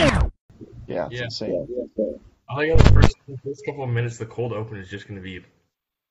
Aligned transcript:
Yeah, 0.00 1.06
it's 1.06 1.14
Yeah. 1.18 1.24
insane. 1.24 1.66
I 2.48 2.66
think 2.66 2.82
the 2.82 2.92
first, 2.92 3.16
the 3.28 3.36
first 3.44 3.64
couple 3.66 3.84
of 3.84 3.90
minutes, 3.90 4.18
the 4.18 4.26
cold 4.26 4.52
open 4.52 4.76
is 4.78 4.88
just 4.88 5.06
going 5.06 5.16
to 5.16 5.22
be 5.22 5.44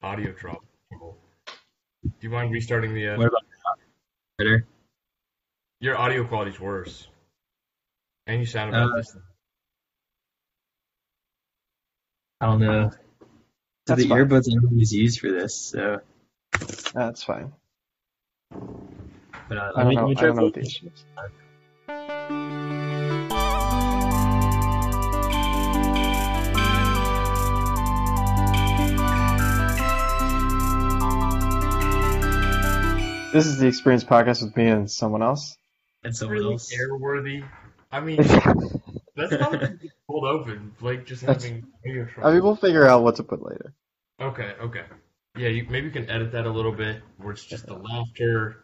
audio 0.02 0.32
trouble. 0.32 0.62
Do 1.02 2.10
you 2.22 2.30
mind 2.30 2.52
restarting 2.54 2.94
the? 2.94 3.10
Uh, 3.10 3.18
What 3.18 3.28
about 3.28 3.44
better? 4.38 4.66
your 5.82 5.98
audio 5.98 6.26
quality's 6.26 6.60
worse, 6.60 7.08
and 8.28 8.40
you 8.40 8.46
sound 8.46 8.70
about 8.70 8.92
Uh, 8.92 8.96
this. 8.98 9.18
I 12.42 12.46
don't 12.46 12.60
know. 12.62 12.90
So 12.92 12.98
That's 13.88 14.04
the 14.04 14.08
fine. 14.10 14.18
earbuds 14.20 14.48
I 14.50 14.66
always 14.66 14.94
use 14.94 15.18
for 15.18 15.32
this, 15.32 15.56
so 15.60 16.00
That's 16.94 17.24
fine. 17.24 17.52
but 18.52 19.58
uh, 19.58 19.72
I 19.76 19.84
don't 19.84 19.94
know. 19.96 20.10
I 20.10 20.14
don't 20.14 20.36
know 20.38 20.44
what 20.44 20.54
the 20.54 20.62
to- 20.62 20.68
issue 20.68 20.90
is. 20.94 21.06
This 33.32 33.46
is 33.46 33.58
the 33.60 33.68
Experience 33.68 34.04
Podcast 34.04 34.42
with 34.44 34.56
me 34.58 34.68
and 34.68 34.90
someone 34.90 35.22
else. 35.22 35.56
and 36.04 36.16
someone 36.16 36.38
really 36.40 36.54
else. 36.54 36.74
airworthy. 36.74 37.48
I 37.92 38.00
mean, 38.00 38.20
I 38.20 38.24
that's 39.16 39.32
not 39.32 39.52
like 39.52 39.72
cold 40.08 40.26
open. 40.26 40.74
Like 40.82 41.06
just 41.06 41.22
having 41.24 41.66
audio. 41.86 42.08
I 42.24 42.32
mean, 42.34 42.44
we'll 42.44 42.56
figure 42.56 42.88
out 42.88 43.04
what 43.04 43.18
to 43.18 43.24
put 43.24 43.44
later. 43.44 43.74
Okay, 44.20 44.52
okay. 44.62 44.84
Yeah, 45.38 45.50
you, 45.50 45.66
maybe 45.70 45.88
you 45.88 45.92
can 45.92 46.10
edit 46.10 46.32
that 46.32 46.46
a 46.46 46.50
little 46.50 46.72
bit, 46.72 47.02
where 47.18 47.32
it's 47.32 47.46
just 47.46 47.68
the 47.68 47.76
laughter, 47.76 48.64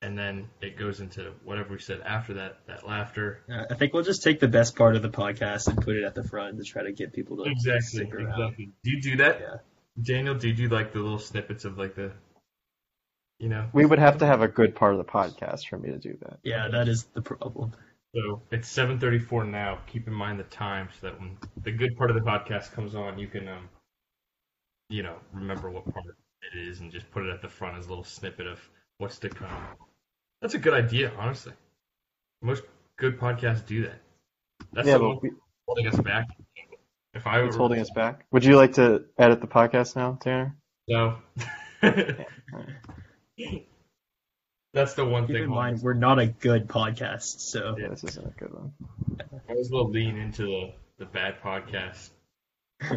and 0.00 0.16
then 0.16 0.48
it 0.60 0.78
goes 0.78 1.00
into 1.00 1.32
whatever 1.44 1.72
we 1.74 1.78
said 1.80 2.00
after 2.02 2.34
that, 2.34 2.58
that 2.68 2.86
laughter. 2.86 3.42
Uh, 3.52 3.64
I 3.68 3.74
think 3.74 3.92
we'll 3.92 4.04
just 4.04 4.22
take 4.22 4.38
the 4.38 4.48
best 4.48 4.76
part 4.76 4.94
of 4.94 5.02
the 5.02 5.10
podcast 5.10 5.66
and 5.66 5.76
put 5.76 5.96
it 5.96 6.04
at 6.04 6.14
the 6.14 6.22
front 6.22 6.56
to 6.58 6.64
try 6.64 6.84
to 6.84 6.92
get 6.92 7.12
people 7.12 7.36
to 7.44 7.50
Exactly, 7.50 7.80
stick 8.04 8.14
around. 8.14 8.28
exactly. 8.40 8.70
Do 8.84 8.90
you 8.92 9.02
do 9.02 9.16
that? 9.18 9.40
Yeah. 9.40 9.56
Daniel, 10.00 10.34
do 10.36 10.48
you 10.48 10.54
do 10.54 10.68
like 10.68 10.92
the 10.92 11.00
little 11.00 11.18
snippets 11.18 11.64
of 11.64 11.76
like 11.76 11.96
the, 11.96 12.12
you 13.42 13.48
know? 13.48 13.68
We 13.72 13.84
would 13.84 13.98
have 13.98 14.18
to 14.18 14.26
have 14.26 14.40
a 14.40 14.48
good 14.48 14.76
part 14.76 14.92
of 14.92 14.98
the 14.98 15.04
podcast 15.04 15.66
for 15.66 15.76
me 15.76 15.90
to 15.90 15.98
do 15.98 16.16
that. 16.22 16.38
Yeah, 16.44 16.68
that 16.68 16.88
is 16.88 17.04
the 17.12 17.20
problem. 17.20 17.72
So 18.14 18.42
it's 18.52 18.68
7:34 18.68 19.50
now. 19.50 19.80
Keep 19.88 20.06
in 20.06 20.14
mind 20.14 20.38
the 20.38 20.44
time 20.44 20.88
so 21.00 21.08
that 21.08 21.18
when 21.18 21.36
the 21.62 21.72
good 21.72 21.96
part 21.96 22.10
of 22.10 22.14
the 22.14 22.22
podcast 22.22 22.72
comes 22.72 22.94
on, 22.94 23.18
you 23.18 23.26
can, 23.26 23.48
um, 23.48 23.68
you 24.88 25.02
know, 25.02 25.16
remember 25.32 25.70
what 25.70 25.92
part 25.92 26.04
it 26.06 26.58
is 26.58 26.80
and 26.80 26.92
just 26.92 27.10
put 27.10 27.24
it 27.24 27.30
at 27.30 27.42
the 27.42 27.48
front 27.48 27.76
as 27.76 27.86
a 27.86 27.88
little 27.88 28.04
snippet 28.04 28.46
of 28.46 28.60
what's 28.98 29.18
to 29.18 29.28
come. 29.28 29.66
That's 30.40 30.54
a 30.54 30.58
good 30.58 30.74
idea, 30.74 31.12
honestly. 31.18 31.52
Most 32.42 32.62
good 32.96 33.18
podcasts 33.18 33.66
do 33.66 33.82
that. 33.82 34.00
That's 34.72 34.86
yeah, 34.86 34.98
the 34.98 35.04
but 35.04 35.22
we, 35.22 35.30
holding 35.66 35.88
us 35.88 35.98
back. 35.98 36.28
If 37.14 37.26
I 37.26 37.40
it's 37.40 37.56
were 37.56 37.58
holding 37.58 37.80
us 37.80 37.90
back. 37.90 38.24
Would 38.30 38.44
you 38.44 38.56
like 38.56 38.74
to 38.74 39.04
edit 39.18 39.40
the 39.40 39.48
podcast 39.48 39.96
now, 39.96 40.16
Tanner? 40.20 40.56
no. 40.86 41.16
That's 44.74 44.94
the 44.94 45.04
one 45.04 45.26
Keep 45.26 45.36
thing. 45.36 45.42
in 45.44 45.50
mind, 45.50 45.80
we're 45.82 45.92
not 45.94 46.18
a 46.18 46.26
good 46.26 46.66
podcast, 46.68 47.40
so 47.40 47.76
Yeah, 47.78 47.88
this 47.88 48.04
isn't 48.04 48.26
a 48.26 48.30
good 48.30 48.52
one. 48.54 48.72
I 49.48 49.52
was 49.54 49.70
will 49.70 49.90
lean 49.90 50.16
into 50.16 50.44
the, 50.46 50.72
the 50.98 51.04
bad 51.06 51.40
podcast. 51.42 52.10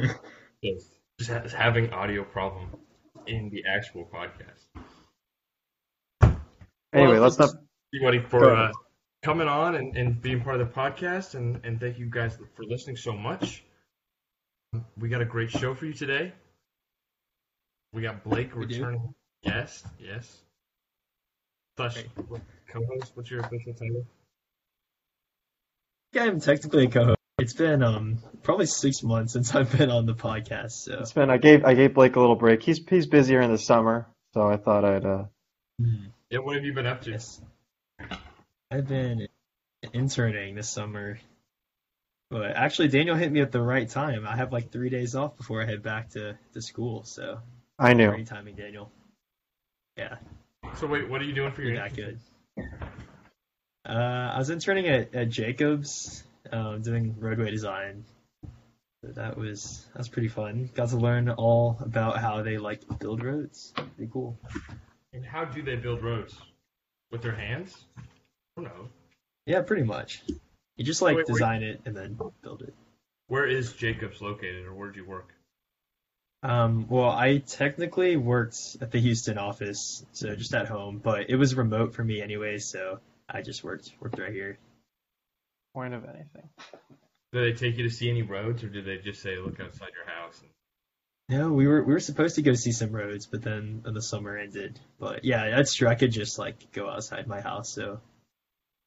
Just, 0.64 0.88
just 1.20 1.30
ha- 1.30 1.44
having 1.56 1.92
audio 1.94 2.24
problem 2.24 2.70
in 3.28 3.50
the 3.50 3.64
actual 3.70 4.06
podcast. 4.12 4.66
Anyway, 6.94 7.14
Well, 7.14 7.22
let's 7.22 7.38
not. 7.38 7.50
Everybody 7.94 8.20
for 8.28 8.56
uh, 8.56 8.72
coming 9.22 9.48
on 9.48 9.76
and, 9.76 9.96
and 9.96 10.22
being 10.22 10.42
part 10.42 10.60
of 10.60 10.68
the 10.68 10.74
podcast, 10.74 11.36
and, 11.36 11.60
and 11.64 11.80
thank 11.80 12.00
you 12.00 12.08
guys 12.08 12.38
for 12.56 12.64
listening 12.64 12.96
so 12.96 13.14
much. 13.14 13.64
We 14.98 15.10
got 15.10 15.22
a 15.22 15.26
great 15.26 15.52
show 15.52 15.76
for 15.76 15.86
you 15.86 15.94
today. 15.94 16.34
We 17.94 18.02
got 18.02 18.24
Blake 18.24 18.56
We 18.56 18.66
do? 18.66 18.76
returning 18.78 19.14
guest, 19.44 19.86
yes. 20.00 20.42
Slash 21.78 22.04
co-host. 22.72 23.12
What's 23.16 23.30
your 23.32 23.42
official 23.42 23.74
title? 23.74 24.06
yeah, 26.14 26.24
I'm 26.24 26.40
technically 26.40 26.86
a 26.86 26.90
co-host. 26.90 27.18
It's 27.38 27.54
been 27.54 27.84
um 27.84 28.20
probably 28.44 28.66
six 28.66 29.04
months 29.04 29.34
since 29.34 29.54
I've 29.54 29.78
been 29.78 29.92
on 29.92 30.06
the 30.06 30.16
podcast, 30.16 30.72
so 30.72 31.00
It's 31.00 31.12
been. 31.12 31.30
I 31.30 31.38
gave 31.38 31.66
I 31.66 31.74
gave 31.74 31.94
Blake 31.94 32.16
a 32.16 32.20
little 32.20 32.38
break. 32.38 32.64
He's 32.64 32.80
he's 32.88 33.08
busier 33.08 33.42
in 33.42 33.52
the 33.52 33.58
summer, 33.58 34.08
so 34.34 34.48
I 34.48 34.56
thought 34.58 34.86
I'd. 34.86 35.06
uh 35.06 35.26
Hmm. 35.82 36.06
Yeah, 36.30 36.40
what 36.40 36.56
have 36.56 36.64
you 36.64 36.74
been 36.74 36.86
up 36.88 37.02
to? 37.02 37.12
yes. 37.12 37.42
I've 38.72 38.88
been 38.88 39.28
interning 39.94 40.56
this 40.56 40.70
summer. 40.70 41.20
But 42.32 42.52
actually 42.56 42.88
Daniel 42.88 43.16
hit 43.18 43.32
me 43.32 43.42
at 43.42 43.52
the 43.52 43.62
right 43.62 43.88
time. 43.88 44.26
I 44.26 44.36
have 44.38 44.52
like 44.54 44.72
three 44.72 44.90
days 44.90 45.16
off 45.16 45.38
before 45.38 45.62
I 45.62 45.66
head 45.66 45.84
back 45.84 46.12
to, 46.12 46.38
to 46.54 46.62
school, 46.62 47.04
so 47.04 47.40
I 47.78 47.94
knew. 47.94 48.10
great 48.10 48.28
timing, 48.28 48.56
Daniel. 48.56 48.90
Yeah. 49.98 50.16
So 50.76 50.88
wait, 50.88 51.10
what 51.10 51.22
are 51.22 51.26
you 51.26 51.34
doing 51.34 51.52
for 51.52 51.62
your 51.62 51.76
that 51.78 51.96
good. 51.96 52.20
Uh, 53.88 54.32
I 54.34 54.38
was 54.38 54.50
interning 54.50 54.88
at, 54.88 55.14
at 55.14 55.30
Jacobs, 55.30 56.24
um, 56.52 56.82
doing 56.82 57.16
roadway 57.20 57.52
design. 57.52 58.04
So 59.04 59.12
that 59.14 59.38
was 59.38 59.86
that 59.94 60.00
was 60.00 60.10
pretty 60.10 60.28
fun. 60.28 60.70
Got 60.74 60.90
to 60.90 60.98
learn 60.98 61.30
all 61.30 61.78
about 61.80 62.18
how 62.18 62.42
they 62.42 62.58
like 62.58 62.82
to 62.88 62.94
build 62.96 63.24
roads. 63.24 63.74
Pretty 63.76 64.12
cool. 64.12 64.40
And 65.14 65.24
how 65.24 65.46
do 65.46 65.62
they 65.62 65.76
build 65.76 66.04
roads? 66.04 66.36
With 67.12 67.22
their 67.22 67.36
hands? 67.36 67.86
I 67.98 68.02
don't 68.56 68.66
know. 68.66 68.90
Yeah, 69.46 69.62
pretty 69.62 69.84
much. 69.84 70.24
You 70.76 70.84
just 70.84 71.04
like 71.04 71.16
Wait, 71.16 71.28
wait. 71.28 71.34
design 71.34 71.62
it 71.62 71.82
and 71.86 71.96
then 71.96 72.18
build 72.42 72.64
it. 72.64 72.74
Where 73.28 73.46
is 73.46 73.74
Jacobs 73.74 74.22
located, 74.22 74.66
or 74.66 74.74
where 74.74 74.90
do 74.90 75.00
you 75.00 75.06
work? 75.06 75.35
Um, 76.46 76.86
well, 76.90 77.10
I 77.10 77.40
technically 77.40 78.18
worked 78.18 78.78
at 78.80 78.92
the 78.92 79.00
Houston 79.00 79.40
office, 79.40 80.06
so 80.12 80.36
just 80.36 80.54
at 80.54 80.68
home, 80.68 81.00
but 81.04 81.30
it 81.30 81.38
was 81.38 81.56
remote 81.56 81.96
for 81.96 82.04
me 82.04 82.22
anyway, 82.22 82.60
so 82.60 83.00
I 83.28 83.42
just 83.42 83.64
worked 83.64 83.92
worked 84.00 84.20
right 84.20 84.32
here. 84.32 84.60
Point 85.74 85.96
of 85.96 86.04
anything. 86.06 86.48
Do 87.34 87.42
they 87.42 87.54
take 87.54 87.78
you 87.78 87.84
to 87.84 87.90
see 87.90 88.10
any 88.12 88.22
roads, 88.22 88.64
or 88.64 88.70
do 88.70 88.84
they 88.84 88.98
just 89.00 89.24
say 89.24 89.38
look 89.38 89.60
outside 89.60 89.90
your 89.96 90.06
house? 90.16 90.40
No, 91.30 91.52
we 91.52 91.66
were 91.68 91.84
we 91.84 91.94
were 91.94 92.00
supposed 92.00 92.36
to 92.36 92.44
go 92.44 92.54
see 92.54 92.72
some 92.72 92.92
roads, 92.92 93.26
but 93.26 93.42
then 93.42 93.82
then 93.84 93.96
the 93.96 94.02
summer 94.04 94.38
ended. 94.38 94.80
But 95.00 95.26
yeah, 95.26 95.50
that's 95.50 95.74
true. 95.74 95.88
I 95.88 95.96
could 95.96 96.12
just 96.12 96.38
like 96.38 96.72
go 96.74 96.88
outside 96.90 97.26
my 97.26 97.42
house, 97.42 97.70
so 97.70 98.00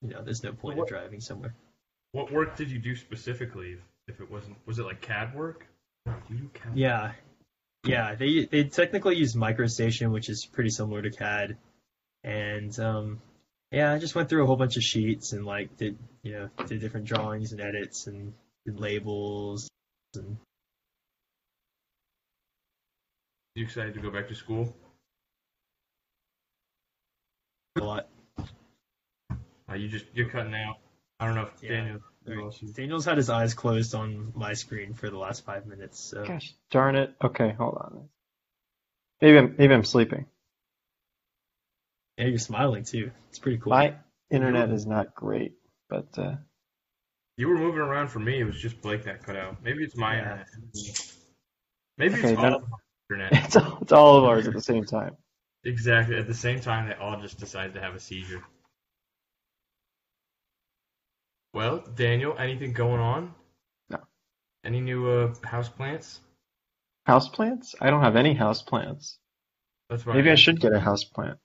you 0.03 0.11
know, 0.11 0.23
there's 0.23 0.45
no 0.45 0.53
point 0.53 0.77
What- 0.79 0.85
of 0.85 0.89
driving 0.91 1.21
somewhere. 1.21 1.55
What 2.13 2.33
work 2.33 2.57
did 2.57 2.71
you 2.71 2.79
do 2.79 2.95
specifically? 2.95 3.73
If, 3.73 4.15
if 4.15 4.21
it 4.21 4.31
wasn't, 4.31 4.57
was 4.65 4.79
it 4.79 4.85
like 4.85 5.01
CAD 5.03 5.35
work? 5.35 5.67
No, 6.07 6.15
do 6.29 6.35
you 6.35 6.41
do 6.43 6.51
CAD? 6.55 6.73
Yeah, 6.75 7.13
yeah. 7.85 8.15
They 8.15 8.45
they 8.45 8.65
technically 8.65 9.17
use 9.17 9.35
MicroStation, 9.35 10.11
which 10.11 10.29
is 10.29 10.45
pretty 10.47 10.71
similar 10.71 11.03
to 11.03 11.11
CAD, 11.11 11.57
and 12.25 12.79
um, 12.81 13.21
yeah, 13.71 13.93
I 13.93 13.99
just 13.99 14.15
went 14.15 14.29
through 14.29 14.43
a 14.45 14.47
whole 14.47 14.57
bunch 14.57 14.77
of 14.77 14.83
sheets 14.83 15.33
and 15.33 15.45
like 15.45 15.77
did 15.77 15.99
you 16.23 16.33
know 16.33 16.49
did 16.67 16.81
different 16.81 17.07
drawings 17.07 17.53
and 17.53 17.61
edits 17.61 18.07
and 18.07 18.33
did 18.67 18.81
labels 18.81 19.69
and 20.15 20.37
You 23.55 23.65
excited 23.65 23.95
to 23.95 24.01
go 24.01 24.11
back 24.11 24.29
to 24.29 24.35
school? 24.35 24.75
a 27.77 27.85
lot. 27.85 28.09
Uh, 29.71 29.75
you 29.75 29.89
just 29.89 30.07
you're 30.15 30.29
cutting 30.29 30.55
out. 30.55 30.79
I 31.21 31.27
don't 31.27 31.35
know 31.35 31.43
if 31.43 31.63
Yeah. 31.63 31.71
Daniel. 31.71 32.01
Who 32.33 32.45
else 32.45 32.63
is- 32.63 32.73
Daniel's 32.73 33.05
had 33.05 33.17
his 33.17 33.31
eyes 33.31 33.55
closed 33.55 33.95
on 33.95 34.33
my 34.35 34.53
screen 34.55 34.95
for 34.95 35.11
the 35.11 35.19
last 35.19 35.45
five 35.45 35.67
minutes, 35.67 35.99
so 36.01 36.25
Gosh 36.25 36.55
darn 36.71 36.97
it. 36.97 37.15
Okay, 37.23 37.53
hold 37.53 37.75
on. 37.77 38.09
Maybe 39.21 39.39
I'm 39.39 39.55
maybe 39.59 39.75
I'm 39.75 39.85
sleeping. 39.85 40.27
yeah, 42.17 42.27
you're 42.27 42.39
smiling 42.39 42.85
too. 42.85 43.11
It's 43.31 43.39
pretty 43.39 43.59
cool. 43.59 43.71
My 43.71 43.95
internet 44.31 44.71
is 44.71 44.87
not 44.87 45.15
great, 45.15 45.55
but 45.89 46.07
uh, 46.19 46.37
You 47.37 47.49
were 47.49 47.59
moving 47.59 47.81
around 47.81 48.09
for 48.09 48.19
me. 48.19 48.41
It 48.41 48.45
was 48.45 48.61
just 48.61 48.81
Blake 48.83 49.05
that 49.05 49.23
cut 49.25 49.37
out. 49.37 49.63
Maybe 49.63 49.85
it's 49.85 49.97
my 49.97 50.17
Yeah. 50.17 50.21
internet. 50.23 50.47
Maybe 51.97 52.15
Okay, 52.15 52.33
it's 52.33 52.39
all 52.39 52.55
of 52.55 52.63
our 52.65 52.79
internet. 53.11 53.33
it's 53.45 53.57
all, 53.57 53.79
it's 53.83 53.93
all 53.93 54.19
of 54.19 54.25
ours 54.25 54.47
at 54.49 54.55
the 54.55 54.61
same 54.61 54.85
time. 54.85 55.17
Exactly. 55.65 56.17
At 56.17 56.27
the 56.29 56.35
same 56.35 56.61
time, 56.61 56.89
they 56.89 56.95
all 56.95 57.21
just 57.21 57.39
decided 57.41 57.75
to 57.75 57.81
have 57.81 57.95
a 57.95 58.01
seizure. 58.01 58.43
Well, 61.55 61.85
Daniel, 61.95 62.37
anything 62.39 62.73
going 62.73 63.01
on? 63.01 63.35
No. 63.91 63.99
Any 64.65 64.81
new 64.81 65.09
uh, 65.09 65.35
house 65.45 65.69
plants? 65.69 66.21
House 67.07 67.29
plants? 67.29 67.75
I 67.81 67.91
don't 67.91 68.03
have 68.03 68.17
any 68.17 68.35
house 68.35 68.63
plants. 68.63 69.19
That's 69.89 70.05
why. 70.05 70.15
Maybe 70.15 70.31
I 70.31 70.35
should 70.35 70.61
get 70.61 70.73
a 70.73 70.81
house 70.81 71.05
plant. 71.05 71.39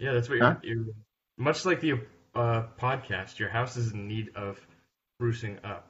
Yeah, 0.00 0.12
that's 0.12 0.28
what 0.28 0.40
Huh? 0.40 0.56
you're, 0.62 0.74
you're. 0.76 0.94
Much 1.36 1.64
like 1.64 1.80
the 1.80 2.00
uh, 2.34 2.64
podcast, 2.80 3.38
your 3.38 3.48
house 3.48 3.76
is 3.76 3.92
in 3.92 4.08
need 4.08 4.30
of 4.34 4.60
sprucing 5.20 5.64
up. 5.64 5.88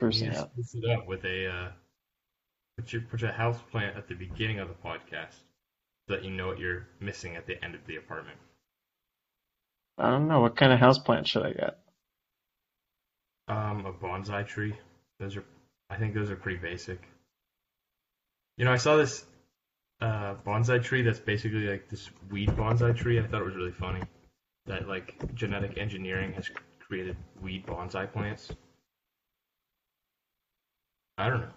Need 0.00 0.10
to 0.32 0.34
spruce 0.34 0.74
it 0.74 0.90
up 0.90 1.06
with 1.06 1.24
a 1.24 1.46
uh, 1.48 1.68
put 2.76 2.92
your 2.92 3.02
put 3.02 3.22
a 3.22 3.32
house 3.32 3.58
plant 3.70 3.96
at 3.96 4.08
the 4.08 4.14
beginning 4.14 4.58
of 4.58 4.68
the 4.68 4.74
podcast, 4.74 5.34
so 6.08 6.14
that 6.14 6.24
you 6.24 6.30
know 6.30 6.48
what 6.48 6.58
you're 6.58 6.86
missing 7.00 7.36
at 7.36 7.46
the 7.46 7.62
end 7.64 7.74
of 7.74 7.86
the 7.86 7.96
apartment. 7.96 8.38
I 9.96 10.10
don't 10.10 10.26
know 10.26 10.40
what 10.40 10.56
kind 10.56 10.72
of 10.72 10.80
house 10.80 10.98
plant 10.98 11.26
should 11.28 11.44
I 11.44 11.52
get. 11.52 11.78
Um, 13.48 13.86
a 13.86 13.92
bonsai 13.92 14.46
tree. 14.46 14.74
Those 15.20 15.36
are, 15.36 15.44
I 15.90 15.96
think 15.96 16.14
those 16.14 16.30
are 16.30 16.36
pretty 16.36 16.58
basic. 16.58 17.00
You 18.56 18.64
know, 18.64 18.72
I 18.72 18.76
saw 18.76 18.96
this 18.96 19.24
uh, 20.00 20.34
bonsai 20.46 20.82
tree 20.82 21.02
that's 21.02 21.18
basically 21.20 21.66
like 21.68 21.88
this 21.88 22.08
weed 22.30 22.50
bonsai 22.50 22.96
tree. 22.96 23.18
I 23.18 23.26
thought 23.26 23.40
it 23.40 23.44
was 23.44 23.56
really 23.56 23.72
funny 23.72 24.02
that 24.66 24.88
like 24.88 25.14
genetic 25.34 25.76
engineering 25.78 26.32
has 26.34 26.50
created 26.80 27.16
weed 27.42 27.66
bonsai 27.66 28.12
plants. 28.12 28.50
I 31.18 31.28
don't 31.28 31.40
know. 31.40 31.50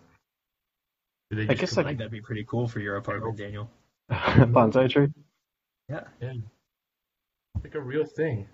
Do 1.32 1.38
they 1.38 1.44
I 1.44 1.56
just 1.56 1.60
guess 1.60 1.78
I 1.78 1.82
I 1.82 1.84
think 1.86 1.98
that'd 1.98 2.12
be 2.12 2.22
pretty 2.22 2.46
cool 2.46 2.68
for 2.68 2.80
your 2.80 2.96
apartment, 2.98 3.38
Daniel. 3.38 3.70
bonsai 4.10 4.90
tree. 4.90 5.08
yeah, 5.90 6.04
Yeah. 6.22 6.34
like 7.64 7.76
a 7.76 7.82
real 7.82 8.06
thing. 8.06 8.48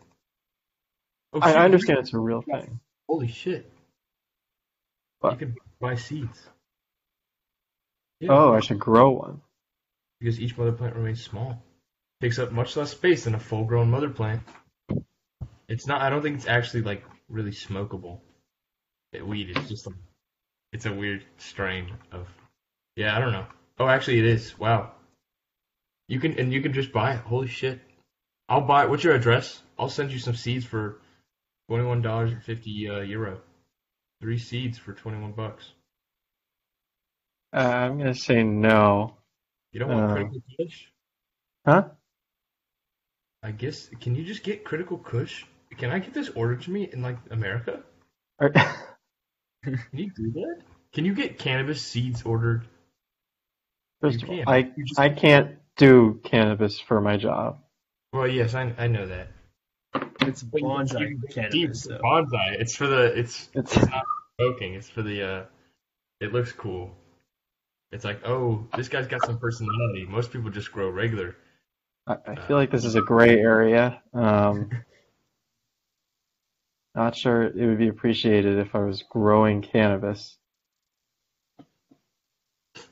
Oh, 1.33 1.39
I, 1.41 1.53
I 1.53 1.65
understand 1.65 1.99
it's 1.99 2.13
a 2.13 2.19
real 2.19 2.41
thing. 2.41 2.79
Holy 3.13 3.27
shit! 3.27 3.71
What? 5.19 5.33
You 5.33 5.37
can 5.37 5.55
buy 5.79 5.93
seeds. 5.93 6.49
Yeah, 8.19 8.31
Oh, 8.31 8.53
I 8.55 8.59
should 8.59 8.79
grow 8.79 9.11
one. 9.11 9.41
because 10.19 10.39
each 10.39 10.57
mother 10.57 10.71
plant 10.71 10.95
remains 10.95 11.23
small, 11.23 11.61
takes 12.21 12.39
up 12.39 12.51
much 12.51 12.75
less 12.75 12.89
space 12.89 13.25
than 13.25 13.35
a 13.35 13.39
full-grown 13.39 13.91
mother 13.91 14.09
plant. 14.09 14.41
It's 15.67 15.85
not. 15.85 16.01
I 16.01 16.09
don't 16.09 16.23
think 16.23 16.37
it's 16.37 16.47
actually 16.47 16.81
like 16.81 17.03
really 17.29 17.51
smokable. 17.51 18.21
It, 19.11 19.27
weed 19.27 19.55
is 19.55 19.69
just 19.69 19.85
like 19.85 19.95
it's 20.71 20.87
a 20.87 20.91
weird 20.91 21.23
strain 21.37 21.91
of. 22.11 22.27
Yeah, 22.95 23.15
I 23.15 23.19
don't 23.19 23.31
know. 23.31 23.45
Oh, 23.77 23.87
actually, 23.87 24.17
it 24.17 24.25
is. 24.25 24.57
Wow. 24.57 24.91
You 26.07 26.19
can 26.19 26.39
and 26.39 26.51
you 26.51 26.63
can 26.63 26.73
just 26.73 26.91
buy 26.91 27.13
it. 27.13 27.19
Holy 27.19 27.47
shit! 27.47 27.79
I'll 28.49 28.61
buy. 28.61 28.85
it. 28.85 28.89
What's 28.89 29.03
your 29.03 29.13
address? 29.13 29.61
I'll 29.77 29.87
send 29.89 30.11
you 30.11 30.17
some 30.17 30.33
seeds 30.33 30.65
for 30.65 30.97
twenty-one 31.67 32.01
dollars 32.01 32.31
and 32.31 32.43
fifty 32.43 32.89
uh, 32.89 32.99
euro. 33.01 33.41
Three 34.21 34.37
seeds 34.37 34.77
for 34.77 34.93
twenty-one 34.93 35.33
bucks. 35.33 35.71
Uh, 37.53 37.59
I'm 37.59 37.97
gonna 37.97 38.15
say 38.15 38.43
no. 38.43 39.17
You 39.71 39.79
don't 39.79 39.89
want 39.89 40.11
Uh, 40.11 40.13
critical 40.15 40.41
kush? 40.59 40.85
Huh? 41.65 41.89
I 43.43 43.51
guess. 43.51 43.89
Can 44.01 44.15
you 44.15 44.23
just 44.23 44.43
get 44.43 44.63
critical 44.63 44.97
kush? 44.97 45.45
Can 45.77 45.89
I 45.89 45.99
get 45.99 46.13
this 46.13 46.29
ordered 46.29 46.61
to 46.63 46.71
me 46.71 46.89
in 46.91 47.01
like 47.01 47.17
America? 47.31 47.83
Are- 48.39 48.49
Can 49.63 49.79
you 49.93 50.11
do 50.15 50.31
that? 50.33 50.61
Can 50.93 51.05
you 51.05 51.13
get 51.15 51.39
cannabis 51.39 51.81
seeds 51.81 52.23
ordered? 52.23 52.65
First 54.01 54.21
You 54.21 54.41
of 54.41 54.47
all. 54.47 54.53
I 54.53 54.71
I 54.97 55.09
can't 55.09 55.57
do 55.77 56.19
cannabis 56.23 56.79
for 56.79 57.01
my 57.01 57.17
job. 57.17 57.59
Well, 58.11 58.27
yes, 58.27 58.53
I 58.53 58.73
I 58.77 58.87
know 58.87 59.07
that. 59.07 59.27
It's 60.27 60.43
bonsai 60.43 61.09
you- 61.09 61.21
cannabis, 61.29 61.83
Steve, 61.83 61.97
though. 61.97 62.03
Bonsai. 62.03 62.59
It's 62.59 62.75
for 62.75 62.87
the. 62.87 63.17
It's 63.17 63.49
It's 63.55 63.75
it's 63.75 63.89
not 63.89 64.03
smoking. 64.39 64.73
It's 64.75 64.89
for 64.89 65.01
the. 65.01 65.23
uh 65.23 65.45
It 66.19 66.33
looks 66.33 66.51
cool. 66.51 66.95
It's 67.91 68.05
like, 68.05 68.21
oh, 68.25 68.67
this 68.75 68.89
guy's 68.89 69.07
got 69.07 69.23
some 69.23 69.37
personality. 69.37 70.05
Most 70.07 70.31
people 70.31 70.49
just 70.49 70.71
grow 70.71 70.89
regular. 70.89 71.35
I, 72.07 72.17
I 72.25 72.35
feel 72.47 72.57
like 72.57 72.71
this 72.71 72.85
is 72.85 72.95
a 72.95 73.01
gray 73.01 73.39
area. 73.39 74.01
Um, 74.13 74.71
not 76.95 77.15
sure 77.15 77.43
it 77.43 77.55
would 77.55 77.77
be 77.77 77.89
appreciated 77.89 78.57
if 78.57 78.73
I 78.73 78.79
was 78.79 79.03
growing 79.03 79.61
cannabis. 79.61 80.37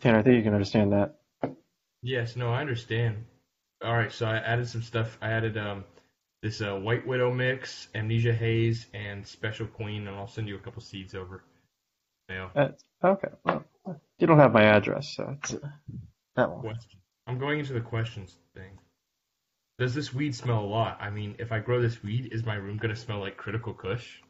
Tanner, 0.01 0.19
I 0.19 0.24
think 0.24 0.38
you 0.38 0.44
can 0.44 0.54
understand 0.54 0.94
that. 0.94 1.16
Yes, 2.04 2.36
no, 2.36 2.51
I 2.51 2.62
understand. 2.62 3.25
All 3.84 3.94
right, 3.94 4.12
so 4.12 4.27
I 4.27 4.38
added 4.38 4.68
some 4.68 4.84
stuff. 4.84 5.18
I 5.22 5.31
added 5.31 5.57
um 5.57 5.84
this 6.42 6.62
uh, 6.62 6.76
White 6.76 7.06
Widow 7.06 7.32
mix, 7.32 7.88
Amnesia 7.94 8.34
Haze, 8.34 8.88
and 8.94 9.26
Special 9.26 9.68
Queen, 9.68 10.08
and 10.08 10.16
I'll 10.16 10.28
send 10.28 10.48
you 10.48 10.56
a 10.56 10.60
couple 10.60 10.82
seeds 10.82 11.14
over 11.14 11.44
mail. 12.30 12.50
That's, 12.56 12.84
okay, 13.04 13.30
well, 13.44 13.66
you 14.18 14.28
don't 14.28 14.40
have 14.40 14.54
my 14.54 14.64
address, 14.64 15.16
so 15.16 15.36
it's 15.38 15.54
uh, 15.54 15.60
that 16.36 16.50
one. 16.50 16.62
Question. 16.62 17.00
I'm 17.28 17.40
going 17.40 17.60
into 17.60 17.74
the 17.74 17.82
questions 17.82 18.36
thing. 18.56 18.80
Does 19.78 19.94
this 19.94 20.14
weed 20.14 20.36
smell 20.36 20.60
a 20.60 20.66
lot? 20.66 20.98
I 21.02 21.10
mean, 21.10 21.36
if 21.40 21.52
I 21.52 21.60
grow 21.60 21.82
this 21.82 22.04
weed, 22.04 22.30
is 22.32 22.46
my 22.46 22.56
room 22.56 22.78
gonna 22.78 22.96
smell 22.96 23.20
like 23.20 23.38
Critical 23.38 23.74
Kush? 23.74 24.22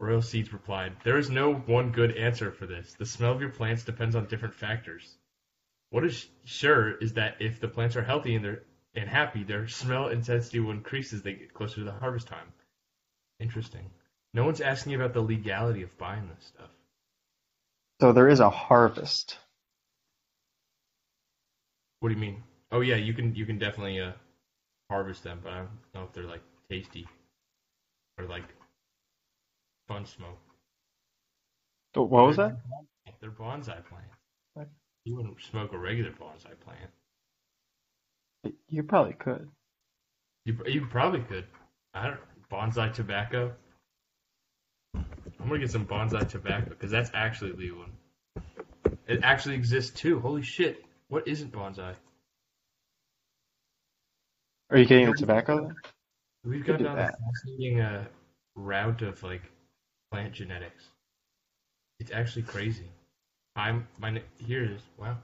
Royal 0.00 0.22
Seeds 0.22 0.52
replied, 0.52 0.96
There 1.04 1.18
is 1.18 1.30
no 1.30 1.54
one 1.54 1.92
good 1.92 2.16
answer 2.16 2.50
for 2.50 2.66
this. 2.66 2.94
The 2.94 3.06
smell 3.06 3.32
of 3.32 3.40
your 3.40 3.50
plants 3.50 3.84
depends 3.84 4.16
on 4.16 4.26
different 4.26 4.54
factors. 4.54 5.16
What 5.90 6.04
is 6.04 6.26
sure 6.44 6.96
is 6.96 7.14
that 7.14 7.36
if 7.40 7.60
the 7.60 7.68
plants 7.68 7.94
are 7.94 8.02
healthy 8.02 8.34
and 8.34 8.44
they're 8.44 8.62
and 8.94 9.08
happy, 9.08 9.42
their 9.42 9.66
smell 9.66 10.08
intensity 10.08 10.60
will 10.60 10.70
increase 10.70 11.12
as 11.12 11.22
they 11.22 11.34
get 11.34 11.54
closer 11.54 11.76
to 11.76 11.84
the 11.84 11.92
harvest 11.92 12.28
time. 12.28 12.52
Interesting. 13.40 13.90
No 14.32 14.44
one's 14.44 14.60
asking 14.60 14.94
about 14.94 15.14
the 15.14 15.20
legality 15.20 15.82
of 15.82 15.96
buying 15.98 16.28
this 16.28 16.46
stuff. 16.46 16.70
So 18.00 18.12
there 18.12 18.28
is 18.28 18.40
a 18.40 18.50
harvest. 18.50 19.38
What 22.00 22.08
do 22.08 22.14
you 22.14 22.20
mean? 22.20 22.42
Oh 22.70 22.80
yeah, 22.80 22.96
you 22.96 23.14
can 23.14 23.34
you 23.34 23.46
can 23.46 23.58
definitely 23.58 24.00
uh, 24.00 24.12
harvest 24.90 25.22
them, 25.22 25.40
but 25.42 25.52
I 25.52 25.58
don't 25.58 25.68
know 25.94 26.02
if 26.04 26.12
they're 26.12 26.24
like 26.24 26.42
tasty 26.68 27.06
or 28.18 28.26
like 28.26 28.44
fun 29.88 30.04
smoke. 30.04 30.38
What 31.94 32.26
was 32.26 32.36
that? 32.36 32.56
They're 33.20 33.30
bonsai 33.30 33.82
plants. 33.86 34.70
You 35.04 35.16
wouldn't 35.16 35.40
smoke 35.42 35.72
a 35.72 35.78
regular 35.78 36.10
bonsai 36.10 36.58
plant. 36.60 36.90
You 38.68 38.82
probably 38.82 39.14
could. 39.14 39.48
You 40.44 40.58
you 40.66 40.86
probably 40.86 41.20
could. 41.20 41.46
I 41.94 42.08
don't 42.08 42.20
bonsai 42.50 42.92
tobacco. 42.92 43.52
I'm 44.94 45.48
gonna 45.48 45.58
get 45.58 45.70
some 45.70 45.86
bonsai 45.86 46.28
tobacco 46.28 46.70
because 46.70 46.90
that's 46.90 47.10
actually 47.14 47.52
legal. 47.52 47.84
It 49.06 49.20
actually 49.22 49.54
exists 49.54 49.98
too. 49.98 50.20
Holy 50.20 50.42
shit! 50.42 50.84
What 51.08 51.26
isn't 51.28 51.52
bonsai? 51.52 51.94
Are 54.70 54.78
you 54.78 54.86
getting 54.86 55.06
the 55.06 55.14
tobacco 55.14 55.60
then? 55.62 55.76
We've 56.44 56.64
got 56.64 56.82
down 56.82 56.98
a 56.98 57.12
fascinating 57.12 57.80
uh, 57.80 58.04
route 58.54 59.02
of 59.02 59.22
like 59.22 59.42
plant 60.10 60.32
genetics. 60.32 60.88
It's 62.00 62.10
actually 62.10 62.42
crazy. 62.42 62.88
I'm 63.56 63.86
my 63.98 64.20
here 64.38 64.64
it 64.64 64.72
is. 64.72 64.82
Wow. 64.98 65.16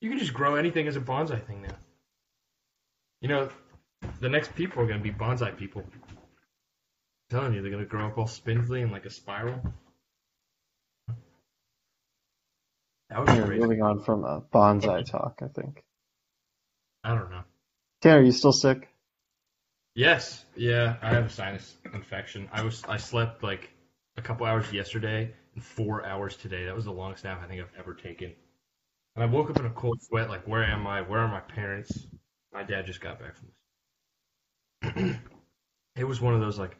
You 0.00 0.08
can 0.08 0.18
just 0.18 0.32
grow 0.32 0.54
anything 0.54 0.88
as 0.88 0.96
a 0.96 1.00
bonsai 1.00 1.44
thing 1.46 1.62
now. 1.62 1.76
You 3.20 3.28
know, 3.28 3.50
the 4.20 4.28
next 4.28 4.54
people 4.54 4.82
are 4.82 4.86
gonna 4.86 5.00
be 5.00 5.12
bonsai 5.12 5.56
people. 5.56 5.82
I'm 6.08 6.16
telling 7.28 7.54
you, 7.54 7.62
they're 7.62 7.70
gonna 7.70 7.84
grow 7.84 8.06
up 8.06 8.18
all 8.18 8.26
spindly 8.26 8.82
and 8.82 8.90
like 8.90 9.04
a 9.04 9.10
spiral. 9.10 9.60
That 13.10 13.20
was 13.20 13.44
crazy. 13.44 13.60
moving 13.60 13.82
on 13.82 14.00
from 14.00 14.24
uh, 14.24 14.40
bonsai 14.52 15.04
talk, 15.04 15.40
I 15.42 15.48
think. 15.48 15.84
I 17.02 17.14
don't 17.14 17.30
know. 17.30 17.42
Tanner, 18.00 18.20
are 18.20 18.22
you 18.22 18.32
still 18.32 18.52
sick? 18.52 18.88
Yes, 19.94 20.44
yeah, 20.56 20.96
I 21.02 21.10
have 21.10 21.26
a 21.26 21.30
sinus 21.30 21.76
infection. 21.92 22.48
I 22.52 22.62
was 22.62 22.84
I 22.88 22.96
slept 22.96 23.42
like 23.42 23.70
a 24.16 24.22
couple 24.22 24.46
hours 24.46 24.72
yesterday 24.72 25.32
and 25.54 25.64
four 25.64 26.06
hours 26.06 26.36
today. 26.36 26.64
That 26.66 26.76
was 26.76 26.84
the 26.84 26.92
longest 26.92 27.24
nap 27.24 27.40
I 27.42 27.48
think 27.48 27.60
I've 27.60 27.78
ever 27.78 27.94
taken. 27.94 28.32
And 29.16 29.24
I 29.24 29.26
woke 29.26 29.50
up 29.50 29.58
in 29.58 29.66
a 29.66 29.70
cold 29.70 30.00
sweat. 30.02 30.30
Like, 30.30 30.46
where 30.46 30.64
am 30.64 30.86
I? 30.86 31.02
Where 31.02 31.20
are 31.20 31.28
my 31.28 31.40
parents? 31.40 32.06
My 32.52 32.62
dad 32.62 32.86
just 32.86 33.00
got 33.00 33.20
back 33.20 33.34
from 33.36 33.48
this. 34.82 35.16
it 35.96 36.04
was 36.04 36.20
one 36.20 36.34
of 36.34 36.40
those 36.40 36.58
like 36.58 36.76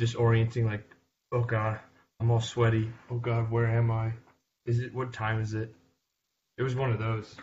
disorienting. 0.00 0.64
Like, 0.64 0.88
oh 1.32 1.42
god, 1.42 1.80
I'm 2.20 2.30
all 2.30 2.40
sweaty. 2.40 2.90
Oh 3.10 3.18
god, 3.18 3.50
where 3.50 3.66
am 3.66 3.90
I? 3.90 4.12
Is 4.66 4.78
it 4.78 4.94
what 4.94 5.12
time 5.12 5.40
is 5.40 5.54
it? 5.54 5.74
It 6.58 6.62
was 6.62 6.76
one 6.76 6.92
of 6.92 6.98
those. 6.98 7.34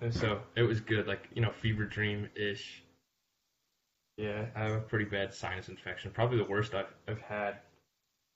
And 0.00 0.14
so 0.14 0.40
it 0.54 0.62
was 0.62 0.80
good. 0.80 1.06
Like 1.06 1.28
you 1.34 1.42
know, 1.42 1.50
fever 1.50 1.84
dream 1.84 2.28
ish. 2.36 2.82
Yeah, 4.16 4.46
I 4.54 4.60
have 4.64 4.72
a 4.72 4.80
pretty 4.80 5.06
bad 5.06 5.34
sinus 5.34 5.68
infection. 5.68 6.12
Probably 6.12 6.36
the 6.38 6.44
worst 6.44 6.74
I've, 6.74 6.86
I've 7.08 7.20
had 7.20 7.56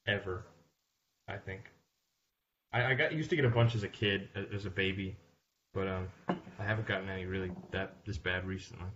ever, 0.08 0.46
I 1.28 1.36
think. 1.36 1.70
I, 2.72 2.92
I 2.92 2.94
got 2.94 3.12
used 3.12 3.30
to 3.30 3.36
get 3.36 3.44
a 3.44 3.50
bunch 3.50 3.74
as 3.74 3.82
a 3.82 3.88
kid, 3.88 4.28
as 4.34 4.46
as 4.54 4.66
a 4.66 4.70
baby, 4.70 5.16
but 5.76 5.88
um, 5.88 6.08
I 6.58 6.64
haven't 6.64 6.88
gotten 6.88 7.10
any 7.10 7.26
really 7.26 7.52
that 7.72 7.92
this 8.06 8.16
bad 8.16 8.46
recently. 8.46 8.88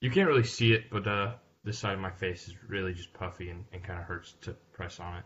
You 0.00 0.10
can't 0.10 0.28
really 0.28 0.44
see 0.44 0.72
it, 0.72 0.84
but 0.88 1.06
uh, 1.06 1.32
this 1.64 1.78
side 1.80 1.94
of 1.94 1.98
my 2.00 2.12
face 2.12 2.46
is 2.46 2.54
really 2.68 2.94
just 2.94 3.12
puffy 3.12 3.50
and, 3.50 3.64
and 3.72 3.82
kind 3.82 3.98
of 3.98 4.04
hurts 4.06 4.34
to 4.42 4.52
press 4.72 5.00
on 5.00 5.16
it. 5.16 5.24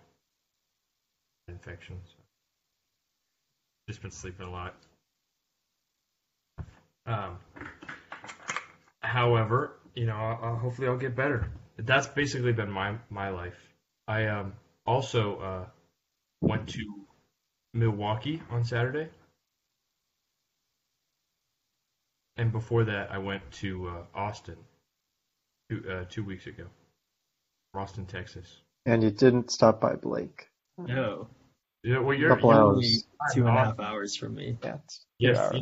Infection. 1.49 1.97
So. 2.07 2.14
Just 3.87 4.00
been 4.00 4.11
sleeping 4.11 4.47
a 4.47 4.50
lot. 4.50 4.75
Um, 7.05 7.37
however, 9.03 9.76
you 9.95 10.07
know, 10.07 10.17
I'll, 10.17 10.38
I'll- 10.43 10.57
hopefully 10.57 10.88
I'll 10.88 10.97
get 10.97 11.14
better. 11.14 11.50
That's 11.76 12.07
basically 12.07 12.53
been 12.55 12.71
my 12.71 12.95
my 13.11 13.29
life. 13.29 13.59
I 14.09 14.26
um 14.29 14.55
also 14.87 15.37
uh 15.41 15.67
went 16.41 16.69
to 16.71 16.85
Milwaukee 17.75 18.41
on 18.50 18.64
Saturday, 18.64 19.09
and 22.37 22.53
before 22.53 22.85
that 22.85 23.11
I 23.11 23.19
went 23.19 23.43
to 23.62 23.88
uh, 23.88 23.93
Austin 24.19 24.57
two 25.71 25.85
uh, 25.91 26.05
two 26.09 26.25
weeks 26.25 26.47
ago, 26.47 26.64
Austin, 27.75 28.07
Texas. 28.07 28.61
And 28.87 29.03
you 29.03 29.11
didn't 29.11 29.50
stop 29.50 29.81
by 29.81 29.95
Blake. 29.95 30.49
No, 30.76 31.29
Yeah, 31.83 31.99
well, 32.00 32.11
A 32.14 32.19
you're, 32.19 32.29
couple 32.35 32.53
you're 32.53 32.62
only 32.62 32.85
hours. 32.87 33.07
two 33.33 33.41
and 33.47 33.49
a 33.49 33.53
off. 33.53 33.67
half 33.67 33.81
hours 33.81 34.17
from 34.17 34.35
me. 34.35 34.59
Yeah, 34.62 34.76
Yes, 35.19 35.53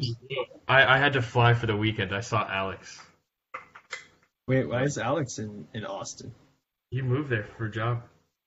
I, 0.66 0.94
I 0.94 0.98
had 0.98 1.12
to 1.12 1.22
fly 1.22 1.54
for 1.54 1.66
the 1.66 1.76
weekend. 1.76 2.12
I 2.14 2.20
saw 2.20 2.46
Alex. 2.48 2.98
Wait, 4.48 4.68
why 4.68 4.82
is 4.82 4.98
Alex 4.98 5.38
in, 5.38 5.68
in 5.72 5.84
Austin? 5.84 6.34
He 6.90 7.00
moved 7.00 7.30
there 7.30 7.44
for 7.56 7.66
a 7.66 7.70
job. 7.70 8.02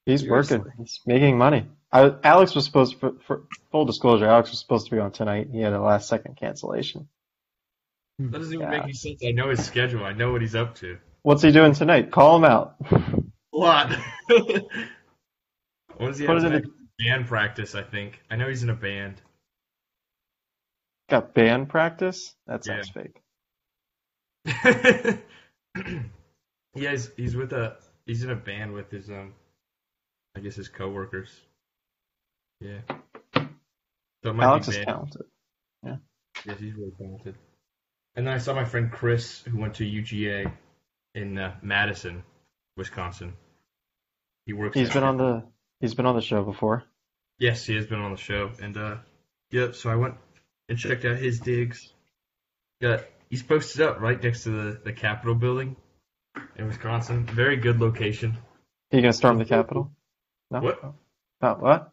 He's 0.05 0.22
Seriously? 0.22 0.58
working. 0.58 0.72
He's 0.77 1.00
making 1.05 1.38
money. 1.38 1.67
I, 1.91 2.13
Alex 2.24 2.53
was 2.53 2.65
supposed 2.65 3.00
for, 3.00 3.13
for 3.25 3.44
full 3.72 3.86
disclosure. 3.86 4.25
Alex 4.27 4.50
was 4.50 4.60
supposed 4.60 4.86
to 4.88 4.91
be 4.96 5.00
on 5.00 5.12
tonight. 5.12 5.48
He 5.51 5.62
had 5.62 5.72
a 5.74 5.79
last 5.82 6.10
second 6.10 6.36
cancellation. 6.38 7.08
That 8.19 8.31
doesn't 8.31 8.53
even 8.53 8.65
Yeah. 8.65 8.69
make 8.72 8.84
any 8.84 8.93
sense. 8.93 9.22
I 9.25 9.31
know 9.31 9.50
his 9.50 9.65
schedule. 9.65 10.03
I 10.05 10.13
know 10.13 10.31
what 10.31 10.41
he's 10.41 10.55
up 10.55 10.75
to. 10.75 10.98
What's 11.24 11.41
he 11.41 11.51
doing 11.51 11.74
tonight? 11.74 12.12
Call 12.12 12.38
him 12.38 12.45
out. 12.45 12.75
A 12.91 13.57
lot. 13.57 13.91
what 14.27 14.69
does 16.00 16.17
he 16.19 16.25
Put 16.25 16.41
have? 16.43 16.53
it? 16.53 16.65
Band 17.00 17.27
practice, 17.27 17.75
I 17.75 17.84
think. 17.84 18.22
I 18.29 18.38
know 18.38 18.48
he's 18.48 18.63
in 18.63 18.69
a 18.69 18.75
band. 18.75 19.22
Got 21.10 21.34
band 21.34 21.67
practice? 21.69 22.34
That 22.48 22.63
sounds 22.63 22.89
fake. 22.89 23.22
yeah, 26.75 26.91
he's, 26.91 27.12
he's 27.17 27.36
with 27.36 27.51
a 27.53 27.77
he's 28.05 28.24
in 28.24 28.29
a 28.29 28.36
band 28.36 28.74
with 28.74 28.91
his 28.91 29.10
um 29.10 29.34
I 30.36 30.39
guess 30.39 30.55
his 30.55 30.69
coworkers. 30.69 31.29
Yeah. 32.62 32.79
So 34.24 34.29
it 34.31 34.34
might 34.34 34.45
Alex 34.45 34.67
be 34.67 34.72
is 34.72 34.77
band. 34.77 34.88
talented. 34.88 35.25
Yeah, 35.84 35.98
he's 36.60 36.74
really 36.74 36.91
talented. 37.00 37.36
And 38.15 38.25
then 38.25 38.34
I 38.34 38.38
saw 38.38 38.53
my 38.53 38.65
friend 38.65 38.91
Chris, 38.91 39.41
who 39.41 39.57
went 39.57 39.75
to 39.75 39.84
UGA 39.84 40.51
in 41.15 41.38
uh, 41.38 41.55
Madison, 41.62 42.24
Wisconsin. 42.77 43.34
He 44.45 44.53
works. 44.53 44.77
He's 44.77 44.91
been 44.91 45.03
on 45.03 45.17
the 45.17 45.43
he's 45.79 45.95
been 45.95 46.05
on 46.05 46.15
the 46.15 46.22
show 46.22 46.43
before. 46.43 46.84
Yes, 47.39 47.65
he 47.65 47.75
has 47.75 47.88
been 47.88 48.00
on 48.00 48.12
the 48.12 48.17
show, 48.17 48.51
and 48.62 48.77
uh, 48.77 48.98
yeah. 49.51 49.72
So 49.74 49.89
I 49.89 49.95
went 49.95 50.15
and 50.69 50.77
checked 50.77 51.03
out 51.03 51.17
his 51.17 51.39
digs. 51.39 51.91
Got 52.81 53.05
he's 53.29 53.43
posted 53.43 53.81
up 53.81 54.00
right 54.00 54.22
next 54.22 54.43
to 54.43 54.50
the 54.50 54.79
the 54.86 54.93
Capitol 54.93 55.36
building 55.36 55.75
in 56.55 56.67
Wisconsin. 56.67 57.25
Very 57.25 57.57
good 57.57 57.79
location. 57.79 58.38
You 58.91 59.01
gonna 59.01 59.13
storm 59.13 59.39
the 59.39 59.45
Capitol? 59.45 59.91
No. 60.51 60.60
What? 60.62 60.84
Uh, 61.41 61.55
what? 61.55 61.91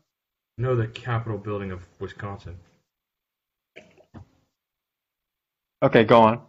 No, 0.59 0.77
the 0.77 0.87
Capitol 0.87 1.39
building 1.39 1.73
of 1.73 1.83
Wisconsin. 1.99 2.59
Okay, 5.83 6.05
go 6.05 6.23
on. 6.23 6.41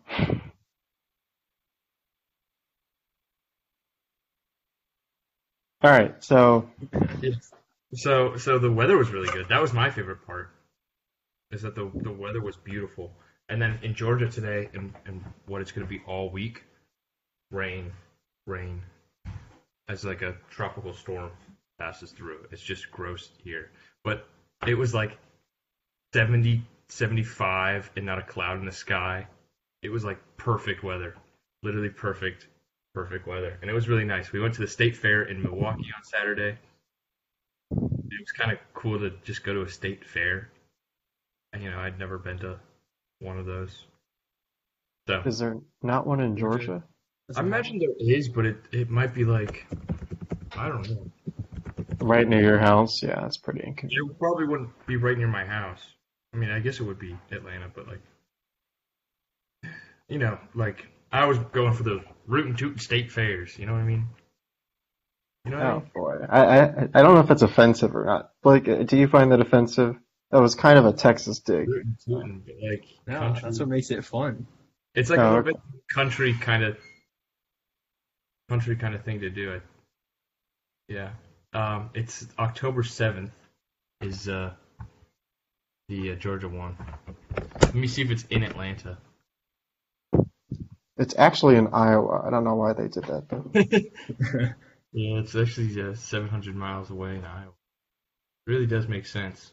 All 5.82 5.92
right, 5.92 6.24
so 6.24 6.70
So 7.94 8.38
so 8.38 8.60
the 8.60 8.72
weather 8.72 8.98
was 8.98 9.10
really 9.12 9.30
good. 9.30 9.50
That 9.50 9.62
was 9.62 9.74
my 9.74 9.90
favorite 9.90 10.26
part. 10.26 10.50
Is 11.52 11.62
that 11.64 11.76
the 11.76 11.92
the 11.96 12.12
weather 12.12 12.42
was 12.42 12.56
beautiful. 12.56 13.12
And 13.50 13.62
then 13.62 13.80
in 13.84 13.94
Georgia 13.94 14.30
today 14.30 14.70
and, 14.74 14.94
and 15.06 15.24
what 15.48 15.62
it's 15.62 15.72
gonna 15.72 15.88
be 15.88 16.02
all 16.08 16.30
week, 16.30 16.64
rain, 17.52 17.92
rain. 18.48 18.82
As 19.90 20.06
like 20.06 20.22
a 20.22 20.36
tropical 20.50 20.94
storm 20.94 21.32
passes 21.80 22.12
through. 22.12 22.48
It's 22.52 22.62
just 22.62 22.92
gross 22.92 23.30
here. 23.44 23.72
But 24.04 24.28
it 24.66 24.76
was 24.78 24.94
like 24.94 25.18
70, 26.14 26.64
75 26.94 27.92
and 27.96 28.06
not 28.06 28.20
a 28.20 28.24
cloud 28.24 28.60
in 28.60 28.66
the 28.66 28.72
sky. 28.72 29.28
It 29.82 29.90
was 29.90 30.04
like 30.04 30.20
perfect 30.38 30.84
weather. 30.84 31.16
Literally 31.62 31.90
perfect, 31.90 32.48
perfect 32.94 33.28
weather. 33.28 33.58
And 33.62 33.70
it 33.70 33.74
was 33.74 33.90
really 33.90 34.06
nice. 34.06 34.32
We 34.32 34.40
went 34.40 34.54
to 34.56 34.62
the 34.62 34.68
state 34.68 34.96
fair 34.96 35.24
in 35.24 35.42
Milwaukee 35.42 35.92
on 35.96 36.04
Saturday 36.04 36.58
it 38.14 38.22
was 38.22 38.32
kind 38.32 38.52
of 38.52 38.58
cool 38.74 39.00
to 39.00 39.12
just 39.24 39.44
go 39.44 39.54
to 39.54 39.62
a 39.62 39.70
state 39.70 40.06
fair. 40.06 40.50
And, 41.52 41.64
you 41.64 41.70
know, 41.70 41.80
I'd 41.80 42.00
never 42.00 42.18
been 42.18 42.40
to 42.40 42.60
one 43.20 43.38
of 43.38 43.46
those. 43.46 43.86
So 45.08 45.22
is 45.26 45.40
there 45.40 45.58
not 45.82 46.08
one 46.08 46.22
in 46.22 46.38
Georgia? 46.38 46.84
I 47.36 47.42
imagine 47.42 47.80
there 47.80 47.90
is, 48.00 48.30
but 48.30 48.46
it 48.46 48.58
it 48.72 48.90
might 48.90 49.14
be 49.14 49.26
like 49.26 49.66
I 50.56 50.70
don't 50.70 50.90
know. 50.90 51.12
Right 52.00 52.28
near 52.28 52.42
your 52.42 52.60
house? 52.60 53.02
Yeah, 53.04 53.20
that's 53.22 53.38
pretty 53.38 53.62
It 53.62 54.20
probably 54.20 54.46
wouldn't 54.46 54.70
be 54.86 54.96
right 54.96 55.18
near 55.18 55.28
my 55.28 55.46
house. 55.46 55.82
I 56.34 56.38
mean, 56.38 56.50
I 56.50 56.60
guess 56.60 56.80
it 56.80 56.84
would 56.84 57.00
be 57.00 57.16
Atlanta, 57.32 57.70
but 57.74 57.88
like, 57.88 58.02
you 60.08 60.18
know, 60.20 60.38
like 60.54 60.88
I 61.12 61.26
was 61.26 61.38
going 61.38 61.74
for 61.74 61.84
the 61.84 62.04
root 62.28 62.48
and 62.48 62.58
toot 62.58 62.82
state 62.82 63.12
fairs. 63.12 63.58
You 63.58 63.66
know 63.66 63.74
what 63.74 63.82
I 63.82 63.86
mean? 63.86 64.08
You 65.46 65.52
know 65.52 65.58
what 65.58 65.66
I 65.66 65.70
Oh 65.72 65.80
mean? 65.80 65.92
boy, 65.94 66.18
I, 66.30 66.60
I 66.60 66.64
I 66.94 67.02
don't 67.02 67.16
know 67.16 67.20
if 67.20 67.28
that's 67.28 67.42
offensive 67.42 67.96
or 67.96 68.06
not. 68.06 68.32
Blake, 68.42 68.68
uh, 68.68 68.84
do 68.84 68.98
you 68.98 69.08
find 69.08 69.32
that 69.32 69.42
offensive? 69.42 69.96
That 70.32 70.42
was 70.42 70.56
kind 70.56 70.80
of 70.80 70.86
a 70.86 70.94
Texas 70.94 71.40
dig. 71.40 71.68
Root 71.68 71.86
tootin', 72.06 72.44
like 72.70 72.86
No, 73.06 73.20
country. 73.20 73.42
that's 73.42 73.60
what 73.60 73.70
makes 73.70 73.92
it 73.92 74.04
fun. 74.06 74.48
It's 74.96 75.10
like 75.10 75.20
Oh, 75.20 75.24
a 75.24 75.30
little 75.30 75.40
okay. 75.40 75.52
bit 75.52 75.62
country 75.94 76.34
kind 76.34 76.64
of 76.64 76.78
country 78.50 78.76
kind 78.76 78.96
of 78.96 79.04
thing 79.04 79.20
to 79.22 79.30
do. 79.30 79.54
it. 79.54 79.64
Yeah. 80.88 81.12
Um, 81.54 81.90
it's 81.94 82.28
October 82.40 82.84
seventh 82.84 83.32
is 84.02 84.28
uh, 84.28 84.54
the 85.90 86.12
uh, 86.12 86.16
Georgia 86.16 86.50
one. 86.50 86.78
Let 87.62 87.76
me 87.76 87.88
see 87.88 88.02
if 88.02 88.12
it's 88.12 88.24
in 88.24 88.44
Atlanta. 88.44 88.98
It's 90.98 91.16
actually 91.18 91.56
in 91.56 91.68
Iowa. 91.74 92.24
I 92.26 92.30
don't 92.30 92.44
know 92.44 92.56
why 92.56 92.74
they 92.74 92.88
did 92.88 93.06
that 93.06 93.30
though. 93.30 94.54
Yeah, 94.94 95.22
it's 95.22 95.36
actually 95.36 95.82
uh, 95.82 95.96
700 95.96 96.56
miles 96.56 96.92
away 96.92 97.16
in 97.16 97.26
Iowa. 97.26 97.54
Really 98.46 98.68
does 98.68 98.88
make 98.88 99.08
sense. 99.08 99.52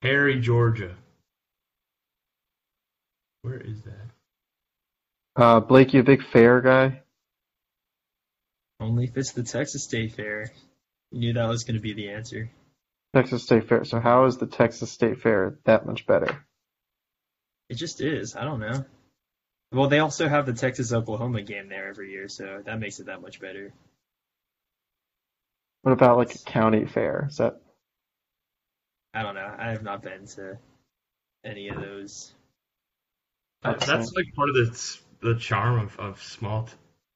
Perry, 0.00 0.40
Georgia. 0.40 0.94
Where 3.42 3.60
is 3.60 3.82
that? 3.82 5.42
Uh, 5.42 5.60
Blake, 5.60 5.92
you 5.92 6.00
a 6.00 6.04
big 6.04 6.24
fair 6.24 6.62
guy? 6.62 7.02
Only 8.80 9.04
if 9.04 9.16
it's 9.16 9.32
the 9.32 9.42
Texas 9.42 9.84
State 9.84 10.14
Fair. 10.14 10.50
You 11.10 11.20
knew 11.20 11.32
that 11.34 11.48
was 11.48 11.64
going 11.64 11.76
to 11.76 11.82
be 11.82 11.92
the 11.92 12.10
answer. 12.10 12.50
Texas 13.14 13.42
State 13.42 13.68
Fair. 13.68 13.84
So 13.84 14.00
how 14.00 14.24
is 14.26 14.36
the 14.36 14.46
Texas 14.46 14.90
State 14.90 15.20
Fair 15.20 15.58
that 15.64 15.86
much 15.86 16.06
better? 16.06 16.44
It 17.68 17.74
just 17.74 18.00
is. 18.00 18.36
I 18.36 18.44
don't 18.44 18.60
know. 18.60 18.84
Well, 19.72 19.88
they 19.88 19.98
also 19.98 20.28
have 20.28 20.46
the 20.46 20.54
Texas 20.54 20.92
Oklahoma 20.92 21.42
game 21.42 21.68
there 21.68 21.88
every 21.88 22.10
year, 22.10 22.28
so 22.28 22.62
that 22.64 22.80
makes 22.80 23.00
it 23.00 23.06
that 23.06 23.20
much 23.20 23.40
better. 23.40 23.72
What 25.82 25.92
about 25.92 26.16
like 26.16 26.34
a 26.34 26.38
county 26.38 26.86
fair? 26.86 27.26
Is 27.28 27.36
that 27.36 27.60
I 29.14 29.22
don't 29.22 29.34
know. 29.34 29.54
I 29.58 29.70
have 29.70 29.82
not 29.82 30.02
been 30.02 30.26
to 30.26 30.58
any 31.44 31.68
of 31.68 31.76
those. 31.80 32.32
That's, 33.62 33.86
that's 33.86 34.12
like 34.12 34.34
part 34.34 34.50
of 34.50 34.54
the 34.54 34.98
the 35.20 35.34
charm 35.34 35.80
of, 35.80 35.98
of 35.98 36.22
small 36.22 36.68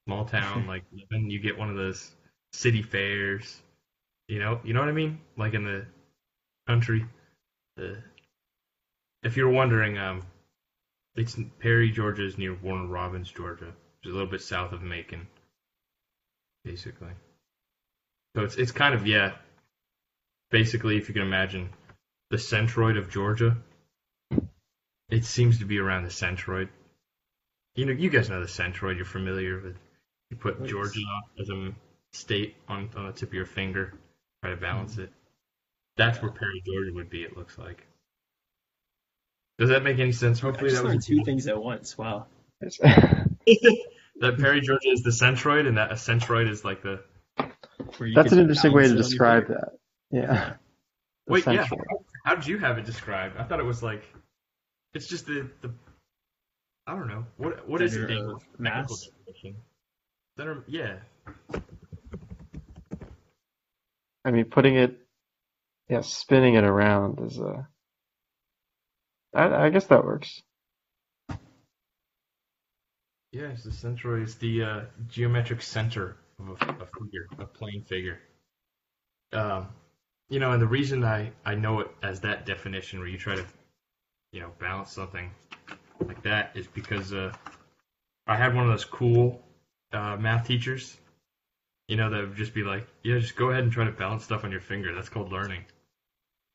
small 0.05 0.25
town. 0.25 0.67
Like 0.67 0.83
when 1.09 1.29
you 1.29 1.39
get 1.39 1.57
one 1.57 1.69
of 1.69 1.75
those 1.75 2.11
city 2.51 2.81
fairs, 2.81 3.61
you 4.27 4.39
know, 4.39 4.59
you 4.63 4.73
know 4.73 4.79
what 4.79 4.89
I 4.89 4.93
mean? 4.93 5.19
Like 5.37 5.53
in 5.53 5.63
the 5.63 5.85
country. 6.67 7.05
The 7.77 7.97
if 9.23 9.37
you're 9.37 9.49
wondering, 9.49 9.97
um, 9.97 10.21
it's 11.15 11.37
Perry, 11.59 11.91
Georgia 11.91 12.25
is 12.25 12.37
near 12.37 12.53
Warner 12.53 12.87
Robins, 12.87 13.31
Georgia, 13.31 13.65
which 13.65 14.05
is 14.05 14.11
a 14.11 14.13
little 14.13 14.29
bit 14.29 14.41
south 14.41 14.73
of 14.73 14.81
Macon, 14.81 15.27
basically. 16.63 17.11
So 18.35 18.43
it's 18.43 18.55
it's 18.55 18.71
kind 18.71 18.93
of 18.93 19.07
yeah, 19.07 19.33
basically 20.51 20.97
if 20.97 21.07
you 21.07 21.13
can 21.13 21.23
imagine 21.23 21.69
the 22.29 22.37
centroid 22.37 22.97
of 22.97 23.09
Georgia. 23.09 23.57
It 25.09 25.25
seems 25.25 25.59
to 25.59 25.65
be 25.65 25.77
around 25.77 26.03
the 26.03 26.09
centroid. 26.09 26.69
You 27.75 27.85
know, 27.85 27.91
you 27.91 28.09
guys 28.09 28.29
know 28.29 28.39
the 28.39 28.47
centroid. 28.47 28.95
You're 28.95 29.05
familiar 29.05 29.59
with. 29.61 29.77
You 30.31 30.37
put 30.37 30.65
Georgia 30.65 31.01
as 31.39 31.49
a 31.49 31.71
state 32.13 32.55
on 32.67 32.89
on 32.95 33.05
the 33.07 33.11
tip 33.11 33.29
of 33.29 33.33
your 33.35 33.45
finger, 33.45 33.93
try 34.43 34.51
to 34.51 34.57
balance 34.57 34.97
it. 34.97 35.09
That's 35.95 36.21
where 36.21 36.31
Perry, 36.31 36.61
Georgia 36.65 36.91
would 36.93 37.09
be. 37.09 37.23
It 37.23 37.37
looks 37.37 37.57
like. 37.57 37.87
Does 39.57 39.69
that 39.69 39.83
make 39.83 39.99
any 39.99 40.11
sense? 40.11 40.39
I 40.39 40.47
Hopefully 40.47 40.71
just 40.71 40.81
that 40.81 40.87
learned 40.87 40.97
was 40.97 41.05
two 41.05 41.23
things 41.23 41.47
at 41.47 41.61
once. 41.61 41.97
Wow. 41.97 42.25
that 42.61 43.27
Perry, 44.19 44.61
Georgia 44.61 44.89
is 44.89 45.03
the 45.03 45.11
centroid, 45.11 45.67
and 45.67 45.77
that 45.77 45.91
a 45.91 45.95
centroid 45.95 46.49
is 46.49 46.65
like 46.65 46.81
the. 46.81 47.01
Where 47.97 48.09
you 48.09 48.15
That's 48.15 48.33
an 48.33 48.39
interesting 48.39 48.73
way 48.73 48.83
to 48.83 48.87
it 48.87 48.91
on 48.91 48.97
your 48.97 49.03
describe 49.03 49.47
that. 49.47 49.69
Yeah. 50.11 50.53
The 51.27 51.33
Wait, 51.33 51.45
yeah. 51.45 51.67
central. 51.67 52.05
How 52.25 52.35
did 52.35 52.47
you 52.47 52.57
have 52.57 52.77
it 52.77 52.85
described? 52.85 53.37
I 53.37 53.43
thought 53.43 53.59
it 53.59 53.65
was 53.65 53.81
like, 53.81 54.03
it's 54.93 55.07
just 55.07 55.25
the 55.25 55.49
the. 55.61 55.71
I 56.85 56.95
don't 56.95 57.07
know 57.07 57.25
what 57.37 57.67
what 57.67 57.81
is 57.81 57.93
Center 57.93 58.09
it? 58.09 58.17
of 58.17 58.17
Dave? 58.17 58.39
Technical 58.39 58.57
mass? 58.59 59.09
Center, 60.37 60.63
yeah. 60.67 60.95
I 64.25 64.31
mean, 64.31 64.45
putting 64.45 64.75
it, 64.75 64.97
yeah, 65.89 66.01
spinning 66.01 66.55
it 66.55 66.63
around 66.63 67.19
is 67.25 67.39
a. 67.39 67.67
I, 69.33 69.65
I 69.65 69.69
guess 69.69 69.85
that 69.87 70.05
works. 70.05 70.41
Yes, 73.33 73.63
the 73.65 73.71
centroid 73.71 74.23
is 74.23 74.35
the 74.35 74.63
uh, 74.63 74.81
geometric 75.09 75.61
center 75.61 76.15
of 76.39 76.49
a, 76.49 76.53
a 76.83 76.85
figure, 76.85 77.27
a 77.37 77.45
plane 77.45 77.83
figure. 77.83 78.21
um, 79.33 79.67
you 80.29 80.39
know, 80.39 80.51
and 80.51 80.61
the 80.61 80.67
reason 80.67 81.03
I 81.03 81.31
I 81.45 81.55
know 81.55 81.81
it 81.81 81.91
as 82.01 82.21
that 82.21 82.45
definition, 82.45 82.99
where 82.99 83.07
you 83.07 83.17
try 83.17 83.35
to, 83.35 83.45
you 84.33 84.41
know, 84.41 84.51
balance 84.59 84.91
something 84.91 85.31
like 86.05 86.21
that, 86.23 86.51
is 86.55 86.67
because 86.67 87.13
uh, 87.13 87.33
I 88.27 88.35
had 88.35 88.55
one 88.55 88.65
of 88.65 88.71
those 88.71 88.85
cool 88.85 89.43
uh, 89.93 90.17
math 90.17 90.47
teachers. 90.47 90.97
You 91.87 91.97
know, 91.97 92.09
that 92.09 92.21
would 92.21 92.35
just 92.37 92.53
be 92.53 92.63
like, 92.63 92.87
yeah, 93.03 93.19
just 93.19 93.35
go 93.35 93.49
ahead 93.49 93.63
and 93.63 93.71
try 93.71 93.85
to 93.85 93.91
balance 93.91 94.23
stuff 94.23 94.43
on 94.43 94.51
your 94.51 94.61
finger. 94.61 94.93
That's 94.93 95.09
called 95.09 95.31
learning. 95.31 95.65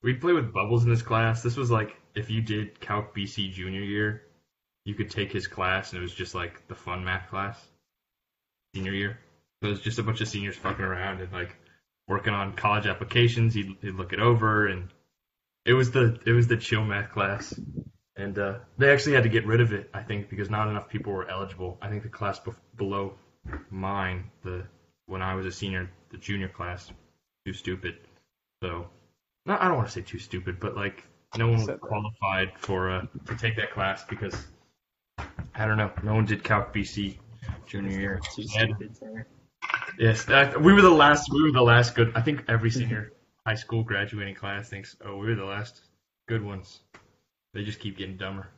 We'd 0.02 0.20
play 0.20 0.32
with 0.32 0.52
bubbles 0.52 0.85
in 0.85 0.90
this 0.90 1.02
class. 1.02 1.42
This 1.42 1.56
was 1.56 1.70
like 1.70 1.97
if 2.14 2.30
you 2.30 2.40
did 2.40 2.80
Calc 2.80 3.14
BC 3.14 3.52
junior 3.52 3.82
year, 3.82 4.23
you 4.85 4.94
could 4.94 5.11
take 5.11 5.32
his 5.32 5.47
class 5.47 5.92
and 5.92 5.99
it 5.99 6.02
was 6.02 6.14
just 6.14 6.35
like 6.35 6.66
the 6.68 6.75
fun 6.75 7.04
math 7.04 7.28
class. 7.28 7.58
Senior 8.75 8.92
year. 8.92 9.18
so 9.62 9.68
It 9.68 9.70
was 9.73 9.80
just 9.80 9.99
a 9.99 10.02
bunch 10.02 10.20
of 10.20 10.28
seniors 10.28 10.56
fucking 10.56 10.85
around 10.85 11.20
and 11.20 11.32
like 11.32 11.56
working 12.06 12.32
on 12.32 12.54
college 12.54 12.87
applications. 12.87 13.54
He'd, 13.54 13.76
he'd 13.82 13.94
look 13.94 14.12
it 14.12 14.20
over 14.20 14.66
and 14.66 14.88
it 15.64 15.75
was 15.75 15.90
the 15.90 16.18
it 16.25 16.32
was 16.32 16.47
the 16.47 16.56
chill 16.56 16.85
math 16.85 17.11
class. 17.11 17.58
And 18.16 18.37
uh, 18.38 18.58
they 18.78 18.90
actually 18.90 19.14
had 19.14 19.23
to 19.25 19.28
get 19.28 19.47
rid 19.47 19.61
of 19.61 19.73
it, 19.73 19.90
I 19.94 20.02
think, 20.02 20.28
because 20.28 20.50
not 20.50 20.68
enough 20.68 20.88
people 20.88 21.12
were 21.12 21.30
eligible. 21.30 21.78
I 21.80 21.88
think 21.88 22.02
the 22.02 22.08
class 22.08 22.40
below 22.76 23.14
mine, 23.70 24.30
the 24.42 24.64
when 25.09 25.23
I 25.23 25.35
was 25.35 25.47
a 25.47 25.53
senior, 25.53 25.91
the 26.11 26.19
junior 26.19 26.49
class, 26.49 26.93
too 27.45 27.53
stupid. 27.53 27.97
So, 28.62 28.88
I 29.47 29.67
don't 29.67 29.77
want 29.77 29.88
to 29.88 29.93
say 29.93 30.03
too 30.03 30.19
stupid, 30.19 30.61
but 30.61 30.77
like 30.77 31.05
no 31.37 31.49
one 31.49 31.67
was 31.67 31.79
qualified 31.81 32.53
for 32.59 32.91
uh, 32.91 33.07
to 33.27 33.35
take 33.37 33.57
that 33.57 33.73
class 33.73 34.05
because 34.05 34.47
I 35.55 35.67
don't 35.67 35.77
know, 35.77 35.91
no 36.03 36.15
one 36.15 36.27
did 36.27 36.45
Calc 36.45 36.73
BC 36.73 37.17
junior 37.67 37.99
year. 37.99 38.21
Too 38.35 38.45
stupid. 38.45 38.95
Yes, 39.99 40.25
that, 40.27 40.61
we 40.61 40.73
were 40.73 40.83
the 40.83 40.91
last. 40.91 41.29
We 41.33 41.43
were 41.43 41.50
the 41.50 41.62
last 41.62 41.95
good. 41.95 42.12
I 42.15 42.21
think 42.21 42.45
every 42.49 42.71
senior 42.71 43.12
high 43.47 43.57
school 43.57 43.83
graduating 43.83 44.35
class 44.35 44.69
thinks, 44.69 44.97
"Oh, 45.05 45.17
we 45.17 45.27
were 45.27 45.35
the 45.35 45.45
last 45.45 45.83
good 46.29 46.45
ones." 46.45 46.81
They 47.55 47.65
just 47.65 47.81
keep 47.81 47.97
getting 47.97 48.17
dumber, 48.17 48.49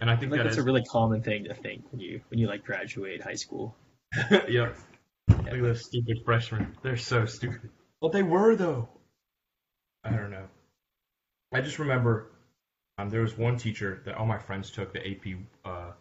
and 0.00 0.10
I 0.10 0.16
think 0.16 0.32
like 0.32 0.38
that 0.38 0.44
that's 0.44 0.56
is. 0.56 0.62
a 0.62 0.66
really 0.66 0.82
common 0.84 1.22
thing 1.22 1.44
to 1.44 1.54
think 1.54 1.84
when 1.92 2.00
you 2.00 2.20
when 2.28 2.40
you 2.40 2.48
like 2.48 2.64
graduate 2.64 3.22
high 3.22 3.34
school. 3.34 3.76
yeah. 4.48 4.72
Look 5.28 5.48
at 5.48 5.62
those 5.62 5.84
stupid 5.84 6.22
freshmen. 6.24 6.76
They're 6.82 6.96
so 6.96 7.26
stupid. 7.26 7.70
Well, 8.00 8.10
they 8.10 8.22
were 8.22 8.56
though. 8.56 8.88
I 10.04 10.10
don't 10.10 10.30
know. 10.30 10.46
I 11.52 11.60
just 11.60 11.78
remember 11.78 12.30
um, 12.98 13.10
there 13.10 13.22
was 13.22 13.38
one 13.38 13.56
teacher 13.56 14.02
that 14.04 14.16
all 14.16 14.26
my 14.26 14.38
friends 14.38 14.70
took, 14.70 14.92
the 14.92 15.08
AP 15.08 15.38
uh, 15.64 15.92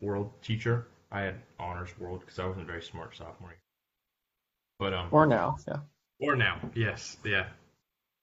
World 0.00 0.30
teacher. 0.42 0.86
I 1.10 1.20
had 1.20 1.34
honors 1.58 1.90
World 1.98 2.20
because 2.20 2.38
I 2.38 2.46
wasn't 2.46 2.66
very 2.66 2.82
smart 2.82 3.16
sophomore 3.16 3.50
year. 3.50 3.58
But 4.78 4.94
um, 4.94 5.08
Or 5.10 5.26
now, 5.26 5.58
yeah. 5.66 5.78
Or 6.20 6.36
now, 6.36 6.58
yes, 6.74 7.16
yeah. 7.24 7.46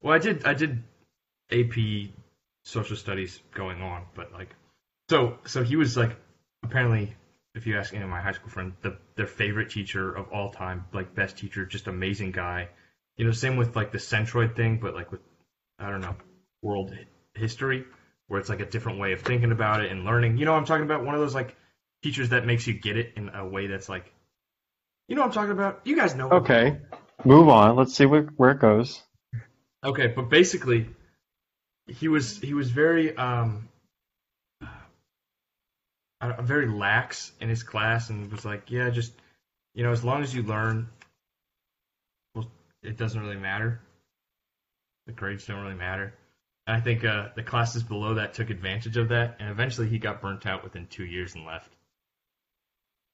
Well, 0.01 0.13
I 0.13 0.19
did, 0.19 0.45
I 0.45 0.53
did 0.53 0.83
AP 1.51 2.09
social 2.63 2.95
studies 2.95 3.39
going 3.53 3.81
on, 3.81 4.03
but 4.15 4.33
like, 4.33 4.55
so, 5.09 5.37
so 5.45 5.63
he 5.63 5.75
was 5.75 5.95
like, 5.95 6.15
apparently, 6.63 7.15
if 7.55 7.65
you 7.65 7.77
ask 7.77 7.93
any 7.93 8.03
of 8.03 8.09
my 8.09 8.19
high 8.21 8.33
school 8.33 8.49
friends, 8.49 8.75
the 8.81 8.97
their 9.15 9.25
favorite 9.25 9.69
teacher 9.69 10.11
of 10.11 10.27
all 10.29 10.51
time, 10.51 10.85
like 10.93 11.15
best 11.15 11.37
teacher, 11.37 11.65
just 11.65 11.87
amazing 11.87 12.31
guy. 12.31 12.67
You 13.17 13.25
know, 13.25 13.31
same 13.31 13.55
with 13.55 13.75
like 13.75 13.93
the 13.93 13.97
Centroid 13.97 14.55
thing, 14.55 14.77
but 14.81 14.93
like 14.93 15.11
with, 15.11 15.21
I 15.79 15.89
don't 15.89 16.01
know, 16.01 16.15
world 16.61 16.93
history, 17.33 17.85
where 18.27 18.39
it's 18.41 18.49
like 18.49 18.59
a 18.59 18.65
different 18.65 18.99
way 18.99 19.13
of 19.13 19.21
thinking 19.21 19.53
about 19.53 19.81
it 19.81 19.89
and 19.89 20.03
learning. 20.03 20.37
You 20.37 20.43
know, 20.45 20.51
what 20.51 20.59
I'm 20.59 20.65
talking 20.65 20.83
about 20.83 21.05
one 21.05 21.15
of 21.15 21.21
those 21.21 21.33
like 21.33 21.55
teachers 22.03 22.29
that 22.29 22.45
makes 22.45 22.67
you 22.67 22.73
get 22.73 22.97
it 22.97 23.13
in 23.15 23.29
a 23.29 23.47
way 23.47 23.67
that's 23.67 23.87
like, 23.87 24.11
you 25.07 25.15
know, 25.15 25.21
what 25.21 25.27
I'm 25.29 25.33
talking 25.33 25.51
about. 25.51 25.79
You 25.85 25.95
guys 25.95 26.13
know. 26.13 26.27
what 26.27 26.43
Okay, 26.43 26.77
move 27.23 27.47
on. 27.47 27.77
Let's 27.77 27.93
see 27.93 28.05
where, 28.05 28.23
where 28.35 28.51
it 28.51 28.59
goes. 28.59 29.01
Okay, 29.81 30.07
but 30.07 30.29
basically, 30.29 30.89
he 31.87 32.09
was 32.09 32.37
he 32.37 32.53
was 32.53 32.69
very 32.69 33.15
um 33.15 33.69
uh, 36.31 36.41
very 36.41 36.67
lax 36.67 37.31
in 37.39 37.49
his 37.49 37.63
class 37.63 38.09
and 38.09 38.31
was 38.31 38.45
like, 38.45 38.71
yeah, 38.71 38.89
just 38.89 39.13
you 39.73 39.83
know, 39.83 39.91
as 39.91 40.03
long 40.03 40.23
as 40.23 40.33
you 40.33 40.43
learn, 40.43 40.87
well, 42.33 42.49
it 42.81 42.97
doesn't 42.97 43.19
really 43.19 43.35
matter. 43.35 43.81
The 45.05 45.13
grades 45.13 45.45
don't 45.45 45.61
really 45.61 45.75
matter. 45.75 46.13
And 46.67 46.77
I 46.77 46.79
think 46.79 47.03
uh, 47.03 47.29
the 47.35 47.43
classes 47.43 47.83
below 47.83 48.15
that 48.15 48.33
took 48.33 48.49
advantage 48.49 48.97
of 48.97 49.09
that, 49.09 49.37
and 49.39 49.49
eventually 49.49 49.87
he 49.87 49.99
got 49.99 50.21
burnt 50.21 50.45
out 50.45 50.63
within 50.63 50.87
two 50.87 51.05
years 51.05 51.35
and 51.35 51.45
left. 51.45 51.71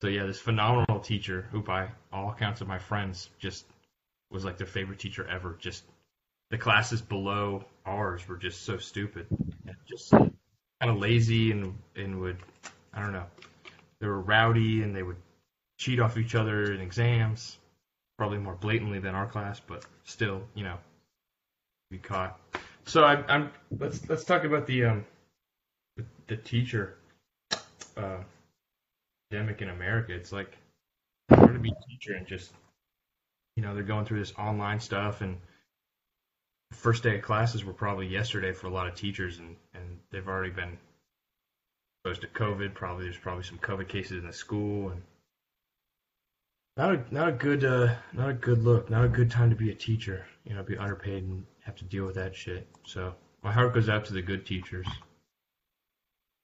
So 0.02 0.08
yeah, 0.08 0.26
this 0.26 0.40
phenomenal 0.40 1.00
teacher, 1.00 1.48
who 1.52 1.62
by 1.62 1.90
all 2.12 2.32
accounts 2.32 2.62
of 2.62 2.68
my 2.68 2.80
friends 2.80 3.30
just 3.40 3.66
was 4.32 4.46
like 4.46 4.58
their 4.58 4.68
favorite 4.68 5.00
teacher 5.00 5.28
ever. 5.28 5.58
Just 5.60 5.84
the 6.50 6.58
classes 6.58 7.02
below 7.02 7.66
ours 7.86 8.28
were 8.28 8.38
just 8.38 8.64
so 8.64 8.78
stupid 8.78 9.28
and 9.30 9.76
just 9.86 10.12
kind 10.12 10.32
of 10.82 10.98
lazy 10.98 11.52
and 11.52 11.78
and 11.96 12.20
would 12.22 12.38
I 12.94 13.02
don't 13.02 13.14
know. 13.14 13.26
They 14.00 14.08
were 14.08 14.22
rowdy 14.22 14.84
and 14.84 14.96
they 14.96 15.04
would 15.04 15.18
cheat 15.78 16.00
off 16.00 16.18
each 16.18 16.36
other 16.36 16.74
in 16.74 16.82
exams 16.82 17.58
probably 18.18 18.38
more 18.38 18.56
blatantly 18.56 19.00
than 19.00 19.16
our 19.16 19.26
class 19.26 19.60
but 19.60 19.84
still 20.04 20.44
you 20.54 20.64
know 20.64 20.78
be 21.90 21.98
caught. 21.98 22.40
So 22.86 23.04
I, 23.04 23.24
I'm 23.28 23.52
let's 23.80 24.08
let's 24.10 24.24
talk 24.24 24.44
about 24.44 24.68
the 24.68 24.86
um 24.86 25.06
the, 25.98 26.04
the 26.28 26.38
teacher 26.38 26.98
uh 27.98 28.18
pandemic 29.30 29.62
in 29.62 29.70
America. 29.70 30.14
It's 30.14 30.32
like 30.32 30.58
hard 31.32 31.54
to 31.54 31.60
be 31.60 31.72
a 31.72 31.90
teacher 31.90 32.14
and 32.14 32.28
just 32.28 32.52
you 33.56 33.64
know 33.64 33.74
they're 33.74 33.84
going 33.84 34.06
through 34.06 34.20
this 34.20 34.34
online 34.38 34.80
stuff 34.80 35.22
and 35.22 35.38
first 36.72 37.04
day 37.04 37.18
of 37.18 37.22
classes 37.22 37.64
were 37.64 37.74
probably 37.74 38.08
yesterday 38.08 38.54
for 38.54 38.68
a 38.68 38.70
lot 38.70 38.88
of 38.88 38.96
teachers, 38.96 39.40
and, 39.40 39.56
and 39.74 40.00
they've 40.12 40.28
already 40.28 40.52
been 40.52 40.78
exposed 42.04 42.22
to 42.22 42.28
COVID. 42.40 42.74
Probably 42.74 43.06
there's 43.06 43.18
probably 43.18 43.44
some 43.44 43.60
COVID 43.60 43.88
cases 43.88 44.20
in 44.20 44.26
the 44.26 44.34
school, 44.34 44.90
and 44.90 45.02
not 46.78 46.96
a 46.96 47.04
not 47.14 47.30
a 47.30 47.32
good 47.32 47.64
uh, 47.64 47.96
not 48.14 48.30
a 48.30 48.34
good 48.34 48.64
look. 48.64 48.90
Not 48.90 49.06
a 49.06 49.10
good 49.10 49.30
time 49.30 49.50
to 49.50 49.56
be 49.56 49.72
a 49.72 49.76
teacher. 49.76 50.26
You 50.46 50.56
know, 50.56 50.64
be 50.64 50.78
underpaid 50.78 51.24
and 51.24 51.46
have 51.64 51.76
to 51.76 51.86
deal 51.86 52.06
with 52.06 52.16
that 52.16 52.36
shit. 52.36 52.68
So 52.86 53.14
my 53.44 53.52
heart 53.52 53.74
goes 53.74 53.90
out 53.90 54.06
to 54.06 54.14
the 54.14 54.22
good 54.22 54.46
teachers. 54.46 54.88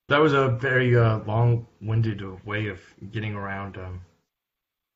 That 0.10 0.20
was 0.20 0.34
a 0.34 0.50
very 0.50 0.96
uh, 0.96 1.20
long-winded 1.26 2.46
way 2.46 2.68
of 2.68 2.80
getting 3.12 3.34
around. 3.34 3.78
Um, 3.78 4.02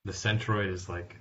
the 0.06 0.13
centroid 0.13 0.71
is 0.71 0.88
like, 0.88 1.17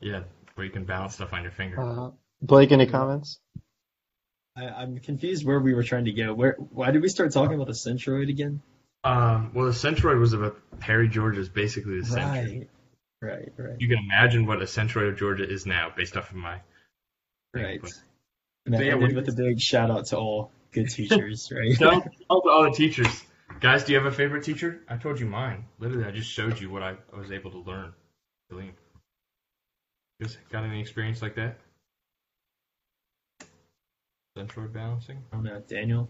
yeah, 0.00 0.22
where 0.56 0.66
you 0.66 0.72
can 0.72 0.84
balance 0.84 1.14
stuff 1.14 1.32
on 1.32 1.42
your 1.42 1.52
finger. 1.52 1.80
Uh, 1.80 2.10
Blake, 2.42 2.72
any 2.72 2.86
comments? 2.86 3.38
I, 4.58 4.82
I'm 4.82 4.98
confused 4.98 5.46
where 5.46 5.60
we 5.60 5.74
were 5.74 5.84
trying 5.84 6.06
to 6.06 6.12
go. 6.12 6.34
Where 6.34 6.54
why 6.70 6.90
did 6.90 7.02
we 7.02 7.08
start 7.08 7.32
talking 7.32 7.54
about 7.54 7.66
the 7.68 7.72
Centroid 7.74 8.28
again? 8.28 8.60
Um, 9.04 9.52
well, 9.54 9.66
the 9.66 9.72
centroid 9.72 10.18
was 10.18 10.32
about 10.32 10.58
Perry, 10.80 11.08
Georgia 11.08 11.40
is 11.40 11.48
basically 11.48 12.00
the 12.00 12.06
centroid. 12.06 12.68
Right, 13.22 13.28
right, 13.30 13.52
right, 13.56 13.76
You 13.80 13.88
can 13.88 13.98
imagine 14.04 14.44
what 14.44 14.60
a 14.60 14.64
centroid 14.64 15.10
of 15.10 15.16
Georgia 15.18 15.48
is 15.48 15.66
now, 15.66 15.92
based 15.96 16.16
off 16.16 16.30
of 16.30 16.36
my. 16.36 16.60
right. 17.54 17.80
but- 17.80 17.92
And 18.66 18.74
that 18.74 18.78
but 18.78 18.86
yeah, 18.86 18.92
ended 18.94 19.14
what- 19.14 19.24
with 19.26 19.28
a 19.34 19.36
big 19.36 19.60
shout 19.60 19.90
out 19.90 20.06
to 20.06 20.18
all 20.18 20.50
good 20.72 20.88
teachers, 20.90 21.50
right? 21.56 21.76
Tell, 21.76 22.00
tell 22.00 22.42
to 22.42 22.48
all 22.50 22.64
the 22.64 22.72
teachers, 22.72 23.24
guys. 23.60 23.84
Do 23.84 23.92
you 23.92 23.98
have 23.98 24.06
a 24.06 24.14
favorite 24.14 24.42
teacher? 24.42 24.80
I 24.88 24.96
told 24.96 25.20
you 25.20 25.26
mine. 25.26 25.66
Literally, 25.78 26.04
I 26.04 26.10
just 26.10 26.30
showed 26.30 26.60
you 26.60 26.68
what 26.68 26.82
I, 26.82 26.96
I 27.14 27.18
was 27.18 27.30
able 27.30 27.52
to 27.52 27.58
learn. 27.58 27.92
Brilliant. 28.50 28.76
Just 30.20 30.38
got 30.50 30.64
any 30.64 30.80
experience 30.80 31.22
like 31.22 31.36
that? 31.36 31.58
Centroid 34.38 34.72
balancing? 34.72 35.18
I 35.32 35.36
don't 35.36 35.44
know, 35.44 35.60
Daniel. 35.66 36.08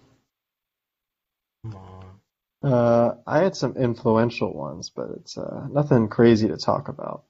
Come 1.62 1.76
on. 1.76 2.20
Uh, 2.62 3.14
I 3.26 3.38
had 3.42 3.56
some 3.56 3.76
influential 3.76 4.52
ones, 4.52 4.90
but 4.90 5.10
it's 5.16 5.38
uh, 5.38 5.66
nothing 5.70 6.08
crazy 6.08 6.48
to 6.48 6.56
talk 6.56 6.88
about. 6.88 7.24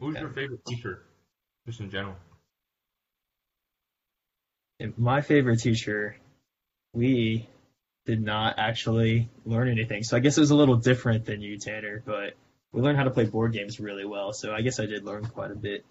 Who's 0.00 0.14
Yeah. 0.14 0.22
your 0.22 0.30
favorite 0.30 0.64
teacher, 0.64 1.02
just 1.66 1.80
in 1.80 1.90
general? 1.90 2.16
And 4.78 4.96
my 4.98 5.20
favorite 5.20 5.58
teacher, 5.58 6.16
we 6.92 7.48
did 8.04 8.22
not 8.22 8.58
actually 8.58 9.28
learn 9.44 9.68
anything. 9.68 10.02
So 10.02 10.16
I 10.16 10.20
guess 10.20 10.36
it 10.36 10.40
was 10.40 10.50
a 10.50 10.56
little 10.56 10.76
different 10.76 11.24
than 11.24 11.40
you, 11.40 11.58
Tanner, 11.58 12.02
but 12.04 12.34
we 12.72 12.82
learned 12.82 12.98
how 12.98 13.04
to 13.04 13.10
play 13.10 13.24
board 13.24 13.52
games 13.52 13.80
really 13.80 14.04
well. 14.04 14.32
So 14.32 14.52
I 14.52 14.60
guess 14.60 14.78
I 14.78 14.86
did 14.86 15.04
learn 15.04 15.26
quite 15.26 15.50
a 15.50 15.56
bit. 15.56 15.84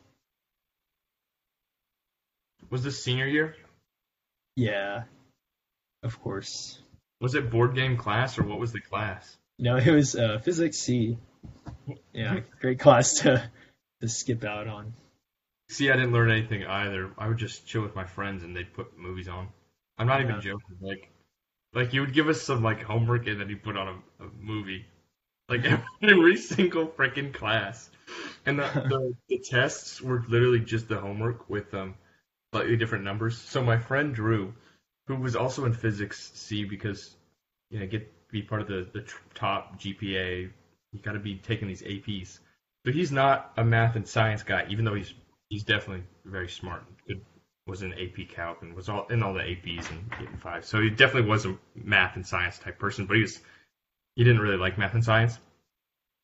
Was 2.75 2.83
this 2.83 3.01
senior 3.01 3.25
year? 3.25 3.55
Yeah, 4.57 5.03
of 6.03 6.19
course. 6.19 6.77
Was 7.21 7.33
it 7.33 7.49
board 7.49 7.73
game 7.73 7.95
class 7.95 8.37
or 8.37 8.43
what 8.43 8.59
was 8.59 8.73
the 8.73 8.81
class? 8.81 9.37
No, 9.57 9.77
it 9.77 9.89
was 9.89 10.13
uh, 10.13 10.39
physics 10.39 10.79
C. 10.79 11.17
Yeah, 12.11 12.41
great 12.59 12.81
class 12.81 13.21
to 13.21 13.49
to 14.01 14.09
skip 14.09 14.43
out 14.43 14.67
on. 14.67 14.91
See, 15.69 15.89
I 15.89 15.95
didn't 15.95 16.11
learn 16.11 16.29
anything 16.29 16.65
either. 16.65 17.11
I 17.17 17.29
would 17.29 17.37
just 17.37 17.65
chill 17.65 17.81
with 17.81 17.95
my 17.95 18.03
friends 18.03 18.43
and 18.43 18.53
they'd 18.53 18.73
put 18.73 18.97
movies 18.97 19.29
on. 19.29 19.47
I'm 19.97 20.07
not 20.07 20.19
even 20.19 20.41
joking. 20.41 20.75
Like, 20.81 21.09
like 21.73 21.93
you 21.93 22.01
would 22.01 22.13
give 22.13 22.27
us 22.27 22.41
some 22.41 22.61
like 22.61 22.83
homework 22.83 23.25
and 23.27 23.39
then 23.39 23.47
you 23.47 23.55
put 23.55 23.77
on 23.77 23.87
a, 23.87 24.25
a 24.25 24.27
movie. 24.37 24.85
like 25.47 25.63
every 26.01 26.35
single 26.35 26.87
freaking 26.87 27.33
class. 27.33 27.89
And 28.45 28.59
the, 28.59 28.63
the, 28.65 29.15
the 29.29 29.39
tests 29.39 30.01
were 30.01 30.25
literally 30.27 30.59
just 30.59 30.89
the 30.89 30.99
homework 30.99 31.49
with 31.49 31.73
um 31.73 31.95
slightly 32.55 32.77
different 32.77 33.03
numbers. 33.03 33.37
So 33.37 33.61
my 33.61 33.77
friend 33.77 34.15
Drew, 34.15 34.53
who 35.07 35.17
was 35.17 35.35
also 35.35 35.65
in 35.65 35.73
physics 35.73 36.31
C 36.35 36.63
because 36.63 37.15
you 37.69 37.79
know 37.79 37.85
get 37.85 38.09
be 38.31 38.41
part 38.41 38.61
of 38.61 38.67
the 38.67 38.87
the 38.93 39.03
top 39.33 39.77
GPA, 39.77 40.49
you 40.93 40.99
got 41.01 41.13
to 41.13 41.19
be 41.19 41.35
taking 41.35 41.67
these 41.67 41.81
APs. 41.81 42.39
So 42.85 42.93
he's 42.93 43.11
not 43.11 43.51
a 43.57 43.63
math 43.63 43.97
and 43.97 44.07
science 44.07 44.43
guy, 44.43 44.65
even 44.69 44.85
though 44.85 44.93
he's 44.93 45.13
he's 45.49 45.63
definitely 45.63 46.05
very 46.23 46.47
smart. 46.47 46.85
Good 47.05 47.21
was 47.67 47.81
in 47.81 47.93
AP 47.93 48.29
Calc 48.29 48.61
and 48.61 48.73
was 48.73 48.87
all 48.87 49.05
in 49.07 49.21
all 49.21 49.33
the 49.33 49.41
APs 49.41 49.89
and 49.89 50.09
getting 50.11 50.37
five. 50.37 50.63
So 50.63 50.79
he 50.79 50.89
definitely 50.89 51.29
was 51.29 51.45
a 51.45 51.57
math 51.75 52.15
and 52.15 52.25
science 52.25 52.57
type 52.57 52.79
person, 52.79 53.05
but 53.05 53.17
he 53.17 53.23
was 53.23 53.41
he 54.15 54.23
didn't 54.23 54.39
really 54.39 54.57
like 54.57 54.77
math 54.77 54.93
and 54.93 55.03
science. 55.03 55.37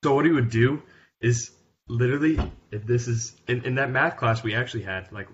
So 0.03 0.15
what 0.15 0.23
he 0.23 0.31
would 0.31 0.49
do 0.49 0.81
is 1.19 1.51
literally 1.89 2.39
if 2.71 2.85
this 2.85 3.09
is 3.09 3.35
in, 3.49 3.65
in 3.65 3.75
that 3.75 3.89
math 3.89 4.15
class 4.15 4.43
we 4.43 4.55
actually 4.55 4.83
had 4.83 5.11
like 5.11 5.27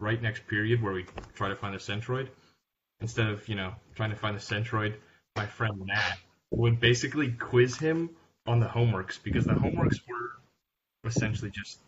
right 0.00 0.20
next 0.20 0.46
period 0.46 0.82
where 0.82 0.92
we 0.92 1.06
try 1.34 1.48
to 1.48 1.56
find 1.56 1.74
the 1.74 1.78
centroid. 1.78 2.28
Instead 3.00 3.28
of, 3.28 3.48
you 3.48 3.54
know, 3.54 3.74
trying 3.94 4.10
to 4.10 4.16
find 4.16 4.36
the 4.36 4.40
centroid, 4.40 4.94
my 5.36 5.46
friend 5.46 5.84
Matt 5.84 6.18
would 6.50 6.80
basically 6.80 7.32
quiz 7.32 7.76
him 7.76 8.10
on 8.46 8.60
the 8.60 8.66
homeworks 8.66 9.22
because 9.22 9.46
the 9.46 9.52
homeworks 9.52 10.00
were 10.08 10.30
essentially 11.04 11.50
just 11.50 11.78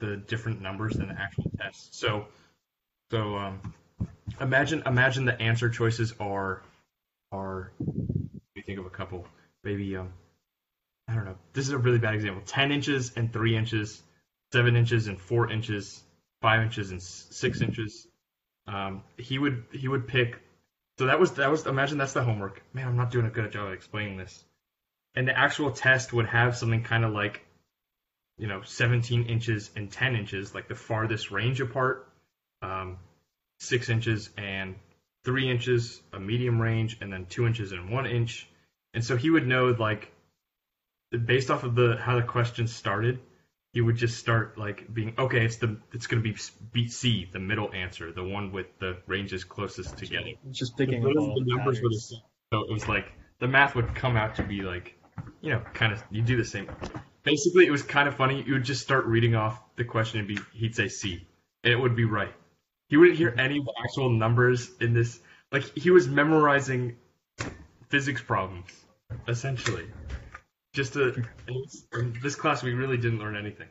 the 0.00 0.16
different 0.16 0.60
numbers 0.60 0.94
than 0.94 1.08
the 1.08 1.20
actual 1.20 1.50
test. 1.58 1.94
So 1.94 2.26
so 3.10 3.36
um, 3.36 3.74
imagine 4.40 4.82
imagine 4.86 5.24
the 5.24 5.40
answer 5.40 5.68
choices 5.70 6.12
are 6.20 6.62
are 7.32 7.72
let 7.78 7.96
me 8.56 8.62
think 8.62 8.78
of 8.78 8.86
a 8.86 8.90
couple. 8.90 9.26
Maybe 9.64 9.96
um 9.96 10.12
I 11.08 11.14
don't 11.14 11.24
know. 11.24 11.36
This 11.52 11.66
is 11.66 11.72
a 11.72 11.78
really 11.78 11.98
bad 11.98 12.14
example. 12.14 12.42
Ten 12.44 12.70
inches 12.70 13.12
and 13.16 13.32
three 13.32 13.56
inches, 13.56 14.02
seven 14.52 14.76
inches 14.76 15.06
and 15.06 15.18
four 15.18 15.50
inches, 15.50 16.02
five 16.40 16.62
inches 16.62 16.90
and 16.90 17.02
six 17.02 17.60
inches. 17.60 18.06
Um, 18.66 19.02
he 19.16 19.38
would 19.38 19.64
he 19.72 19.88
would 19.88 20.06
pick. 20.06 20.40
So 20.98 21.06
that 21.06 21.18
was 21.18 21.32
that 21.32 21.50
was 21.50 21.66
imagine 21.66 21.98
that's 21.98 22.12
the 22.12 22.22
homework. 22.22 22.62
Man, 22.72 22.86
I'm 22.86 22.96
not 22.96 23.10
doing 23.10 23.26
a 23.26 23.30
good 23.30 23.50
job 23.52 23.72
explaining 23.72 24.16
this. 24.16 24.44
And 25.14 25.26
the 25.26 25.36
actual 25.36 25.72
test 25.72 26.12
would 26.12 26.26
have 26.26 26.56
something 26.56 26.84
kind 26.84 27.04
of 27.04 27.12
like, 27.12 27.44
you 28.36 28.46
know, 28.46 28.62
17 28.62 29.24
inches 29.24 29.70
and 29.74 29.90
10 29.90 30.14
inches, 30.16 30.54
like 30.54 30.68
the 30.68 30.74
farthest 30.74 31.30
range 31.30 31.60
apart. 31.60 32.08
Um, 32.62 32.98
six 33.60 33.88
inches 33.88 34.30
and 34.36 34.76
three 35.24 35.50
inches, 35.50 36.00
a 36.12 36.20
medium 36.20 36.60
range, 36.60 36.98
and 37.00 37.12
then 37.12 37.26
two 37.26 37.46
inches 37.46 37.72
and 37.72 37.90
one 37.90 38.06
inch. 38.06 38.48
And 38.94 39.04
so 39.04 39.16
he 39.16 39.30
would 39.30 39.46
know 39.46 39.74
like 39.78 40.12
based 41.10 41.50
off 41.50 41.64
of 41.64 41.74
the 41.74 41.96
how 41.96 42.16
the 42.16 42.22
question 42.22 42.66
started, 42.66 43.18
he 43.72 43.80
would 43.80 43.96
just 43.96 44.18
start 44.18 44.56
like 44.58 44.92
being 44.92 45.14
okay. 45.18 45.44
It's 45.44 45.56
the 45.56 45.76
it's 45.92 46.06
gonna 46.06 46.22
be 46.22 46.88
C, 46.88 47.28
the 47.30 47.38
middle 47.38 47.72
answer, 47.72 48.12
the 48.12 48.24
one 48.24 48.52
with 48.52 48.66
the 48.78 48.98
ranges 49.06 49.44
closest 49.44 49.96
together. 49.96 50.30
Just 50.50 50.76
picking 50.76 51.04
up 51.04 51.12
Those 51.14 51.16
all 51.16 51.34
the 51.34 51.44
numbers 51.44 51.80
were 51.82 51.90
the 51.90 51.98
same. 51.98 52.20
So 52.52 52.62
it 52.62 52.72
was 52.72 52.88
like 52.88 53.12
the 53.40 53.48
math 53.48 53.74
would 53.74 53.94
come 53.94 54.16
out 54.16 54.36
to 54.36 54.42
be 54.42 54.62
like, 54.62 54.94
you 55.40 55.50
know, 55.50 55.62
kind 55.74 55.92
of 55.92 56.02
you 56.10 56.22
do 56.22 56.36
the 56.36 56.44
same. 56.44 56.70
Basically, 57.22 57.66
it 57.66 57.70
was 57.70 57.82
kind 57.82 58.08
of 58.08 58.16
funny. 58.16 58.42
You 58.42 58.54
would 58.54 58.64
just 58.64 58.82
start 58.82 59.04
reading 59.06 59.34
off 59.34 59.60
the 59.76 59.84
question 59.84 60.20
and 60.20 60.28
be 60.28 60.38
he'd 60.54 60.74
say 60.74 60.88
C, 60.88 61.26
and 61.62 61.72
it 61.72 61.76
would 61.76 61.94
be 61.94 62.04
right. 62.04 62.32
He 62.88 62.96
wouldn't 62.96 63.18
hear 63.18 63.34
any 63.36 63.62
actual 63.84 64.08
numbers 64.08 64.70
in 64.80 64.94
this. 64.94 65.20
Like 65.52 65.76
he 65.76 65.90
was 65.90 66.08
memorizing 66.08 66.96
physics 67.88 68.22
problems 68.22 68.70
essentially. 69.26 69.86
Just 70.74 70.92
to, 70.92 71.22
in 71.92 72.16
this 72.22 72.34
class, 72.34 72.62
we 72.62 72.72
really 72.72 72.98
didn't 72.98 73.18
learn 73.18 73.36
anything. 73.36 73.68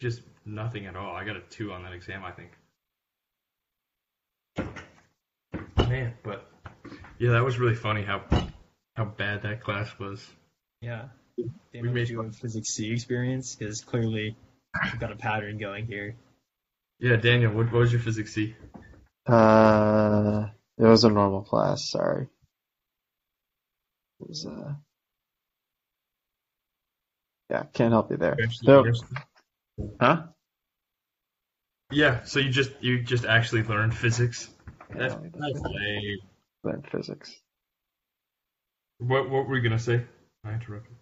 Just 0.00 0.22
nothing 0.44 0.86
at 0.86 0.96
all. 0.96 1.14
I 1.14 1.24
got 1.24 1.36
a 1.36 1.40
two 1.40 1.72
on 1.72 1.82
that 1.84 1.92
exam, 1.92 2.24
I 2.24 2.32
think. 2.32 2.50
Man, 5.76 6.14
but 6.22 6.50
yeah, 7.18 7.32
that 7.32 7.44
was 7.44 7.58
really 7.58 7.74
funny 7.74 8.02
how 8.02 8.22
how 8.96 9.04
bad 9.04 9.42
that 9.42 9.62
class 9.62 9.90
was. 9.98 10.26
Yeah. 10.80 11.04
We 11.36 11.50
Damon, 11.72 11.94
made 11.94 12.08
you 12.08 12.20
a 12.22 12.30
physics 12.30 12.68
C 12.70 12.90
experience? 12.92 13.54
Because 13.54 13.80
clearly 13.80 14.36
we've 14.84 15.00
got 15.00 15.12
a 15.12 15.16
pattern 15.16 15.58
going 15.58 15.86
here. 15.86 16.16
Yeah, 17.00 17.16
Daniel, 17.16 17.52
what, 17.52 17.72
what 17.72 17.80
was 17.80 17.92
your 17.92 18.00
physics 18.00 18.32
C? 18.32 18.54
Uh, 19.26 20.46
it 20.78 20.84
was 20.84 21.04
a 21.04 21.10
normal 21.10 21.42
class. 21.42 21.90
Sorry. 21.90 22.28
It 24.20 24.28
was 24.28 24.46
uh. 24.46 24.74
Yeah, 27.50 27.64
can't 27.72 27.92
help 27.92 28.10
you 28.10 28.16
there. 28.16 28.36
Yours? 28.62 29.02
Huh? 30.00 30.24
Yeah, 31.90 32.24
so 32.24 32.38
you 32.38 32.50
just 32.50 32.72
you 32.80 33.02
just 33.02 33.24
actually 33.24 33.62
learned 33.62 33.94
physics. 33.94 34.48
That's, 34.90 35.14
Yeah, 35.14 35.30
that's 35.34 35.60
lame. 35.62 36.18
Learned 36.62 36.86
physics. 36.90 37.34
What 38.98 39.28
what 39.28 39.46
were 39.46 39.56
you 39.56 39.62
gonna 39.62 39.78
say? 39.78 40.04
I 40.44 40.52
interrupted. 40.54 40.94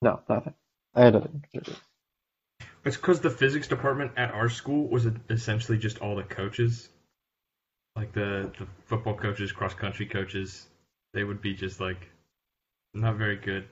No, 0.00 0.20
nothing. 0.28 0.54
I 0.94 1.04
had 1.04 1.14
nothing. 1.14 1.44
It's 2.84 2.96
because 2.96 3.20
the 3.20 3.30
physics 3.30 3.68
department 3.68 4.12
at 4.16 4.32
our 4.32 4.48
school 4.48 4.88
was 4.88 5.06
essentially 5.30 5.78
just 5.78 5.98
all 5.98 6.16
the 6.16 6.22
coaches, 6.22 6.88
like 7.96 8.12
the 8.12 8.50
the 8.58 8.66
football 8.86 9.14
coaches, 9.14 9.52
cross 9.52 9.74
country 9.74 10.06
coaches. 10.06 10.68
They 11.12 11.24
would 11.24 11.42
be 11.42 11.54
just 11.54 11.80
like 11.80 12.08
not 12.94 13.16
very 13.16 13.36
good 13.36 13.68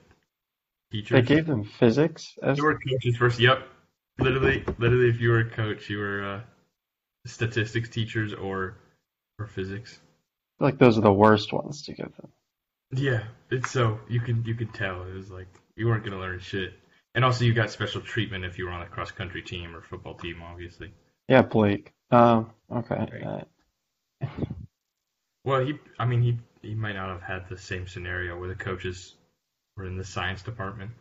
teachers. 0.91 1.15
They 1.27 1.35
gave 1.35 1.45
them 1.47 1.63
physics 1.63 2.37
as 2.43 2.57
You 2.57 2.65
were 2.65 2.79
coaches 2.79 3.17
first. 3.17 3.39
Yep. 3.39 3.67
Literally, 4.19 4.63
literally, 4.77 5.09
if 5.09 5.19
you 5.21 5.29
were 5.29 5.39
a 5.39 5.49
coach, 5.49 5.89
you 5.89 5.97
were 5.97 6.23
uh, 6.23 6.41
statistics 7.25 7.89
teachers 7.89 8.33
or 8.33 8.77
or 9.39 9.47
physics. 9.47 9.99
like 10.59 10.77
those 10.77 10.97
are 10.97 11.01
the 11.01 11.11
worst 11.13 11.51
ones 11.53 11.83
to 11.83 11.93
give 11.93 12.15
them. 12.17 12.29
Yeah, 12.93 13.23
it's 13.49 13.71
so 13.71 13.99
you 14.09 14.19
can 14.19 14.43
you 14.45 14.53
could 14.53 14.73
tell 14.73 15.03
it 15.03 15.13
was 15.13 15.31
like 15.31 15.47
you 15.75 15.87
weren't 15.87 16.03
gonna 16.03 16.19
learn 16.19 16.39
shit, 16.39 16.73
and 17.15 17.23
also 17.25 17.45
you 17.45 17.53
got 17.53 17.71
special 17.71 18.01
treatment 18.01 18.45
if 18.45 18.57
you 18.57 18.65
were 18.65 18.71
on 18.71 18.81
a 18.81 18.87
cross 18.87 19.11
country 19.11 19.41
team 19.41 19.75
or 19.75 19.81
football 19.81 20.15
team, 20.15 20.41
obviously. 20.43 20.93
Yeah, 21.27 21.41
Blake. 21.41 21.93
Um, 22.11 22.51
okay. 22.69 23.07
Right. 23.25 23.47
Well, 25.43 25.65
he, 25.65 25.79
I 25.97 26.05
mean, 26.05 26.21
he 26.21 26.37
he 26.61 26.75
might 26.75 26.93
not 26.93 27.09
have 27.09 27.21
had 27.21 27.49
the 27.49 27.57
same 27.57 27.87
scenario 27.87 28.37
where 28.37 28.49
the 28.49 28.55
coaches 28.55 29.15
were 29.77 29.85
in 29.85 29.97
the 29.97 30.03
science 30.03 30.41
department. 30.41 30.91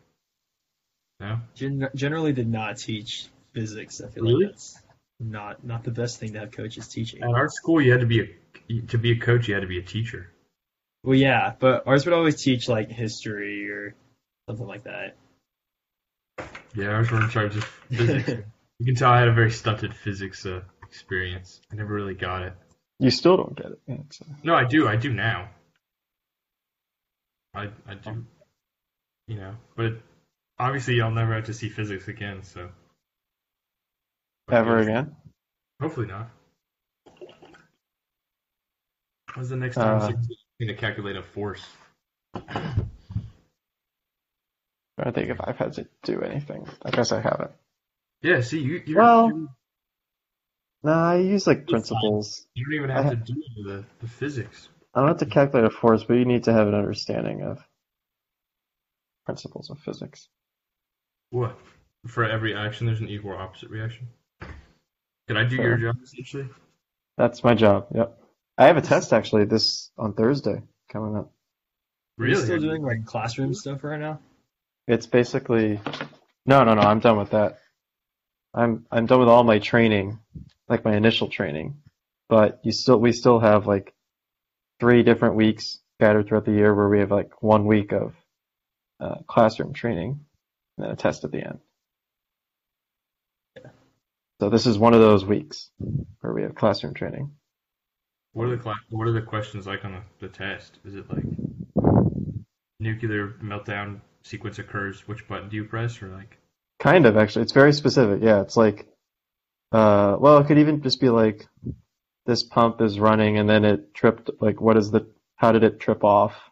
No, 1.18 1.38
Gen- 1.54 1.90
generally 1.94 2.32
did 2.32 2.48
not 2.48 2.78
teach 2.78 3.28
physics. 3.52 4.00
I 4.00 4.08
feel 4.08 4.24
Really? 4.24 4.44
like 4.46 4.52
that's 4.54 4.80
not 5.18 5.64
not 5.64 5.84
the 5.84 5.90
best 5.90 6.18
thing 6.18 6.32
to 6.32 6.40
have 6.40 6.50
coaches 6.50 6.88
teaching. 6.88 7.22
at 7.22 7.28
our 7.28 7.48
school, 7.48 7.80
you 7.80 7.92
had 7.92 8.00
to 8.00 8.06
be 8.06 8.20
a 8.20 8.80
to 8.86 8.96
be 8.98 9.12
a 9.12 9.18
coach, 9.18 9.48
you 9.48 9.54
had 9.54 9.60
to 9.60 9.66
be 9.66 9.78
a 9.78 9.82
teacher. 9.82 10.30
Well, 11.02 11.16
yeah, 11.16 11.54
but 11.58 11.86
ours 11.86 12.04
would 12.06 12.14
always 12.14 12.42
teach 12.42 12.68
like 12.68 12.90
history 12.90 13.70
or 13.70 13.94
something 14.48 14.66
like 14.66 14.84
that. 14.84 15.16
Yeah, 16.74 16.88
ours 16.88 17.10
were 17.10 17.22
in 17.22 17.28
charge 17.30 17.56
of 17.56 17.64
physics. 17.64 18.28
you 18.78 18.86
can 18.86 18.94
tell 18.94 19.10
I 19.10 19.18
had 19.18 19.28
a 19.28 19.32
very 19.32 19.50
stunted 19.50 19.94
physics 19.94 20.46
uh, 20.46 20.62
experience. 20.82 21.60
I 21.72 21.76
never 21.76 21.92
really 21.92 22.14
got 22.14 22.42
it. 22.42 22.54
you 22.98 23.10
still 23.10 23.36
don't 23.36 23.56
get 23.56 23.66
it. 23.72 23.80
Yeah, 23.86 23.96
so. 24.10 24.24
No, 24.42 24.54
I 24.54 24.64
do. 24.64 24.86
I 24.88 24.96
do 24.96 25.12
now. 25.12 25.50
I 27.54 27.68
I 27.86 27.94
do. 27.94 28.24
You 29.30 29.36
know, 29.36 29.54
but 29.76 29.92
obviously 30.58 31.00
I'll 31.00 31.12
never 31.12 31.34
have 31.34 31.44
to 31.44 31.54
see 31.54 31.68
physics 31.68 32.08
again. 32.08 32.42
So 32.42 32.68
Ever 34.50 34.78
again? 34.78 35.14
Hopefully 35.80 36.08
not. 36.08 36.28
When's 39.34 39.50
the 39.50 39.56
next 39.56 39.76
time 39.76 39.98
Uh, 39.98 40.00
someone's 40.00 40.26
going 40.58 40.68
to 40.68 40.74
calculate 40.74 41.14
a 41.14 41.22
force? 41.22 41.64
I 42.34 42.74
think 45.12 45.30
if 45.30 45.40
I've 45.40 45.56
had 45.56 45.74
to 45.74 45.86
do 46.02 46.22
anything. 46.22 46.66
I 46.84 46.90
guess 46.90 47.12
I 47.12 47.20
haven't. 47.20 47.52
Yeah, 48.22 48.40
see, 48.40 48.58
you 48.58 48.82
you're, 48.84 48.98
Well- 49.00 49.28
you 49.28 49.48
No, 50.82 50.92
I 50.92 51.18
use 51.18 51.46
like 51.46 51.58
fine. 51.58 51.66
principles. 51.66 52.48
you 52.54 52.64
don't 52.64 52.74
even 52.74 52.90
have 52.90 53.10
to 53.10 53.16
do 53.16 53.34
the, 53.64 53.84
the 54.00 54.08
physics. 54.08 54.68
I 54.92 54.98
don't 54.98 55.08
have 55.10 55.18
to 55.18 55.26
calculate 55.26 55.66
a 55.66 55.70
force, 55.70 56.02
but 56.02 56.14
you 56.14 56.24
need 56.24 56.42
to 56.44 56.52
have 56.52 56.66
an 56.66 56.74
understanding 56.74 57.42
of 57.42 57.64
principles 59.30 59.70
of 59.70 59.78
physics. 59.78 60.28
What? 61.30 61.56
For 62.08 62.24
every 62.24 62.56
action, 62.56 62.86
there's 62.86 63.00
an 63.00 63.08
equal 63.08 63.30
or 63.30 63.36
opposite 63.38 63.70
reaction. 63.70 64.08
Can 65.28 65.36
I 65.36 65.44
do 65.44 65.54
your 65.54 65.76
job 65.76 65.96
essentially? 66.02 66.48
That's 67.16 67.44
my 67.44 67.54
job. 67.54 67.86
Yep. 67.94 68.18
I 68.58 68.66
have 68.66 68.76
a 68.76 68.82
test 68.82 69.12
actually 69.12 69.44
this 69.44 69.92
on 69.96 70.14
Thursday 70.14 70.62
coming 70.92 71.16
up. 71.16 71.30
Are 72.18 72.26
you 72.26 72.32
Really? 72.32 72.44
still 72.44 72.58
doing 72.58 72.82
like 72.82 73.04
classroom 73.04 73.54
stuff 73.54 73.84
right 73.84 74.00
now? 74.00 74.18
It's 74.88 75.06
basically 75.06 75.80
no, 76.44 76.64
no, 76.64 76.74
no. 76.74 76.80
I'm 76.80 76.98
done 76.98 77.18
with 77.18 77.30
that. 77.30 77.58
I'm 78.52 78.86
I'm 78.90 79.06
done 79.06 79.20
with 79.20 79.28
all 79.28 79.44
my 79.44 79.60
training, 79.60 80.18
like 80.68 80.84
my 80.84 80.96
initial 80.96 81.28
training. 81.28 81.76
But 82.28 82.60
you 82.64 82.72
still 82.72 82.98
we 82.98 83.12
still 83.12 83.38
have 83.38 83.68
like 83.68 83.94
three 84.80 85.04
different 85.04 85.36
weeks 85.36 85.78
scattered 85.98 86.26
throughout 86.26 86.46
the 86.46 86.52
year 86.52 86.74
where 86.74 86.88
we 86.88 86.98
have 86.98 87.12
like 87.12 87.40
one 87.42 87.66
week 87.66 87.92
of 87.92 88.14
uh, 89.00 89.16
classroom 89.26 89.72
training, 89.72 90.20
and 90.76 90.84
then 90.84 90.92
a 90.92 90.96
test 90.96 91.24
at 91.24 91.32
the 91.32 91.38
end. 91.38 91.58
Yeah. 93.56 93.70
So 94.40 94.50
this 94.50 94.66
is 94.66 94.78
one 94.78 94.94
of 94.94 95.00
those 95.00 95.24
weeks 95.24 95.70
where 96.20 96.32
we 96.32 96.42
have 96.42 96.54
classroom 96.54 96.94
training. 96.94 97.32
What 98.32 98.48
are 98.48 98.56
the 98.56 98.74
what 98.90 99.08
are 99.08 99.12
the 99.12 99.22
questions 99.22 99.66
like 99.66 99.84
on 99.84 99.92
the, 99.92 100.26
the 100.26 100.32
test? 100.32 100.78
Is 100.84 100.94
it 100.94 101.10
like 101.10 101.24
nuclear 102.78 103.34
meltdown 103.42 104.00
sequence 104.22 104.58
occurs? 104.58 105.08
Which 105.08 105.26
button 105.26 105.48
do 105.48 105.56
you 105.56 105.64
press, 105.64 106.00
or 106.02 106.08
like? 106.08 106.36
Kind 106.78 107.04
of, 107.04 107.18
actually. 107.18 107.42
It's 107.42 107.52
very 107.52 107.74
specific. 107.74 108.22
Yeah, 108.22 108.40
it's 108.40 108.56
like, 108.56 108.86
uh, 109.70 110.16
well, 110.18 110.38
it 110.38 110.46
could 110.46 110.56
even 110.56 110.80
just 110.80 110.98
be 110.98 111.10
like, 111.10 111.46
this 112.24 112.42
pump 112.42 112.80
is 112.80 112.98
running 112.98 113.36
and 113.36 113.46
then 113.46 113.66
it 113.66 113.92
tripped, 113.92 114.30
like, 114.40 114.62
what 114.62 114.78
is 114.78 114.90
the, 114.90 115.06
how 115.36 115.52
did 115.52 115.62
it 115.62 115.78
trip 115.78 116.04
off? 116.04 116.49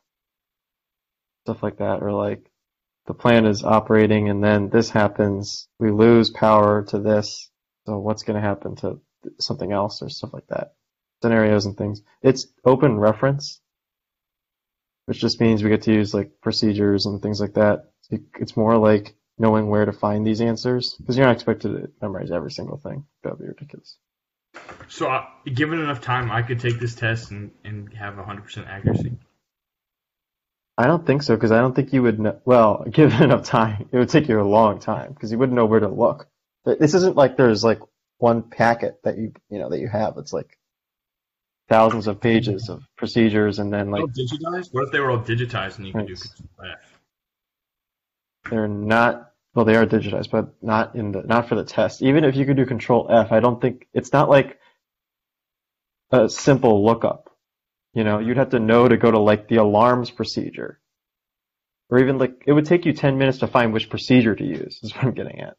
Stuff 1.48 1.62
like 1.62 1.78
that. 1.78 2.02
Or 2.02 2.12
like, 2.12 2.44
the 3.06 3.14
plant 3.14 3.46
is 3.46 3.64
operating 3.64 4.28
and 4.28 4.44
then 4.44 4.68
this 4.68 4.90
happens, 4.90 5.66
we 5.78 5.90
lose 5.90 6.28
power 6.28 6.84
to 6.88 6.98
this, 6.98 7.50
so 7.87 7.96
what's 7.98 8.22
going 8.22 8.34
to 8.34 8.46
happen 8.46 8.76
to 8.76 9.00
something 9.40 9.72
else 9.72 10.02
or 10.02 10.11
stuff 10.11 10.34
like 10.34 10.46
that. 10.48 10.74
Scenarios 11.22 11.64
and 11.64 11.74
things. 11.74 12.02
It's 12.20 12.46
open 12.66 12.98
reference, 12.98 13.62
which 15.06 15.20
just 15.20 15.40
means 15.40 15.64
we 15.64 15.70
get 15.70 15.82
to 15.84 15.92
use 15.94 16.12
like 16.12 16.32
procedures 16.42 17.06
and 17.06 17.22
things 17.22 17.40
like 17.40 17.54
that. 17.54 17.87
It's 18.11 18.58
more 18.58 18.76
like 18.76 19.16
knowing 19.38 19.68
where 19.70 19.87
to 19.87 19.92
find 19.92 20.26
these 20.26 20.42
answers 20.42 20.96
because 20.98 21.16
you're 21.16 21.26
not 21.26 21.34
expected 21.34 21.68
to 21.68 21.90
memorize 22.02 22.30
every 22.30 22.50
single 22.50 22.76
thing. 22.76 23.06
That 23.22 23.30
would 23.30 23.40
be 23.40 23.48
ridiculous. 23.48 23.96
So, 24.88 25.08
uh, 25.08 25.24
given 25.46 25.80
enough 25.80 26.02
time, 26.02 26.30
I 26.30 26.42
could 26.42 26.61
take 26.61 26.78
this 26.78 26.94
test 26.94 27.30
and, 27.30 27.52
and 27.64 27.90
have 27.94 28.16
100% 28.16 28.68
accuracy. 28.68 29.16
I 30.79 30.87
don't 30.87 31.05
think 31.05 31.25
so 31.25 31.35
because 31.35 31.51
I 31.51 31.59
don't 31.59 31.75
think 31.75 31.93
you 31.93 32.03
would 32.05 32.21
know. 32.21 32.41
Well, 32.45 32.85
given 32.91 33.23
enough 33.23 33.45
time, 33.45 33.88
it 33.93 33.99
would 33.99 34.09
take 34.09 34.29
you 34.29 34.41
a 34.41 34.43
long 34.43 34.79
time 34.79 35.12
because 35.12 35.33
you 35.33 35.38
wouldn't 35.38 35.57
know 35.57 35.67
where 35.67 35.81
to 35.81 35.88
look. 35.88 36.29
But 36.64 36.79
This 36.79 36.95
isn't 36.95 37.17
like 37.17 37.37
there's 37.37 37.64
like 37.64 37.81
one 38.19 38.43
packet 38.43 39.01
that 39.03 39.19
you 39.19 39.33
you 39.51 39.59
know 39.59 39.71
that 39.71 39.81
you 39.81 39.88
have. 39.88 40.17
It's 40.19 40.33
like 40.33 40.57
thousands 41.69 42.07
of 42.07 42.21
pages 42.21 42.69
of 42.69 42.83
procedures 42.97 43.59
and 43.59 43.73
then 43.73 43.91
like 43.91 44.03
all 44.03 44.09
digitized? 44.09 44.73
What 44.73 44.85
if 44.85 44.93
they 44.93 45.01
were 45.01 45.11
all 45.11 45.19
digitized 45.19 45.79
and 45.79 45.87
you 45.87 45.93
could 45.93 46.07
do. 46.07 46.14
They're 48.51 48.69
not 48.69 49.33
well 49.55 49.64
they 49.64 49.77
are 49.77 49.87
digitized 49.87 50.31
but 50.31 50.55
not 50.62 50.95
in 50.95 51.12
the 51.12 51.23
not 51.23 51.49
for 51.49 51.55
the 51.55 51.64
test 51.64 52.03
even 52.03 52.25
if 52.25 52.37
you 52.37 52.47
could 52.47 52.57
do 52.57 52.64
control 52.64 53.09
f 53.11 53.33
i 53.33 53.41
don't 53.41 53.61
think 53.61 53.87
it's 53.93 54.12
not 54.12 54.31
like 54.31 54.59
a 56.11 56.29
simple 56.29 56.85
lookup 56.85 57.31
you 57.98 58.04
know 58.04 58.20
you'd 58.20 58.37
have 58.37 58.50
to 58.50 58.61
know 58.61 58.87
to 58.87 58.96
go 58.96 59.11
to 59.11 59.18
like 59.18 59.48
the 59.48 59.56
alarms 59.56 60.11
procedure 60.11 60.80
or 61.90 61.98
even 61.98 62.18
like 62.18 62.44
it 62.46 62.52
would 62.52 62.66
take 62.66 62.87
you 62.87 62.92
10 62.92 63.18
minutes 63.18 63.38
to 63.38 63.48
find 63.48 63.72
which 63.72 63.90
procedure 63.90 64.37
to 64.37 64.44
use 64.44 64.78
is 64.84 64.94
what 64.94 65.04
i'm 65.04 65.14
getting 65.14 65.40
at 65.40 65.56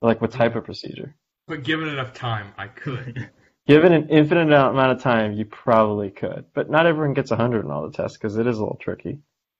like 0.00 0.20
what 0.20 0.30
type 0.30 0.54
of 0.54 0.64
procedure 0.64 1.16
But 1.48 1.64
given 1.64 1.88
enough 1.88 2.12
time, 2.14 2.52
I 2.58 2.68
could. 2.68 3.30
given 3.66 3.92
an 3.92 4.08
infinite 4.10 4.52
amount 4.52 4.92
of 4.92 5.02
time 5.02 5.32
you 5.32 5.44
probably 5.44 6.10
could 6.10 6.44
but 6.54 6.70
not 6.70 6.86
everyone 6.86 7.14
gets 7.14 7.30
100 7.30 7.64
in 7.64 7.70
all 7.72 7.88
the 7.88 7.96
tests 7.96 8.16
because 8.16 8.36
it 8.36 8.46
is 8.46 8.58
a 8.58 8.62
little 8.62 8.78
tricky 8.80 9.18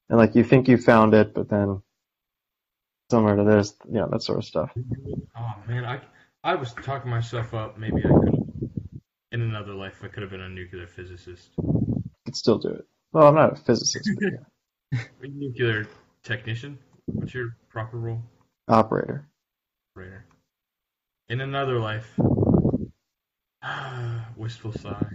and 0.08 0.18
like 0.18 0.36
you 0.36 0.44
think 0.44 0.68
you 0.68 0.76
found 0.78 1.12
it 1.14 1.34
but 1.34 1.48
then 1.48 1.82
similar 3.10 3.36
to 3.36 3.44
this 3.44 3.74
you 3.88 3.98
know 3.98 4.08
that 4.12 4.22
sort 4.22 4.38
of 4.38 4.44
stuff 4.44 4.70
oh 5.36 5.54
man, 5.66 5.84
I 5.84 6.00
I 6.44 6.54
was 6.54 6.72
talking 6.74 7.10
myself 7.10 7.54
up. 7.54 7.76
Maybe 7.76 8.04
I 8.04 8.08
could. 8.08 8.36
In 9.32 9.42
another 9.42 9.74
life, 9.74 10.02
I 10.04 10.08
could 10.08 10.22
have 10.22 10.30
been 10.30 10.40
a 10.40 10.48
nuclear 10.48 10.86
physicist, 10.86 11.50
could 12.26 12.36
still 12.36 12.58
do 12.58 12.68
it. 12.68 12.84
Well, 13.12 13.28
I'm 13.28 13.34
not 13.34 13.52
a 13.54 13.56
physicist, 13.56 14.10
but 14.20 14.32
yeah. 14.92 15.00
a 15.22 15.28
nuclear 15.28 15.88
technician. 16.22 16.78
What's 17.06 17.32
your 17.32 17.56
proper 17.70 17.96
role? 17.98 18.20
operator. 18.68 19.24
Operator. 19.94 20.24
In 21.28 21.40
another 21.40 21.78
life. 21.78 22.12
Wistful 24.36 24.72
sigh. 24.72 25.06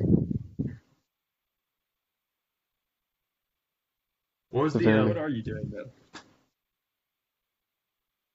What 4.50 4.63
was 4.63 4.74
the 4.74 4.80
very- 4.80 5.00
uh, 5.00 5.06
What 5.08 5.17
are 5.17 5.30
you 5.30 5.43
doing 5.43 5.69
though, 5.71 5.89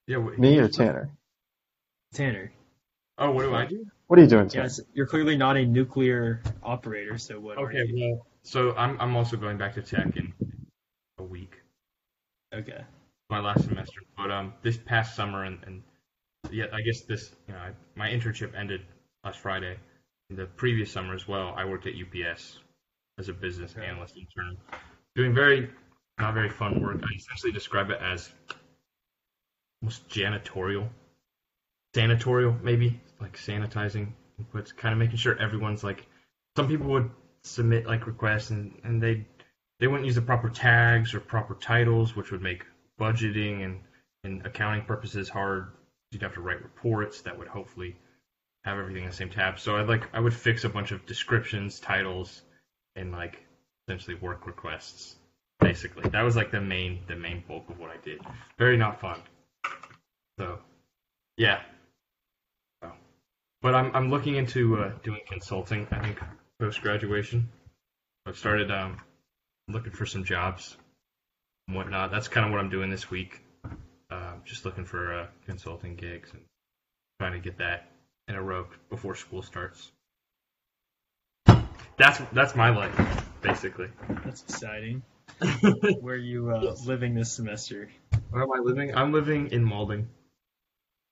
yeah? 0.07 0.17
What, 0.19 0.39
Me 0.39 0.59
or 0.59 0.69
Tanner? 0.69 1.11
Tanner? 2.15 2.53
Oh, 3.19 3.31
what 3.33 3.43
do 3.43 3.55
I 3.55 3.67
do? 3.67 3.85
What 4.07 4.19
are 4.19 4.23
you 4.23 4.29
doing, 4.29 4.49
Tanner? 4.49 4.65
Yes, 4.65 4.81
you're 4.95 5.07
clearly 5.07 5.37
not 5.37 5.57
a 5.57 5.65
nuclear 5.67 6.43
operator. 6.63 7.19
So 7.19 7.41
what? 7.41 7.59
are 7.59 7.69
Okay, 7.69 7.85
you? 7.87 8.17
well, 8.17 8.27
so 8.47 8.75
I'm 8.77 8.99
I'm 9.01 9.17
also 9.17 9.37
going 9.37 9.59
back 9.59 9.75
to 9.75 9.83
tech 9.83 10.17
in 10.17 10.33
a 11.19 11.23
week, 11.25 11.61
Okay. 12.53 12.85
my 13.31 13.41
last 13.41 13.65
semester. 13.65 14.01
But 14.17 14.31
um, 14.31 14.55
this 14.63 14.77
past 14.77 15.15
summer 15.17 15.45
and, 15.45 15.59
and 15.67 15.83
yeah, 16.51 16.67
I 16.73 16.81
guess 16.81 17.03
this 17.03 17.35
you 17.49 17.55
know 17.55 17.61
I, 17.61 17.73
my 17.97 18.09
internship 18.09 18.55
ended 18.55 18.83
last 19.25 19.39
Friday. 19.41 19.79
The 20.31 20.47
previous 20.47 20.91
summer 20.91 21.15
as 21.15 21.29
well, 21.29 21.55
I 21.57 21.65
worked 21.65 21.87
at 21.87 21.95
UPS 21.95 22.59
as 23.19 23.29
a 23.29 23.33
business 23.33 23.75
Okay. 23.77 23.87
analyst 23.87 24.17
intern, 24.17 24.57
doing 25.17 25.35
very 25.35 25.71
not 26.19 26.35
very 26.35 26.51
fun 26.51 26.81
work. 26.83 27.01
I 27.03 27.15
essentially 27.17 27.53
describe 27.53 27.91
it 27.91 28.01
as 28.01 28.33
almost 29.83 30.09
janitorial, 30.09 30.89
sanatorial 31.95 32.57
maybe, 32.63 33.01
like 33.21 33.37
sanitizing 33.37 34.13
inputs, 34.41 34.75
kind 34.77 34.93
of 34.93 34.99
making 34.99 35.17
sure 35.17 35.39
everyone's 35.39 35.85
like. 35.85 36.07
Some 36.57 36.69
people 36.69 36.87
would 36.89 37.11
submit 37.47 37.87
like 37.87 38.07
requests 38.07 38.51
and 38.51 38.79
and 38.85 39.03
they 39.03 39.25
they 39.79 39.87
wouldn't 39.87 40.07
use 40.07 40.15
the 40.15 40.23
proper 40.23 40.49
tags 40.49 41.15
or 41.15 41.21
proper 41.21 41.55
titles, 41.55 42.17
which 42.17 42.31
would 42.31 42.43
make 42.43 42.65
budgeting 42.99 43.65
and 43.65 43.81
and 44.25 44.45
accounting 44.47 44.85
purposes 44.85 45.29
hard. 45.29 45.69
You'd 46.11 46.23
have 46.23 46.35
to 46.35 46.41
write 46.41 46.63
reports 46.63 47.23
that 47.23 47.39
would 47.39 47.49
hopefully 47.49 47.97
have 48.65 48.79
everything 48.79 49.05
in 49.05 49.11
the 49.11 49.15
same 49.15 49.31
tab. 49.31 49.59
So 49.59 49.77
I'd 49.77 49.89
like 49.89 50.09
I 50.15 50.21
would 50.21 50.35
fix 50.35 50.65
a 50.65 50.69
bunch 50.69 50.93
of 50.93 51.07
descriptions, 51.07 51.81
titles, 51.81 52.43
and 52.97 53.13
like 53.13 53.45
essentially 53.87 54.17
work 54.17 54.47
requests. 54.47 55.17
Basically, 55.61 56.09
that 56.11 56.23
was 56.23 56.37
like 56.37 56.51
the 56.51 56.61
main 56.61 57.01
the 57.07 57.17
main 57.17 57.43
bulk 57.47 57.69
of 57.71 57.79
what 57.79 57.91
I 57.91 57.97
did. 58.05 58.21
Very 58.59 58.77
not 58.77 59.01
fun. 59.01 59.21
So, 60.39 60.59
yeah. 61.37 61.61
So, 62.83 62.93
but 63.63 63.75
I'm 63.75 63.95
I'm 63.95 64.11
looking 64.11 64.37
into 64.37 64.79
uh, 64.79 64.93
doing 65.03 65.21
consulting. 65.27 65.87
I 65.91 66.01
think 66.01 66.19
post 66.59 66.81
graduation. 66.81 67.49
I've 68.27 68.37
started 68.37 68.71
um, 68.71 69.01
looking 69.69 69.93
for 69.93 70.07
some 70.07 70.25
jobs 70.25 70.77
and 71.69 71.77
whatnot. 71.77 72.11
That's 72.11 72.29
kind 72.29 72.47
of 72.47 72.53
what 72.53 72.61
I'm 72.61 72.71
doing 72.71 72.91
this 72.91 73.11
week. 73.11 73.43
Uh, 74.11 74.35
just 74.45 74.65
looking 74.65 74.85
for 74.85 75.13
uh, 75.13 75.27
consulting 75.47 75.97
gigs 75.97 76.31
and 76.33 76.43
trying 77.21 77.33
to 77.33 77.41
get 77.41 77.59
that 77.59 77.89
in 78.29 78.35
a 78.35 78.43
row 78.43 78.67
before 78.89 79.15
school 79.15 79.43
starts. 79.43 79.91
That's 81.97 82.21
that's 82.33 82.55
my 82.55 82.71
life, 82.71 83.25
basically. 83.41 83.89
That's 84.25 84.43
exciting. 84.43 85.03
Where 86.01 86.15
are 86.15 86.19
you 86.19 86.51
uh, 86.51 86.75
living 86.85 87.15
this 87.15 87.33
semester? 87.33 87.91
Where 88.31 88.43
am 88.43 88.53
I 88.53 88.59
living? 88.59 88.95
I'm 88.95 89.13
living 89.13 89.49
in 89.49 89.65
Maulding. 89.65 90.09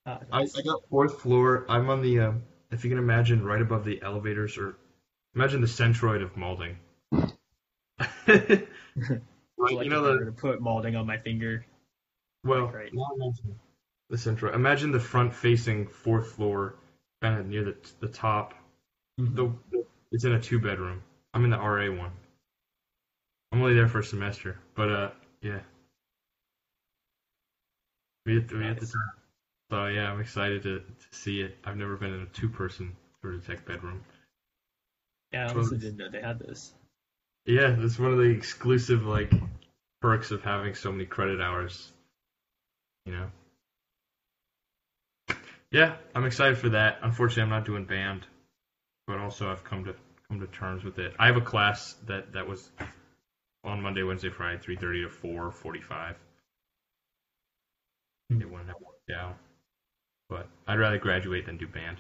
Ah, 0.07 0.21
I, 0.31 0.43
I 0.43 0.63
got 0.63 0.83
fourth 0.91 1.21
floor. 1.21 1.65
I'm 1.69 1.89
on 1.89 2.03
the, 2.03 2.21
um, 2.21 2.43
if 2.71 2.85
you 2.85 2.91
can 2.91 2.99
imagine, 2.99 3.43
right 3.43 3.61
above 3.61 3.85
the 3.85 4.03
elevators, 4.03 4.59
or 4.59 4.77
imagine 5.35 5.61
the 5.61 5.67
centroid 5.67 6.23
of 6.23 6.37
Maulding. 6.37 6.77
right, 8.27 8.67
like 9.59 9.85
you 9.85 9.91
know 9.91 10.03
the 10.19 10.25
to 10.27 10.33
put 10.33 10.61
Maulding 10.61 10.97
on 10.97 11.07
my 11.07 11.19
finger. 11.19 11.65
well, 12.45 12.67
right. 12.69 12.91
imagine 12.93 13.59
the 14.11 14.17
centroid. 14.17 14.55
Imagine 14.55 14.93
the 14.93 15.01
front-facing 15.01 15.87
fourth 15.89 16.33
floor, 16.33 16.77
kind 17.23 17.39
of 17.39 17.47
near 17.47 17.65
the 17.65 17.77
the 18.01 18.09
top. 18.09 18.55
The, 19.19 19.53
the 19.71 19.85
it's 20.13 20.25
in 20.25 20.33
a 20.33 20.41
two 20.41 20.59
bedroom. 20.59 21.03
I'm 21.33 21.45
in 21.45 21.51
the 21.51 21.59
RA 21.59 21.91
one. 21.91 22.13
I'm 23.53 23.61
only 23.61 23.75
there 23.75 23.89
for 23.89 24.01
a 24.01 24.05
semester, 24.05 24.59
but 24.75 24.91
uh, 24.91 25.11
yeah. 25.41 25.61
We 28.27 28.39
at, 28.39 28.51
we 28.53 28.65
at 28.67 28.79
the 28.81 28.87
Nice. 28.87 28.93
time. 28.93 29.13
So 29.71 29.87
yeah, 29.87 30.11
I'm 30.11 30.21
excited 30.21 30.63
to, 30.65 30.81
to 30.81 31.07
see 31.11 31.41
it. 31.41 31.57
I've 31.65 31.77
never 31.77 31.97
been 31.97 32.13
in 32.13 32.23
a 32.23 32.27
two-person 32.27 32.97
sort 33.21 33.35
of 33.35 33.47
tech 33.47 33.65
bedroom. 33.67 34.05
Yeah, 35.35 35.49
I 35.49 35.51
honestly 35.51 35.79
didn't 35.79 35.97
know 35.97 36.09
they 36.09 36.21
had 36.21 36.39
this. 36.39 36.73
Yeah, 37.45 37.75
that's 37.77 37.99
one 37.99 38.13
of 38.13 38.19
the 38.19 38.31
exclusive 38.31 39.05
like 39.05 39.33
perks 40.01 40.31
of 40.31 40.43
having 40.43 40.77
so 40.77 40.93
many 40.93 41.07
credit 41.07 41.41
hours. 41.41 41.91
You 43.05 43.15
know. 43.15 43.27
Yeah, 45.73 45.97
I'm 46.15 46.25
excited 46.25 46.57
for 46.57 46.69
that. 46.69 47.01
Unfortunately, 47.03 47.43
I'm 47.43 47.49
not 47.49 47.65
doing 47.65 47.85
band, 47.85 48.25
but 49.09 49.19
also 49.19 49.51
I've 49.51 49.65
come 49.65 49.85
to 49.87 49.97
come 50.29 50.39
to 50.39 50.47
terms 50.47 50.85
with 50.85 51.01
it. 51.01 51.13
I 51.19 51.27
have 51.27 51.37
a 51.37 51.41
class 51.41 51.97
that 52.07 52.33
that 52.35 52.47
was 52.47 52.71
on 53.65 53.83
Monday, 53.83 54.05
Wednesday, 54.05 54.31
Friday, 54.31 54.59
3:30 54.59 55.03
to 55.03 55.09
4:45. 55.09 56.15
Hmm. 58.31 58.41
It 58.41 58.49
wouldn't 58.49 58.69
have 58.69 58.81
worked 58.81 59.11
out, 59.11 59.37
but 60.29 60.47
I'd 60.69 60.79
rather 60.79 60.99
graduate 60.99 61.45
than 61.45 61.57
do 61.57 61.67
band. 61.67 61.97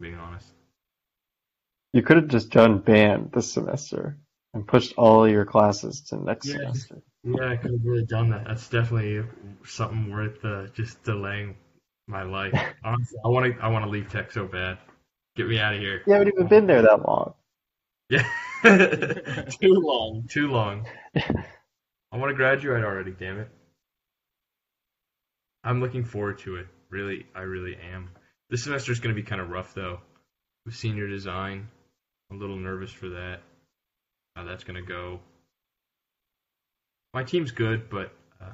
Being 0.00 0.14
honest. 0.14 0.50
You 1.92 2.02
could 2.02 2.16
have 2.16 2.28
just 2.28 2.50
done 2.50 2.78
band 2.78 3.30
this 3.32 3.52
semester 3.52 4.16
and 4.54 4.66
pushed 4.66 4.94
all 4.96 5.28
your 5.28 5.44
classes 5.44 6.00
to 6.08 6.16
next 6.16 6.46
Yeah. 6.46 6.56
semester. 6.72 7.02
Yeah, 7.22 7.50
I 7.50 7.56
could 7.56 7.72
have 7.72 7.84
really 7.84 8.06
done 8.06 8.30
that. 8.30 8.46
That's 8.46 8.68
definitely 8.68 9.24
something 9.64 10.10
worth 10.10 10.42
uh, 10.44 10.68
just 10.68 11.02
delaying 11.02 11.56
my 12.06 12.22
life. 12.22 12.54
Honestly, 12.84 13.18
I 13.24 13.28
want 13.28 13.54
to. 13.54 13.62
I 13.62 13.68
want 13.68 13.84
to 13.84 13.90
leave 13.90 14.10
tech 14.10 14.32
so 14.32 14.46
bad. 14.46 14.78
Get 15.36 15.46
me 15.48 15.58
out 15.58 15.74
of 15.74 15.80
here. 15.80 16.02
You 16.06 16.12
haven't 16.14 16.28
even 16.28 16.46
been 16.48 16.66
there 16.66 16.82
that 16.82 17.06
long. 17.06 17.34
Yeah. 18.10 18.24
too 18.64 19.72
long. 19.74 20.26
Too 20.28 20.48
long. 20.48 20.86
I 21.14 22.16
want 22.16 22.30
to 22.30 22.34
graduate 22.34 22.82
already. 22.82 23.12
Damn 23.12 23.38
it. 23.38 23.48
I'm 25.62 25.80
looking 25.80 26.04
forward 26.04 26.38
to 26.40 26.56
it. 26.56 26.66
Really, 26.90 27.26
I 27.34 27.42
really 27.42 27.76
am. 27.92 28.10
This 28.48 28.64
semester 28.64 28.90
is 28.92 28.98
going 29.00 29.14
to 29.14 29.20
be 29.22 29.26
kind 29.26 29.40
of 29.40 29.50
rough 29.50 29.74
though. 29.74 30.00
With 30.66 30.74
senior 30.74 31.06
design, 31.06 31.52
I'm 31.60 31.68
a 32.30 32.34
little 32.34 32.56
nervous 32.56 32.90
for 32.92 33.08
that. 33.08 33.40
How 34.36 34.44
that's 34.44 34.64
going 34.64 34.76
to 34.76 34.86
go. 34.86 35.20
My 37.12 37.24
team's 37.24 37.50
good, 37.50 37.90
but 37.90 38.12
uh, 38.40 38.52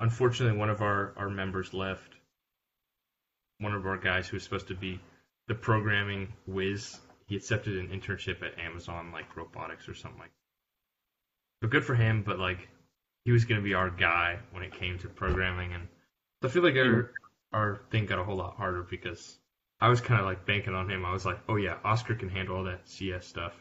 unfortunately, 0.00 0.58
one 0.58 0.70
of 0.70 0.82
our, 0.82 1.14
our 1.16 1.30
members 1.30 1.72
left. 1.72 2.14
One 3.58 3.72
of 3.72 3.86
our 3.86 3.96
guys 3.96 4.28
who 4.28 4.36
was 4.36 4.42
supposed 4.42 4.68
to 4.68 4.74
be 4.74 5.00
the 5.48 5.54
programming 5.54 6.32
whiz, 6.46 6.98
he 7.26 7.36
accepted 7.36 7.78
an 7.78 7.88
internship 7.88 8.42
at 8.42 8.58
Amazon, 8.58 9.10
like 9.12 9.36
robotics 9.36 9.88
or 9.88 9.94
something 9.94 10.20
like. 10.20 10.32
So 11.62 11.68
good 11.68 11.84
for 11.84 11.94
him, 11.94 12.22
but 12.26 12.38
like 12.38 12.68
he 13.24 13.32
was 13.32 13.44
going 13.44 13.60
to 13.60 13.64
be 13.64 13.74
our 13.74 13.88
guy 13.88 14.38
when 14.50 14.62
it 14.62 14.78
came 14.78 14.98
to 14.98 15.08
programming, 15.08 15.72
and 15.72 15.88
I 16.42 16.48
feel 16.48 16.62
like 16.62 16.76
our 16.76 17.12
our 17.52 17.80
thing 17.90 18.04
got 18.04 18.18
a 18.18 18.24
whole 18.24 18.36
lot 18.36 18.56
harder 18.56 18.82
because 18.82 19.38
I 19.80 19.88
was 19.88 20.00
kind 20.00 20.20
of 20.20 20.26
like 20.26 20.46
banking 20.46 20.74
on 20.74 20.90
him. 20.90 21.04
I 21.04 21.12
was 21.12 21.26
like, 21.26 21.38
oh 21.48 21.56
yeah, 21.56 21.76
Oscar 21.84 22.14
can 22.14 22.28
handle 22.28 22.56
all 22.56 22.64
that 22.64 22.88
CS 22.88 23.26
stuff. 23.26 23.52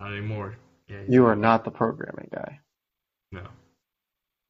Not 0.00 0.12
anymore. 0.12 0.56
Yeah, 0.88 1.02
You 1.08 1.26
are 1.26 1.36
not 1.36 1.64
the 1.64 1.70
programming 1.70 2.28
guy. 2.32 2.60
no. 3.32 3.46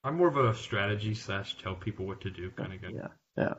I'm 0.05 0.19
more 0.19 0.29
of 0.29 0.37
a 0.37 0.55
strategy 0.55 1.15
slash 1.15 1.57
tell 1.61 1.75
people 1.75 2.07
what 2.07 2.21
to 2.21 2.31
do 2.31 2.51
kind 2.51 2.73
of 2.73 2.81
guy. 2.81 2.91
Yeah, 2.95 3.09
yeah. 3.37 3.55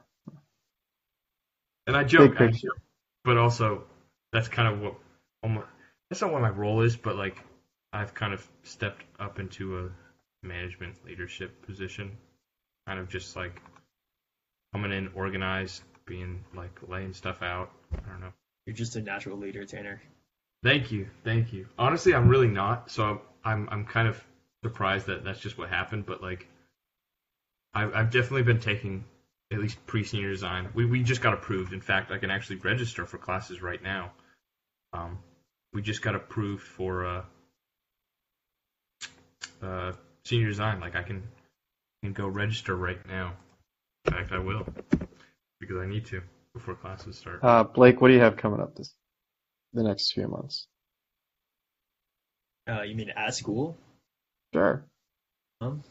And 1.87 1.95
I 1.97 2.05
joke, 2.05 2.37
Big 2.37 2.49
I 2.49 2.51
joke, 2.51 2.79
but 3.25 3.37
also 3.37 3.83
that's 4.31 4.47
kind 4.47 4.73
of 4.73 4.79
what 4.79 4.93
almost, 5.43 5.67
that's 6.09 6.21
not 6.21 6.31
what 6.31 6.41
my 6.41 6.49
role 6.49 6.81
is, 6.83 6.95
but 6.95 7.17
like 7.17 7.37
I've 7.91 8.13
kind 8.13 8.33
of 8.33 8.47
stepped 8.63 9.03
up 9.19 9.39
into 9.39 9.79
a 9.79 9.89
management 10.45 11.03
leadership 11.05 11.65
position, 11.65 12.17
kind 12.87 12.99
of 12.99 13.09
just 13.09 13.35
like 13.35 13.61
coming 14.73 14.91
in 14.91 15.09
organized, 15.15 15.81
being 16.05 16.43
like 16.55 16.79
laying 16.87 17.13
stuff 17.13 17.41
out. 17.41 17.71
I 17.93 18.09
don't 18.09 18.21
know. 18.21 18.33
You're 18.65 18.75
just 18.75 18.95
a 18.95 19.01
natural 19.01 19.37
leader, 19.37 19.65
Tanner. 19.65 20.01
Thank 20.63 20.91
you, 20.91 21.07
thank 21.23 21.53
you. 21.53 21.67
Honestly, 21.77 22.13
I'm 22.13 22.27
really 22.27 22.47
not. 22.47 22.91
So 22.91 23.21
I'm 23.43 23.69
I'm 23.71 23.85
kind 23.85 24.07
of 24.07 24.21
surprised 24.63 25.07
that 25.07 25.23
that's 25.23 25.39
just 25.39 25.57
what 25.57 25.69
happened. 25.69 26.05
But 26.05 26.21
like, 26.21 26.47
I've 27.73 27.93
I've 27.95 28.11
definitely 28.11 28.43
been 28.43 28.59
taking 28.59 29.03
at 29.51 29.59
least 29.59 29.85
pre-senior 29.85 30.29
design. 30.29 30.69
We 30.73 30.85
we 30.85 31.03
just 31.03 31.21
got 31.21 31.33
approved. 31.33 31.73
In 31.73 31.81
fact, 31.81 32.11
I 32.11 32.17
can 32.17 32.31
actually 32.31 32.57
register 32.57 33.05
for 33.05 33.17
classes 33.17 33.61
right 33.61 33.81
now. 33.81 34.11
Um, 34.93 35.19
we 35.73 35.81
just 35.81 36.01
got 36.01 36.15
approved 36.15 36.63
for 36.63 37.05
uh, 37.05 37.23
uh 39.61 39.91
senior 40.25 40.47
design. 40.47 40.79
Like 40.79 40.95
I 40.95 41.03
can 41.03 41.23
can 42.03 42.13
go 42.13 42.27
register 42.27 42.75
right 42.75 42.99
now. 43.07 43.33
In 44.07 44.13
fact, 44.13 44.31
I 44.31 44.39
will 44.39 44.65
because 45.59 45.77
I 45.77 45.85
need 45.85 46.05
to 46.07 46.21
before 46.53 46.75
classes 46.75 47.17
start. 47.17 47.43
Uh, 47.43 47.63
Blake, 47.63 48.01
what 48.01 48.07
do 48.07 48.13
you 48.13 48.21
have 48.21 48.37
coming 48.37 48.61
up 48.61 48.75
this 48.75 48.93
the 49.73 49.83
next 49.83 50.13
few 50.13 50.27
months? 50.27 50.67
Uh, 52.69 52.81
you 52.81 52.95
mean 52.95 53.09
at 53.09 53.33
school? 53.35 53.77
Sure. 54.53 54.85
Um, 55.61 55.83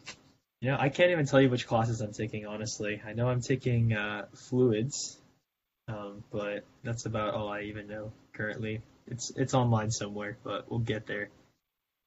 you 0.61 0.71
know, 0.71 0.77
I 0.79 0.89
can't 0.89 1.11
even 1.11 1.27
tell 1.27 1.41
you 1.41 1.51
which 1.51 1.67
classes 1.67 2.01
I'm 2.01 2.13
taking, 2.13 2.47
honestly. 2.47 3.01
I 3.07 3.13
know 3.13 3.29
I'm 3.29 3.41
taking 3.41 3.93
uh, 3.93 4.27
fluids, 4.35 5.19
um, 5.89 6.25
but 6.31 6.65
that's 6.83 7.07
about 7.07 7.35
all 7.35 7.49
I 7.49 7.63
even 7.63 7.89
know 7.89 8.13
currently. 8.33 8.81
It's 9.07 9.31
it's 9.31 9.55
online 9.55 9.91
somewhere, 9.91 10.37
but 10.43 10.71
we'll 10.71 10.81
get 10.81 11.07
there. 11.07 11.29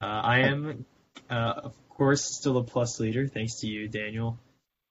Uh, 0.01 0.05
I 0.05 0.39
am, 0.39 0.85
uh, 1.29 1.33
of 1.63 1.89
course, 1.89 2.23
still 2.23 2.57
a 2.57 2.63
plus 2.63 2.99
leader, 2.99 3.27
thanks 3.27 3.61
to 3.61 3.67
you, 3.67 3.87
Daniel. 3.87 4.37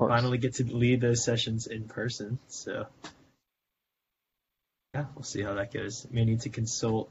Of 0.01 0.07
course. 0.07 0.21
Finally 0.21 0.39
get 0.39 0.55
to 0.55 0.65
lead 0.65 1.01
those 1.01 1.25
sessions 1.25 1.67
in 1.67 1.85
person, 1.89 2.39
so 2.47 2.87
yeah, 4.95 5.07
we'll 5.15 5.25
see 5.25 5.43
how 5.43 5.55
that 5.55 5.73
goes. 5.73 6.07
May 6.11 6.25
need 6.25 6.43
to 6.43 6.51
consult 6.51 7.11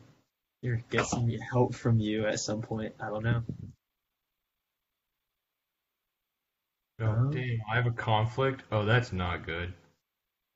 or 0.64 0.82
get 0.90 1.06
some 1.06 1.30
help 1.52 1.76
from 1.76 2.00
you 2.00 2.26
at 2.28 2.40
some 2.40 2.62
point. 2.62 2.96
I 3.00 3.08
don't 3.10 3.24
know. 3.24 3.44
Oh, 7.00 7.06
Oh. 7.06 7.30
damn, 7.32 7.60
I 7.72 7.76
have 7.76 7.86
a 7.88 7.92
conflict. 7.92 8.64
Oh, 8.72 8.86
that's 8.86 9.12
not 9.14 9.46
good. 9.46 9.74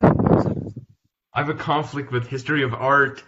I 0.01 1.39
have 1.39 1.49
a 1.49 1.53
conflict 1.53 2.11
with 2.11 2.27
history 2.27 2.63
of 2.63 2.73
art 2.73 3.23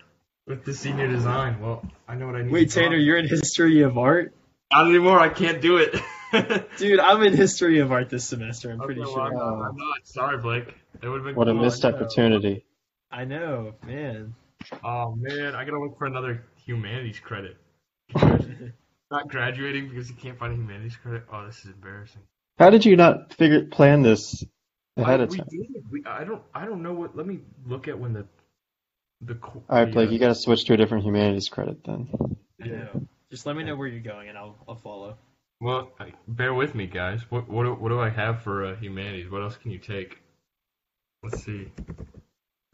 with 0.47 0.65
the 0.65 0.73
senior 0.73 1.07
design. 1.07 1.59
Well, 1.61 1.85
I 2.07 2.15
know 2.15 2.25
what 2.27 2.35
I 2.35 2.41
need 2.43 2.51
Wait, 2.51 2.69
to 2.69 2.75
talk- 2.75 2.83
Tanner, 2.85 2.97
you're 2.97 3.17
in 3.17 3.27
history 3.27 3.81
of 3.81 3.97
art? 3.97 4.33
Not 4.71 4.87
anymore, 4.87 5.19
I 5.19 5.29
can't 5.29 5.61
do 5.61 5.77
it. 5.77 5.93
Dude, 6.77 6.99
I'm 6.99 7.21
in 7.23 7.33
history 7.33 7.79
of 7.79 7.91
art 7.91 8.09
this 8.09 8.25
semester, 8.25 8.71
I'm 8.71 8.79
Okay, 8.79 8.85
pretty 8.85 9.01
well, 9.01 9.13
sure. 9.13 9.21
I'm, 9.21 9.33
not, 9.33 9.69
I'm 9.69 9.77
not. 9.77 10.07
Sorry, 10.07 10.37
Blake. 10.37 10.73
That 11.01 11.09
would 11.09 11.25
have 11.25 11.25
been 11.25 11.35
What 11.35 11.47
a 11.47 11.53
missed 11.53 11.85
I 11.85 11.89
opportunity. 11.89 12.65
I 13.11 13.25
know, 13.25 13.75
man. 13.85 14.33
Oh, 14.83 15.15
man, 15.15 15.55
I 15.55 15.63
gotta 15.65 15.79
look 15.79 15.97
for 15.97 16.05
another 16.05 16.43
humanities 16.65 17.19
credit. 17.19 17.57
Can 18.09 18.19
you 18.19 18.25
imagine 18.27 18.73
not 19.11 19.29
graduating 19.29 19.89
because 19.89 20.09
you 20.09 20.15
can't 20.15 20.37
find 20.37 20.53
a 20.53 20.55
humanities 20.55 20.95
credit? 20.97 21.23
Oh, 21.31 21.45
this 21.45 21.59
is 21.65 21.71
embarrassing. 21.71 22.21
How 22.57 22.69
did 22.69 22.85
you 22.85 22.95
not 22.95 23.33
figure 23.33 23.65
plan 23.65 24.01
this 24.01 24.43
ahead 24.97 25.19
I, 25.19 25.23
of 25.23 25.29
we 25.29 25.37
time? 25.37 25.47
did. 25.49 25.91
We, 25.91 26.03
I 26.05 26.23
don't. 26.23 26.41
I 26.53 26.65
don't 26.65 26.81
know 26.81 26.93
what. 26.93 27.15
Let 27.15 27.27
me 27.27 27.39
look 27.65 27.87
at 27.87 27.97
when 27.99 28.13
the 28.13 28.25
the. 29.21 29.35
co- 29.35 29.63
All 29.69 29.77
right, 29.79 29.91
Blake, 29.91 30.09
uh, 30.09 30.13
you 30.13 30.19
got 30.19 30.29
to 30.29 30.35
switch 30.35 30.65
to 30.65 30.73
a 30.73 30.77
different 30.77 31.03
humanities 31.03 31.49
credit 31.49 31.83
then. 31.85 32.09
I 32.61 32.67
know. 32.67 33.01
Just 33.31 33.45
let 33.45 33.55
me 33.55 33.63
know 33.63 33.75
where 33.75 33.87
you're 33.87 33.99
going 34.01 34.29
and 34.29 34.37
I'll 34.37 34.55
I'll 34.67 34.75
follow. 34.75 35.17
Well, 35.63 35.93
bear 36.27 36.53
with 36.53 36.75
me, 36.75 36.87
guys. 36.87 37.21
What 37.31 37.47
what 37.47 37.63
do, 37.63 37.73
what 37.73 37.87
do 37.87 37.97
I 37.97 38.09
have 38.09 38.41
for 38.41 38.65
uh, 38.65 38.75
humanities? 38.75 39.31
What 39.31 39.43
else 39.43 39.55
can 39.55 39.71
you 39.71 39.77
take? 39.77 40.21
Let's 41.23 41.41
see. 41.41 41.71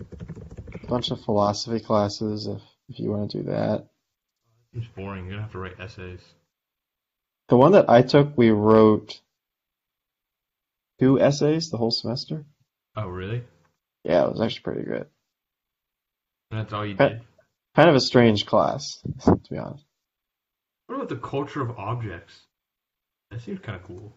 A 0.02 0.88
bunch 0.88 1.12
of 1.12 1.22
philosophy 1.22 1.82
classes 1.82 2.48
if 2.48 2.64
if 2.88 3.00
you 3.00 3.12
want 3.12 3.30
to 3.30 3.38
do 3.38 3.44
that. 3.44 3.86
It's 4.74 4.88
boring. 4.88 5.26
You're 5.26 5.34
gonna 5.34 5.44
have 5.44 5.52
to 5.52 5.60
write 5.60 5.80
essays. 5.80 6.22
The 7.50 7.58
one 7.58 7.74
that 7.74 7.92
I 7.92 8.02
took, 8.02 8.36
we 8.36 8.50
wrote 8.50 9.22
two 11.00 11.20
essays 11.20 11.70
the 11.70 11.78
whole 11.78 11.92
semester. 11.92 12.48
Oh, 12.96 13.08
really? 13.08 13.44
Yeah, 14.04 14.26
it 14.26 14.32
was 14.32 14.42
actually 14.42 14.64
pretty 14.64 14.84
good. 14.86 15.06
And 16.50 16.60
that's 16.60 16.74
all 16.74 16.84
you 16.84 16.96
Okay. 16.96 17.10
did? 17.10 17.22
Kind 17.76 17.90
of 17.90 17.96
a 17.96 18.02
strange 18.02 18.48
class, 18.48 19.00
to 19.26 19.40
be 19.52 19.60
honest. 19.60 19.86
What 20.88 20.96
about 20.96 21.10
the 21.10 21.18
culture 21.18 21.62
of 21.62 21.78
objects? 21.78 22.48
That 23.32 23.42
seems 23.42 23.60
kind 23.60 23.76
of 23.76 23.84
cool. 23.84 24.12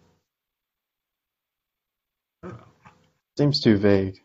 I 2.43 2.47
don't 2.49 2.57
know. 2.57 2.63
Seems 3.37 3.59
too 3.61 3.77
vague. 3.77 4.19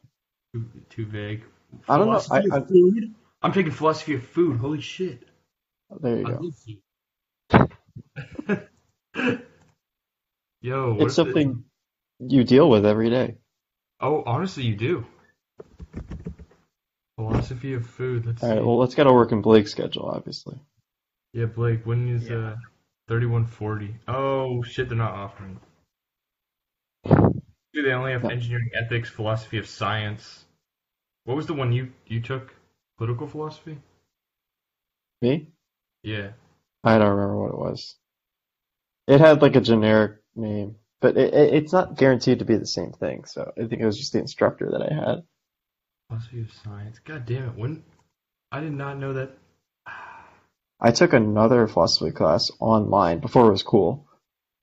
Too, 0.54 0.64
too 0.88 1.06
vague. 1.06 1.44
I 1.88 1.98
don't 1.98 2.06
know, 2.10 2.18
Philosophy 2.18 2.50
I- 2.50 2.56
of 2.56 2.68
food. 2.68 3.14
I'm 3.42 3.52
taking 3.52 3.70
philosophy 3.72 4.14
of 4.14 4.24
food. 4.24 4.56
Holy 4.58 4.80
shit! 4.80 5.22
There 6.00 6.16
you 6.18 6.26
I 7.52 7.56
go. 7.56 8.66
Yo, 10.60 10.94
what 10.94 11.02
It's 11.02 11.16
if 11.18 11.26
the- 11.26 11.32
something 11.32 11.64
you 12.18 12.42
deal 12.44 12.68
with 12.68 12.84
every 12.84 13.10
day. 13.10 13.36
Oh, 14.00 14.22
honestly, 14.26 14.64
you 14.64 14.74
do. 14.76 15.06
Philosophy 17.16 17.74
of 17.74 17.86
food. 17.86 18.26
Let's 18.26 18.42
All 18.42 18.48
see. 18.48 18.54
right, 18.56 18.64
well, 18.64 18.78
let's 18.78 18.94
got 18.96 19.04
to 19.04 19.12
work 19.12 19.30
in 19.32 19.40
Blake's 19.40 19.70
schedule, 19.70 20.06
obviously. 20.08 20.58
yeah, 21.32 21.46
Blake. 21.46 21.84
When 21.86 22.08
is 22.08 22.28
Yeah. 22.28 22.36
uh 22.36 22.56
thirty-one 23.08 23.46
forty? 23.46 23.96
Oh 24.06 24.62
shit, 24.62 24.88
they're 24.88 24.98
not 24.98 25.14
offering. 25.14 25.58
Dude, 27.04 27.84
they 27.84 27.92
only 27.92 28.12
have 28.12 28.24
engineering 28.24 28.70
ethics, 28.74 29.10
philosophy 29.10 29.58
of 29.58 29.66
science. 29.66 30.44
What 31.24 31.36
was 31.36 31.46
the 31.46 31.54
one 31.54 31.72
you 31.72 31.92
you 32.06 32.20
took? 32.20 32.54
Political 32.98 33.28
philosophy. 33.28 33.78
Me? 35.22 35.48
Yeah. 36.02 36.30
I 36.82 36.98
don't 36.98 37.10
remember 37.10 37.36
what 37.36 37.50
it 37.50 37.58
was. 37.58 37.96
It 39.06 39.20
had 39.20 39.42
like 39.42 39.56
a 39.56 39.60
generic 39.60 40.18
name, 40.34 40.76
but 41.00 41.16
it, 41.16 41.32
it, 41.32 41.54
it's 41.54 41.72
not 41.72 41.96
guaranteed 41.96 42.40
to 42.40 42.44
be 42.44 42.56
the 42.56 42.66
same 42.66 42.92
thing. 42.92 43.24
So 43.24 43.52
I 43.56 43.66
think 43.66 43.80
it 43.80 43.86
was 43.86 43.98
just 43.98 44.12
the 44.12 44.18
instructor 44.18 44.70
that 44.72 44.82
I 44.82 44.94
had. 44.94 45.22
Philosophy 46.08 46.40
of 46.40 46.52
science. 46.52 46.98
God 47.04 47.26
damn 47.26 47.50
it! 47.50 47.56
When 47.56 47.84
I 48.50 48.60
did 48.60 48.72
not 48.72 48.98
know 48.98 49.12
that. 49.12 49.36
I 50.80 50.92
took 50.92 51.12
another 51.12 51.66
philosophy 51.66 52.12
class 52.12 52.50
online 52.60 53.18
before 53.18 53.48
it 53.48 53.52
was 53.52 53.62
cool. 53.62 54.06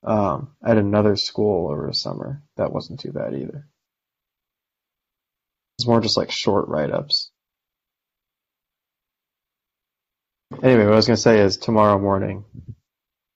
Um, 0.03 0.55
at 0.63 0.77
another 0.77 1.15
school 1.15 1.71
over 1.71 1.87
the 1.87 1.93
summer. 1.93 2.43
That 2.57 2.71
wasn't 2.71 2.99
too 2.99 3.11
bad 3.11 3.33
either. 3.33 3.67
It's 5.79 5.87
more 5.87 5.99
just 5.99 6.15
like 6.15 6.29
short 6.31 6.67
write-ups. 6.67 7.31
Anyway, 10.61 10.85
what 10.85 10.93
I 10.93 10.95
was 10.95 11.07
gonna 11.07 11.17
say 11.17 11.39
is 11.39 11.57
tomorrow 11.57 11.99
morning, 11.99 12.45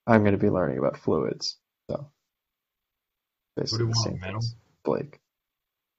I'm 0.07 0.21
going 0.21 0.31
to 0.31 0.39
be 0.39 0.49
learning 0.49 0.79
about 0.79 0.97
fluids. 0.97 1.57
So 1.89 1.97
What 1.97 2.09
basically 3.55 3.77
do 3.77 3.83
you 3.85 3.93
the 3.93 3.97
want, 3.97 4.09
same 4.09 4.19
things. 4.19 4.55
Blake. 4.83 5.19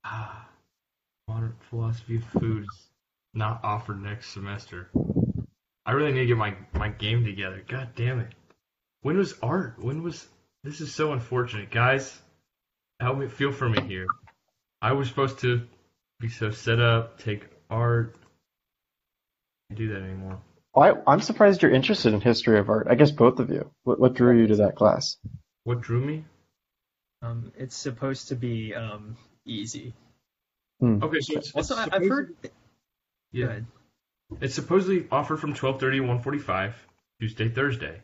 Ah, 0.05 0.49
modern 1.29 1.55
philosophy 1.69 2.17
of 2.17 2.25
food 2.25 2.65
is 2.65 2.89
not 3.35 3.61
offered 3.63 4.03
next 4.03 4.31
semester. 4.31 4.89
I 5.91 5.95
really 5.95 6.13
need 6.13 6.21
to 6.21 6.27
get 6.27 6.37
my, 6.37 6.55
my 6.73 6.89
game 6.89 7.25
together. 7.25 7.65
God 7.67 7.89
damn 7.97 8.21
it. 8.21 8.29
When 9.03 9.19
was 9.19 9.35
art? 9.43 9.75
When 9.77 10.05
was 10.05 10.25
this 10.63 10.81
is 10.81 10.95
so 10.95 11.13
unfortunate. 11.13 11.73
Guys, 11.73 12.17
help 13.01 13.19
me 13.19 13.27
feel 13.27 13.51
for 13.51 13.69
me 13.69 13.81
here. 13.83 14.07
I 14.81 14.93
was 14.93 15.09
supposed 15.09 15.41
to 15.41 15.67
be 16.21 16.29
so 16.29 16.53
set 16.53 16.79
up, 16.79 17.19
take 17.19 17.45
art. 17.69 18.15
Can't 19.69 19.79
do 19.79 19.89
that 19.95 20.03
anymore. 20.03 20.39
I, 20.77 20.93
I'm 21.09 21.21
surprised 21.21 21.61
you're 21.61 21.73
interested 21.73 22.15
in 22.15 22.21
history 22.21 22.61
of 22.61 22.69
art. 22.69 22.87
I 22.89 22.95
guess 22.95 23.11
both 23.11 23.41
of 23.41 23.51
you. 23.51 23.69
What, 23.83 23.99
what 23.99 24.15
drew 24.15 24.39
you 24.39 24.47
to 24.47 24.57
that 24.57 24.77
class? 24.77 25.17
What 25.65 25.81
drew 25.81 26.01
me? 26.01 26.25
Um, 27.21 27.51
it's 27.59 27.77
supposed 27.77 28.29
to 28.29 28.37
be 28.37 28.77
um 28.77 29.17
easy. 29.45 29.93
Okay, 30.81 31.19
so 31.19 31.39
it's, 31.39 31.51
Also, 31.51 31.75
it's 31.77 31.93
I, 31.93 31.97
I've 31.97 32.09
heard. 32.09 32.37
Yeah. 33.33 33.59
Go 34.31 34.37
ahead. 34.37 34.45
It's 34.45 34.55
supposedly 34.55 35.07
offered 35.11 35.39
from 35.39 35.55
12:30 35.55 35.79
to 35.79 36.31
1:45 36.31 36.75
Tuesday, 37.21 37.49
Thursday. 37.49 38.03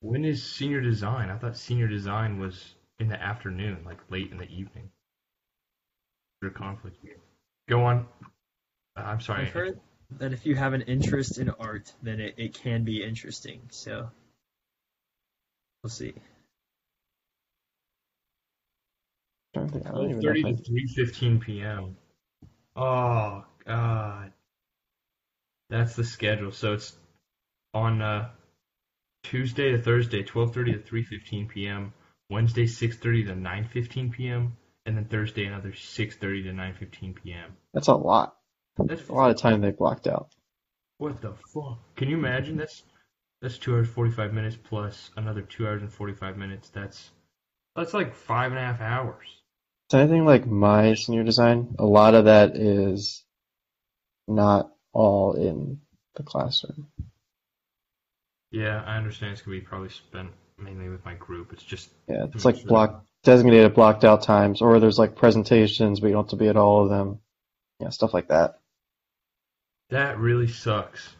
When 0.00 0.24
is 0.24 0.42
senior 0.42 0.80
design? 0.80 1.30
I 1.30 1.38
thought 1.38 1.56
senior 1.56 1.86
design 1.86 2.38
was 2.38 2.74
in 2.98 3.08
the 3.08 3.20
afternoon, 3.22 3.84
like 3.84 3.98
late 4.10 4.30
in 4.32 4.38
the 4.38 4.50
evening. 4.50 4.90
There 6.40 6.50
conflict 6.50 6.96
here. 7.02 7.18
Go 7.68 7.84
on. 7.84 8.08
Uh, 8.96 9.00
I'm 9.00 9.20
sorry. 9.20 9.46
I've 9.46 9.52
heard 9.52 9.80
that 10.18 10.32
if 10.32 10.44
you 10.44 10.56
have 10.56 10.72
an 10.72 10.82
interest 10.82 11.38
in 11.38 11.50
art, 11.50 11.92
then 12.02 12.20
it, 12.20 12.34
it 12.36 12.54
can 12.54 12.82
be 12.84 13.02
interesting. 13.04 13.60
So 13.70 14.10
we'll 15.82 15.90
see. 15.90 16.14
I 19.54 19.58
don't 19.58 19.68
think- 19.68 19.86
I 19.86 19.90
don't 19.90 20.10
even 20.10 20.20
know 20.20 20.32
12:30 20.32 20.64
to 20.64 20.70
3:15 21.04 21.40
p.m. 21.40 21.96
Oh 22.74 23.44
God, 23.64 24.32
that's 25.72 25.96
the 25.96 26.04
schedule. 26.04 26.52
So 26.52 26.74
it's 26.74 26.94
on 27.72 28.02
uh, 28.02 28.28
Tuesday 29.24 29.72
to 29.72 29.78
Thursday, 29.78 30.22
12:30 30.22 30.84
to 30.84 30.94
3:15 30.94 31.48
p.m. 31.48 31.94
Wednesday, 32.28 32.64
6:30 32.64 33.26
to 33.26 33.34
9:15 33.34 34.12
p.m. 34.12 34.56
And 34.84 34.96
then 34.96 35.06
Thursday, 35.06 35.46
another 35.46 35.72
6:30 35.72 36.18
to 36.44 36.52
9:15 36.52 37.14
p.m. 37.14 37.56
That's 37.72 37.88
a 37.88 37.94
lot. 37.94 38.36
That's 38.76 39.08
A 39.08 39.12
lot 39.12 39.30
of 39.30 39.38
time 39.38 39.60
they 39.60 39.70
blocked 39.70 40.06
out. 40.06 40.28
what 40.98 41.20
the 41.20 41.32
fuck? 41.54 41.78
Can 41.96 42.08
you 42.10 42.18
imagine? 42.18 42.56
That's 42.58 42.82
that's 43.40 43.58
two 43.58 43.74
hours 43.74 43.88
45 43.88 44.32
minutes 44.32 44.56
plus 44.56 45.10
another 45.16 45.42
two 45.42 45.66
hours 45.66 45.82
and 45.82 45.92
45 45.92 46.36
minutes. 46.36 46.68
That's 46.68 47.10
that's 47.74 47.94
like 47.94 48.14
five 48.14 48.52
and 48.52 48.58
a 48.58 48.62
half 48.62 48.80
hours. 48.80 49.26
So 49.90 49.98
anything 49.98 50.24
like 50.26 50.46
my 50.46 50.94
senior 50.94 51.24
design, 51.24 51.74
a 51.78 51.84
lot 51.84 52.14
of 52.14 52.26
that 52.26 52.56
is 52.56 53.24
not 54.28 54.70
all 54.92 55.34
in 55.34 55.80
the 56.16 56.22
classroom. 56.22 56.88
Yeah, 58.50 58.82
I 58.86 58.96
understand 58.96 59.32
it's 59.32 59.42
gonna 59.42 59.56
be 59.56 59.62
probably 59.62 59.88
spent 59.88 60.30
mainly 60.58 60.88
with 60.88 61.04
my 61.04 61.14
group. 61.14 61.52
It's 61.52 61.62
just 61.62 61.90
Yeah, 62.08 62.26
it's 62.34 62.44
like 62.44 62.56
sure- 62.56 62.66
block 62.66 63.04
designated 63.24 63.74
blocked 63.74 64.04
out 64.04 64.22
times, 64.22 64.60
or 64.60 64.78
there's 64.80 64.98
like 64.98 65.16
presentations, 65.16 66.00
but 66.00 66.08
you 66.08 66.12
don't 66.12 66.24
have 66.24 66.30
to 66.30 66.36
be 66.36 66.48
at 66.48 66.56
all 66.56 66.82
of 66.84 66.90
them. 66.90 67.20
Yeah, 67.80 67.88
stuff 67.90 68.12
like 68.14 68.28
that. 68.28 68.58
that 69.90 70.18
really 70.18 70.48
sucks. 70.48 71.14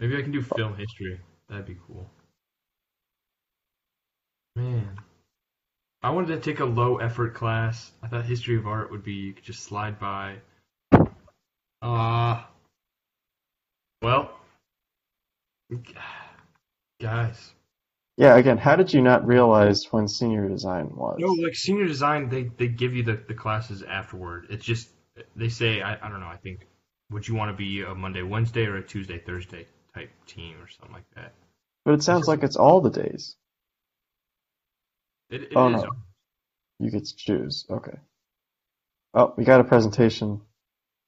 Maybe 0.00 0.16
I 0.16 0.22
can 0.22 0.32
do 0.32 0.42
film 0.42 0.76
history. 0.76 1.20
That'd 1.48 1.66
be 1.66 1.76
cool. 1.86 2.10
Man, 4.56 4.98
I 6.02 6.10
wanted 6.10 6.28
to 6.34 6.40
take 6.40 6.60
a 6.60 6.64
low 6.64 6.98
effort 6.98 7.34
class. 7.34 7.90
I 8.02 8.08
thought 8.08 8.24
history 8.24 8.56
of 8.56 8.66
art 8.66 8.90
would 8.90 9.02
be 9.02 9.12
you 9.14 9.32
could 9.32 9.44
just 9.44 9.62
slide 9.62 9.98
by. 9.98 10.36
Ah. 11.86 12.48
well, 14.00 14.30
guys. 17.00 17.52
Yeah, 18.16 18.36
again, 18.36 18.56
how 18.56 18.74
did 18.76 18.94
you 18.94 19.02
not 19.02 19.26
realize 19.26 19.92
when 19.92 20.08
senior 20.08 20.48
design 20.48 20.90
was? 20.94 21.16
No, 21.18 21.28
like 21.32 21.54
senior 21.54 21.86
design, 21.86 22.28
they 22.30 22.44
they 22.44 22.68
give 22.68 22.94
you 22.94 23.02
the, 23.02 23.20
the 23.28 23.34
classes 23.34 23.82
afterward. 23.82 24.46
It's 24.48 24.64
just 24.64 24.88
they 25.36 25.48
say 25.50 25.82
I, 25.82 25.94
I 25.94 26.08
don't 26.08 26.20
know. 26.20 26.28
I 26.28 26.36
think 26.36 26.66
would 27.10 27.28
you 27.28 27.34
want 27.34 27.50
to 27.50 27.56
be 27.56 27.82
a 27.82 27.94
Monday 27.94 28.22
Wednesday 28.22 28.64
or 28.66 28.76
a 28.76 28.82
Tuesday 28.82 29.18
Thursday 29.18 29.66
type 29.94 30.10
team 30.26 30.56
or 30.62 30.68
something 30.68 30.94
like 30.94 31.10
that. 31.16 31.34
But 31.84 31.94
it 31.94 32.02
sounds 32.02 32.26
like 32.28 32.42
it's 32.42 32.56
all 32.56 32.80
the 32.80 32.90
days. 32.90 33.36
It, 35.28 35.42
it 35.42 35.52
Oh, 35.54 35.74
is- 35.74 35.82
no. 35.82 35.90
You 36.78 36.90
get 36.90 37.04
to 37.04 37.16
choose. 37.16 37.66
Okay. 37.68 37.98
Oh, 39.12 39.34
we 39.36 39.44
got 39.44 39.60
a 39.60 39.64
presentation. 39.64 40.40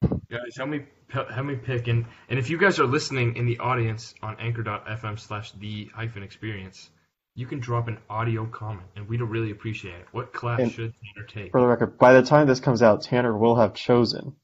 Guys. 0.03 0.57
Help 0.57 0.69
me 0.71 0.83
help 1.09 1.45
me 1.45 1.57
pick 1.57 1.89
and 1.89 2.05
and 2.29 2.39
if 2.39 2.51
you 2.51 2.59
guys 2.59 2.79
are 2.79 2.87
listening 2.87 3.37
in 3.37 3.47
the 3.47 3.59
audience 3.59 4.15
on 4.23 4.37
Anchor.fm 4.39 5.19
slash 5.19 5.53
the 5.53 5.89
hyphen 5.95 6.23
experience, 6.23 6.91
you 7.35 7.47
can 7.47 7.61
drop 7.61 7.89
an 7.89 7.99
audio 8.11 8.47
comment 8.47 8.87
and 8.97 9.09
we'd 9.09 9.21
really 9.21 9.51
appreciate 9.51 9.95
it. 9.95 10.07
What 10.13 10.33
class 10.33 10.61
And- 10.61 10.73
should 10.73 10.93
Tanner 11.15 11.27
take? 11.27 11.53
For 11.53 11.61
the 11.61 11.67
record, 11.67 11.99
by 11.99 12.13
the 12.15 12.23
time 12.23 12.47
this 12.47 12.61
comes 12.61 12.83
out, 12.83 13.03
Tanner 13.03 13.37
will 13.37 13.57
have 13.57 13.75
chosen 13.75 14.35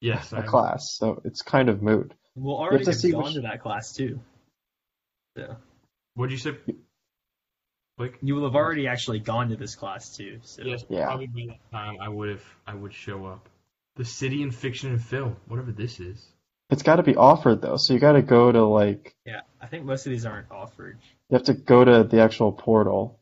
yes, 0.00 0.32
a 0.32 0.38
I 0.38 0.42
class, 0.42 0.92
so 0.96 1.20
it's 1.24 1.42
kind 1.42 1.68
of 1.68 1.82
moot. 1.82 2.12
We'll 2.34 2.56
already 2.56 2.84
to 2.84 2.90
have 2.90 3.00
see 3.00 3.12
gone 3.12 3.24
which- 3.24 3.34
to 3.34 3.40
that 3.42 3.62
class 3.62 3.92
too. 3.92 4.20
Yeah. 5.36 5.54
What'd 6.14 6.32
you 6.32 6.38
say? 6.38 6.56
Blake? 7.96 8.14
you 8.22 8.34
will 8.34 8.44
have 8.44 8.56
already 8.56 8.86
actually 8.88 9.18
gone 9.20 9.50
to 9.50 9.56
this 9.56 9.74
class 9.74 10.16
too. 10.16 10.38
So 10.42 10.62
Yes, 10.64 10.84
Yeah. 10.88 11.04
probably 11.06 11.26
by 11.26 11.46
that 11.48 11.70
time 11.70 11.96
I 12.00 12.08
would 12.08 12.30
have 12.30 12.44
I 12.66 12.74
would 12.74 12.92
show 12.94 13.26
up. 13.26 13.48
The 13.96 14.04
city 14.04 14.42
in 14.42 14.50
fiction 14.50 14.90
and 14.90 15.02
film, 15.02 15.36
whatever 15.46 15.72
this 15.72 16.00
is. 16.00 16.24
It's 16.70 16.82
got 16.82 16.96
to 16.96 17.02
be 17.02 17.16
offered 17.16 17.60
though, 17.62 17.76
so 17.76 17.92
you 17.92 17.98
got 18.00 18.12
to 18.12 18.22
go 18.22 18.52
to 18.52 18.64
like 18.64 19.14
yeah, 19.26 19.40
I 19.60 19.66
think 19.66 19.84
most 19.84 20.06
of 20.06 20.10
these 20.12 20.24
aren't 20.24 20.50
offered. 20.50 20.98
you 21.28 21.36
have 21.36 21.46
to 21.46 21.54
go 21.54 21.84
to 21.84 22.04
the 22.04 22.20
actual 22.20 22.52
portal. 22.52 23.18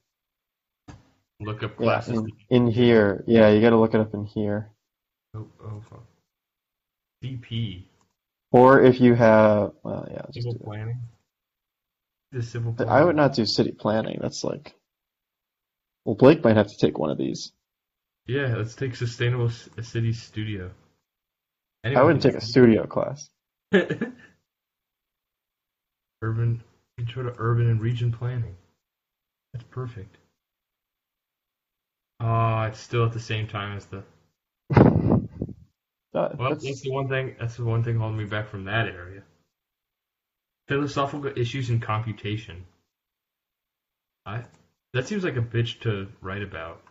Look 1.41 1.63
up 1.63 1.73
Yeah, 1.73 1.77
classes. 1.87 2.19
in, 2.19 2.33
in 2.51 2.67
here. 2.67 3.25
Yeah, 3.27 3.49
you 3.51 3.61
got 3.61 3.71
to 3.71 3.79
look 3.79 3.95
it 3.95 4.01
up 4.01 4.13
in 4.13 4.25
here. 4.25 4.71
Oh, 5.35 5.47
oh 5.65 5.81
fuck. 5.89 6.05
CP, 7.25 7.85
Or 8.53 8.81
if 8.83 9.01
you 9.01 9.15
have, 9.15 9.73
well, 9.83 10.07
yeah, 10.11 10.23
just 10.33 10.47
civil 10.47 10.61
planning. 10.63 11.01
The 12.33 12.43
civil 12.43 12.73
planning. 12.75 12.93
I 12.93 13.03
would 13.05 13.17
not 13.17 13.35
do 13.35 13.45
city 13.47 13.73
planning. 13.73 14.19
That's 14.21 14.45
like, 14.45 14.75
well, 16.05 16.15
Blake 16.17 16.45
might 16.45 16.57
have 16.57 16.69
to 16.69 16.77
take 16.77 16.99
one 16.99 17.11
of 17.11 17.19
these. 17.19 17.53
Yeah, 18.29 18.57
let's 18.57 18.75
take 18.75 18.95
Sustainable 18.95 19.49
City 19.49 20.13
Studio. 20.13 20.71
I 21.83 22.03
would 22.03 22.21
take 22.21 22.35
a 22.35 22.43
studio 22.43 22.87
class. 22.87 23.31
urban, 26.23 26.63
intro 26.99 27.23
to 27.23 27.35
urban 27.39 27.71
and 27.71 27.81
region 27.81 28.13
planning. 28.13 28.55
That's 29.53 29.65
perfect. 29.71 30.19
Ah, 32.21 32.67
it's 32.67 32.79
still 32.81 33.07
at 33.07 33.13
the 33.13 33.21
same 33.21 33.47
time 33.47 33.79
as 33.79 33.87
the. 33.87 34.03
that, 34.71 36.37
well, 36.37 36.51
that's... 36.51 36.65
that's 36.65 36.83
the 36.83 36.91
one 36.91 37.09
thing. 37.09 37.35
That's 37.41 37.57
the 37.57 37.65
one 37.65 37.83
thing 37.83 37.97
holding 37.97 38.19
me 38.19 38.27
back 38.27 38.51
from 38.51 38.65
that 38.65 38.89
area. 38.89 39.23
Philosophical 40.69 41.33
issues 41.35 41.71
in 41.71 41.81
computation. 41.81 42.67
I. 44.27 44.43
That 44.93 45.09
seems 45.09 45.25
like 45.25 45.37
a 45.37 45.43
bitch 45.43 45.81
to 45.81 46.09
write 46.21 46.43
about. 46.43 46.83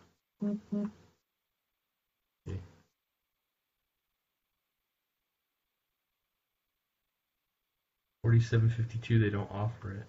Mm-hmm. 0.42 0.86
4752 8.28 9.18
they 9.18 9.30
don't 9.30 9.50
offer 9.50 9.92
it. 9.92 10.04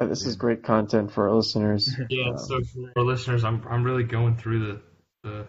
Uh, 0.00 0.06
this 0.06 0.26
is 0.26 0.34
great 0.34 0.64
content 0.64 1.12
for 1.12 1.28
our 1.28 1.34
listeners. 1.34 1.88
Yeah, 2.10 2.30
um, 2.30 2.38
so 2.38 2.60
for 2.64 2.92
our 2.96 3.04
listeners, 3.04 3.44
I'm 3.44 3.64
I'm 3.70 3.84
really 3.84 4.02
going 4.02 4.36
through 4.36 4.66
the 4.66 4.80
the, 5.22 5.46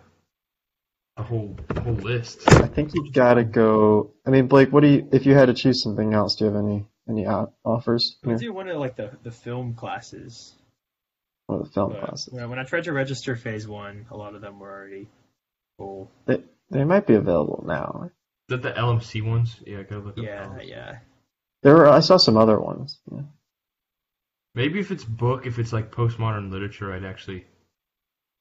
the 1.17 1.23
whole 1.23 1.57
whole 1.81 1.93
list. 1.93 2.47
I 2.47 2.67
think 2.67 2.91
you've 2.93 3.13
gotta 3.13 3.43
go. 3.43 4.11
I 4.27 4.29
mean, 4.29 4.47
Blake, 4.47 4.71
what 4.71 4.81
do 4.81 4.89
you? 4.89 5.09
If 5.11 5.25
you 5.25 5.33
had 5.33 5.47
to 5.47 5.55
choose 5.55 5.81
something 5.81 6.13
else, 6.13 6.35
do 6.35 6.45
you 6.45 6.51
have 6.51 6.63
any 6.63 6.85
any 7.09 7.25
offers? 7.25 8.17
I 8.25 8.35
do 8.35 8.53
one 8.53 8.69
of 8.69 8.77
like 8.77 8.95
the 8.95 9.11
the 9.23 9.31
film 9.31 9.73
classes. 9.73 10.53
One 11.47 11.61
of 11.61 11.65
the 11.65 11.71
film 11.71 11.93
but 11.93 12.05
classes. 12.05 12.31
When 12.31 12.43
I, 12.43 12.45
when 12.45 12.59
I 12.59 12.63
tried 12.63 12.83
to 12.83 12.93
register 12.93 13.35
phase 13.35 13.67
one, 13.67 14.05
a 14.11 14.17
lot 14.17 14.35
of 14.35 14.41
them 14.41 14.59
were 14.59 14.71
already 14.71 15.07
full. 15.79 16.11
They 16.27 16.43
they 16.69 16.83
might 16.83 17.07
be 17.07 17.15
available 17.15 17.63
now. 17.67 18.11
Is 18.49 18.61
that 18.61 18.61
the 18.61 18.71
LMC 18.71 19.25
ones? 19.25 19.57
Yeah, 19.65 19.79
I 19.79 19.83
gotta 19.83 20.01
look 20.01 20.17
up. 20.17 20.23
Yeah, 20.23 20.45
LMC. 20.47 20.69
yeah. 20.69 20.99
There 21.63 21.75
were. 21.75 21.87
I 21.87 21.99
saw 21.99 22.17
some 22.17 22.37
other 22.37 22.59
ones. 22.59 22.99
Yeah. 23.11 23.21
Maybe 24.55 24.79
if 24.79 24.89
it's 24.91 25.03
book, 25.03 25.45
if 25.45 25.59
it's 25.59 25.73
like 25.73 25.91
postmodern 25.91 26.51
literature, 26.51 26.93
I'd 26.93 27.03
actually 27.03 27.45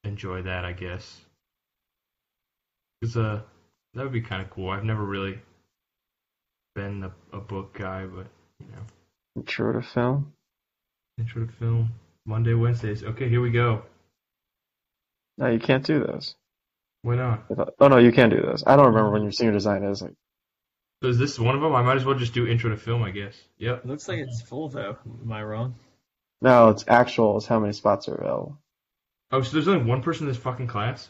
enjoy 0.05 0.43
that. 0.43 0.65
I 0.65 0.73
guess. 0.73 1.21
Cause 3.03 3.17
uh, 3.17 3.41
that 3.95 4.03
would 4.03 4.13
be 4.13 4.23
kind 4.23 4.43
of 4.43 4.51
cool. 4.51 4.71
I've 4.71 4.85
never 4.85 5.05
really 5.05 5.39
been 6.75 7.05
a, 7.05 7.37
a 7.37 7.41
book 7.41 7.75
guy, 7.77 8.07
but 8.07 8.27
You 8.61 8.67
know, 8.73 8.83
Intro 9.37 9.73
to 9.73 9.83
film. 9.83 10.33
intro 11.19 11.45
to 11.47 11.53
film. 11.53 11.91
Monday, 12.25 12.55
Wednesdays. 12.55 13.05
Okay, 13.05 13.29
here 13.29 13.41
we 13.41 13.51
go. 13.51 13.83
No, 15.39 15.49
you 15.49 15.59
can't 15.59 15.85
do 15.85 16.01
those. 16.05 16.35
Why 17.07 17.15
not? 17.15 17.45
I 17.57 17.65
Oh 17.79 17.87
no, 17.87 17.99
you 17.99 18.11
can 18.11 18.31
do 18.31 18.43
this. 18.43 18.65
I 18.67 18.75
don't 18.75 18.87
remember 18.87 19.13
when 19.13 19.23
your 19.23 19.31
senior 19.31 19.53
design 19.53 19.85
is. 19.85 20.03
Like, 20.03 20.15
So 21.05 21.09
is 21.11 21.19
this 21.19 21.39
one 21.39 21.55
of 21.55 21.61
them? 21.61 21.73
I 21.73 21.83
might 21.83 21.97
as 21.99 22.05
well 22.05 22.19
just 22.19 22.35
do 22.35 22.49
intro 22.49 22.71
to 22.71 22.77
film, 22.77 23.05
I 23.05 23.13
guess. 23.13 23.37
Yep. 23.59 23.85
It 23.85 23.87
looks 23.87 24.09
like 24.09 24.19
it's 24.19 24.43
full 24.43 24.69
though. 24.71 24.97
Am 25.23 25.33
I 25.33 25.45
wrong? 25.45 25.77
no, 26.41 26.71
it's 26.71 26.85
actual. 26.89 27.37
It's 27.37 27.47
how 27.47 27.61
many 27.61 27.75
spots 27.75 28.09
are 28.09 28.17
available. 28.17 28.59
Oh, 29.31 29.41
so 29.43 29.53
there's 29.53 29.69
only 29.69 29.85
one 29.85 30.03
person 30.03 30.27
in 30.27 30.33
this 30.33 30.43
fucking 30.43 30.67
class? 30.67 31.09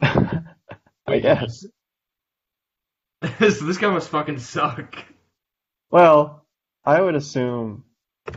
I 0.00 1.18
guess. 1.20 1.66
so 3.38 3.64
this 3.66 3.76
guy 3.76 3.90
must 3.90 4.08
fucking 4.08 4.38
suck. 4.38 4.96
Well, 5.90 6.46
I 6.82 6.98
would 7.02 7.14
assume. 7.14 7.84
I 8.26 8.32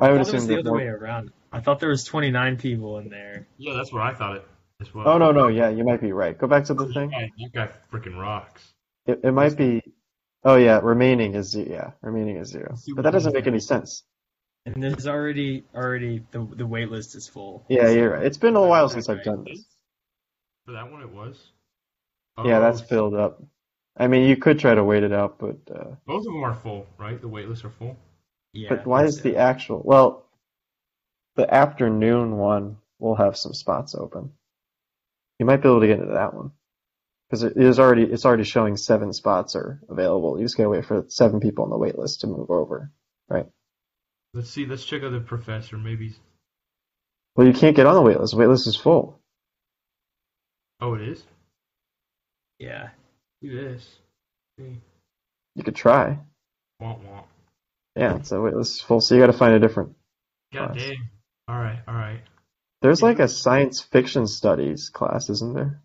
I 0.00 0.10
would 0.10 0.18
thought 0.26 0.28
it 0.34 0.34
was 0.34 0.34
assume 0.34 0.46
the 0.48 0.58
other 0.58 0.70
more- 0.70 0.78
way 0.78 0.86
around. 0.86 1.30
I 1.52 1.60
thought 1.60 1.80
there 1.80 1.88
was 1.88 2.04
29 2.04 2.56
people 2.58 2.98
in 2.98 3.08
there. 3.08 3.46
Yeah, 3.58 3.74
that's 3.74 3.92
what 3.92 4.02
I 4.02 4.14
thought 4.14 4.36
it 4.36 4.48
as 4.80 4.94
well. 4.94 5.08
Oh 5.08 5.18
no, 5.18 5.32
no, 5.32 5.48
yeah, 5.48 5.68
you 5.68 5.84
might 5.84 6.00
be 6.00 6.12
right. 6.12 6.36
Go 6.36 6.46
back 6.46 6.64
to 6.66 6.74
the 6.74 6.86
thing. 6.92 7.10
guy, 7.10 7.30
that 7.38 7.52
guy 7.52 7.68
freaking 7.92 8.18
rocks. 8.18 8.62
It, 9.06 9.20
it 9.24 9.32
might 9.32 9.56
be. 9.56 9.82
Oh 10.44 10.56
yeah, 10.56 10.80
remaining 10.82 11.34
is 11.34 11.50
zero. 11.50 11.68
Yeah, 11.68 11.90
remaining 12.02 12.36
is 12.36 12.48
zero. 12.48 12.76
But 12.94 13.02
that 13.02 13.10
doesn't 13.10 13.34
make 13.34 13.46
any 13.46 13.60
sense. 13.60 14.04
And 14.66 14.82
there's 14.82 15.06
already 15.06 15.64
already 15.74 16.24
the 16.30 16.46
the 16.56 16.66
wait 16.66 16.90
list 16.90 17.14
is 17.14 17.26
full. 17.28 17.64
Yeah, 17.68 17.88
you're 17.90 18.10
right. 18.12 18.26
It's 18.26 18.38
been 18.38 18.56
a 18.56 18.66
while 18.66 18.88
since. 18.88 19.08
I've 19.08 19.24
done 19.24 19.44
this. 19.44 19.64
For 20.66 20.72
that 20.72 20.90
one, 20.90 21.02
it 21.02 21.10
was. 21.10 21.40
Yeah, 22.44 22.58
Oh, 22.58 22.60
that's 22.60 22.80
filled 22.80 23.14
up. 23.14 23.42
I 23.96 24.06
mean, 24.06 24.28
you 24.28 24.36
could 24.36 24.58
try 24.58 24.74
to 24.74 24.84
wait 24.84 25.02
it 25.02 25.12
out, 25.12 25.38
but 25.38 25.56
uh, 25.74 25.94
Both 26.06 26.20
of 26.26 26.32
them 26.32 26.42
are 26.42 26.54
full, 26.54 26.86
right? 26.96 27.20
The 27.20 27.28
wait 27.28 27.48
lists 27.48 27.64
are 27.64 27.70
full. 27.70 27.96
Yeah. 28.52 28.68
but 28.70 28.86
why 28.86 29.04
is 29.04 29.18
it. 29.18 29.22
the 29.24 29.36
actual? 29.36 29.82
Well, 29.84 30.24
the 31.40 31.54
afternoon 31.54 32.36
one 32.36 32.76
will 32.98 33.14
have 33.14 33.36
some 33.36 33.54
spots 33.54 33.94
open. 33.94 34.32
You 35.38 35.46
might 35.46 35.62
be 35.62 35.68
able 35.68 35.80
to 35.80 35.86
get 35.86 35.98
into 35.98 36.12
that 36.12 36.34
one 36.34 36.52
because 37.28 37.44
it 37.44 37.56
is 37.56 37.78
already 37.78 38.02
it's 38.02 38.26
already 38.26 38.44
showing 38.44 38.76
seven 38.76 39.14
spots 39.14 39.56
are 39.56 39.80
available. 39.88 40.38
You 40.38 40.44
just 40.44 40.58
gotta 40.58 40.68
wait 40.68 40.84
for 40.84 41.06
seven 41.08 41.40
people 41.40 41.64
on 41.64 41.70
the 41.70 41.78
wait 41.78 41.98
list 41.98 42.20
to 42.20 42.26
move 42.26 42.50
over. 42.50 42.90
Right? 43.28 43.46
Let's 44.34 44.50
see. 44.50 44.66
Let's 44.66 44.84
check 44.84 45.02
out 45.02 45.12
the 45.12 45.20
professor. 45.20 45.78
Maybe. 45.78 46.14
Well, 47.36 47.46
you 47.46 47.54
can't 47.54 47.74
get 47.74 47.86
on 47.86 47.94
the 47.94 48.02
wait 48.02 48.20
list. 48.20 48.32
The 48.32 48.38
wait 48.38 48.48
list 48.48 48.66
is 48.66 48.76
full. 48.76 49.18
Oh, 50.80 50.92
it 50.94 51.00
is. 51.00 51.22
Yeah. 52.58 52.90
Do 53.40 53.50
this. 53.50 53.88
See. 54.58 54.78
You 55.54 55.62
could 55.62 55.76
try. 55.76 56.18
Womp 56.82 57.00
womp. 57.02 57.24
Yeah, 57.96 58.20
so 58.22 58.42
wait 58.42 58.54
list 58.54 58.76
is 58.76 58.80
full. 58.82 59.00
So 59.00 59.14
you 59.14 59.22
got 59.22 59.28
to 59.28 59.32
find 59.32 59.54
a 59.54 59.58
different. 59.58 59.94
God 60.52 60.72
Class. 60.72 60.82
damn. 60.82 61.10
All 61.50 61.58
right. 61.58 61.80
All 61.88 61.94
right. 61.94 62.20
There's 62.80 63.00
Yeah. 63.00 63.06
like 63.08 63.18
a 63.18 63.26
science 63.28 63.80
fiction 63.80 64.26
studies 64.28 64.88
class, 64.88 65.28
isn't 65.30 65.52
there? 65.54 65.82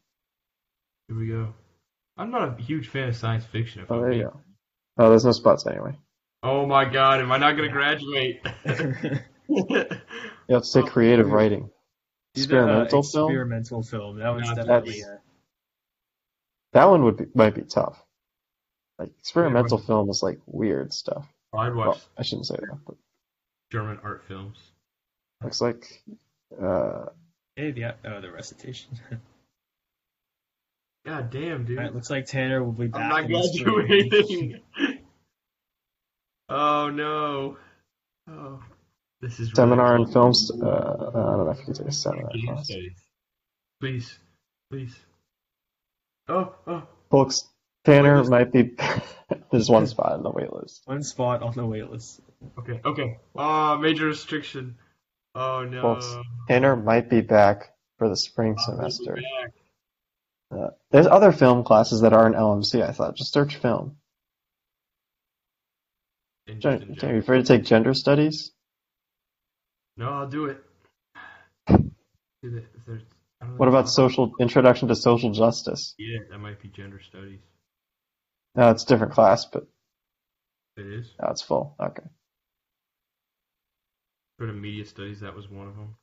Here 1.07 1.17
we 1.17 1.27
go. 1.27 1.53
I'm 2.17 2.29
not 2.29 2.59
a 2.59 2.61
huge 2.61 2.87
fan 2.89 3.09
of 3.09 3.15
science 3.15 3.45
fiction. 3.45 3.81
If 3.81 3.91
Oh, 3.91 3.95
I'm 3.95 4.01
there 4.01 4.11
you 4.11 4.23
go. 4.25 4.41
Oh, 4.99 5.09
there's 5.09 5.25
no 5.25 5.31
spots 5.31 5.65
anyway. 5.65 5.97
Oh 6.43 6.65
my 6.67 6.85
god, 6.85 7.19
am 7.19 7.31
I 7.31 7.37
not 7.37 7.53
gonna 7.57 7.69
graduate? 7.71 8.45
You 9.47 10.53
have 10.55 10.61
to 10.63 10.67
say 10.67 10.81
Oh, 10.81 10.87
creative 10.87 11.25
weird. 11.27 11.35
writing. 11.35 11.69
Do 12.35 12.45
the, 12.45 12.57
uh, 12.57 12.61
Experimental 12.81 13.03
film. 13.03 13.29
Experimental 13.31 13.83
film. 13.83 14.17
That 14.19 14.29
one's 14.29 14.49
No, 14.49 14.55
definitely. 14.55 15.01
that's- 15.01 15.17
Uh, 15.17 15.21
That 16.73 16.85
one 16.85 17.03
would 17.05 17.17
be, 17.17 17.25
might 17.35 17.55
be 17.55 17.61
tough. 17.63 18.03
Like 18.99 19.09
experimental 19.19 19.77
film 19.79 20.09
is 20.09 20.21
like 20.23 20.39
weird 20.45 20.93
stuff. 20.93 21.27
I'd 21.53 21.73
Well, 21.75 21.99
I 22.17 22.23
shouldn't 22.23 22.47
say 22.47 22.55
that, 22.57 22.79
but 22.85 22.95
German 23.71 23.99
art 24.03 24.23
films. 24.27 24.57
Looks 25.45 25.61
like 25.61 26.03
uh, 26.61 27.05
hey, 27.55 27.71
the 27.71 27.95
oh 28.05 28.21
the 28.21 28.31
recitation. 28.31 28.99
God 31.05 31.29
damn, 31.29 31.65
dude. 31.65 31.77
Alright, 31.77 31.93
looks 31.93 32.09
like 32.09 32.25
Tanner 32.25 32.63
will 32.63 32.71
be 32.71 32.87
back. 32.87 33.01
I'm 33.01 33.09
not 33.09 33.25
in 33.25 33.31
the 33.31 33.43
spring. 33.43 34.09
graduating. 34.09 34.61
oh 36.49 36.89
no. 36.89 37.57
Oh. 38.29 38.59
This 39.21 39.39
is 39.39 39.51
seminar 39.53 39.93
really 39.93 40.03
and 40.05 40.13
films. 40.13 40.51
Uh, 40.51 40.65
I 40.65 41.11
don't 41.11 41.45
know 41.45 41.49
if 41.51 41.59
you 41.59 41.65
can 41.65 41.73
take 41.73 41.87
a 41.87 41.91
seminar 41.91 42.31
Game 42.33 42.47
class. 42.47 42.71
Please, 43.79 44.17
please. 44.71 44.95
Oh, 46.27 46.53
oh. 46.67 46.83
Folks, 47.11 47.47
Tanner 47.85 48.21
Wait, 48.21 48.29
might 48.29 48.51
be. 48.51 48.71
there's 49.51 49.69
one 49.69 49.87
spot 49.87 50.13
on 50.13 50.23
the 50.23 50.31
wait 50.31 50.51
list. 50.51 50.81
One 50.85 51.03
spot 51.03 51.43
on 51.43 51.53
the 51.53 51.65
wait 51.65 51.89
list. 51.89 52.19
Okay, 52.59 52.81
okay. 52.83 53.17
Oh, 53.35 53.77
major 53.77 54.07
restriction. 54.07 54.75
Oh 55.35 55.63
no. 55.65 55.81
Folks, 55.81 56.15
Tanner 56.47 56.75
might 56.75 57.09
be 57.09 57.21
back 57.21 57.73
for 57.97 58.07
the 58.09 58.15
spring 58.15 58.55
I'll 58.57 58.65
semester. 58.77 59.17
Uh, 60.51 60.69
there's 60.91 61.07
other 61.07 61.31
film 61.31 61.63
classes 61.63 62.01
that 62.01 62.13
aren't 62.13 62.35
LMC. 62.35 62.81
I 62.87 62.91
thought 62.91 63.15
just 63.15 63.33
search 63.33 63.57
film. 63.57 63.97
Just 66.47 66.61
Jen, 66.61 66.95
you 67.15 67.17
afraid 67.17 67.39
to 67.39 67.43
take 67.43 67.65
gender 67.65 67.93
studies? 67.93 68.51
No, 69.97 70.09
I'll 70.09 70.27
do 70.29 70.45
it. 70.45 70.63
Do 71.67 71.81
the- 72.43 72.57
if 72.59 72.85
there's- 72.85 73.01
I 73.41 73.45
don't 73.45 73.53
know 73.55 73.57
What 73.57 73.69
about 73.69 73.89
social 73.89 74.31
introduction 74.39 74.87
to 74.89 74.95
social 74.95 75.31
justice? 75.31 75.95
Yeah, 75.97 76.19
that 76.29 76.37
might 76.37 76.61
be 76.61 76.69
gender 76.69 76.99
studies. 77.01 77.39
No, 78.53 78.69
it's 78.69 78.83
a 78.83 78.87
different 78.87 79.13
class, 79.13 79.45
but 79.45 79.67
It 80.77 80.85
is. 80.85 81.11
now 81.19 81.31
it's 81.31 81.41
full. 81.41 81.75
Okay. 81.79 82.03
For 84.37 84.47
the 84.47 84.53
media 84.53 84.85
studies, 84.85 85.21
that 85.21 85.35
was 85.35 85.49
one 85.49 85.67
of 85.67 85.75
them. 85.75 85.95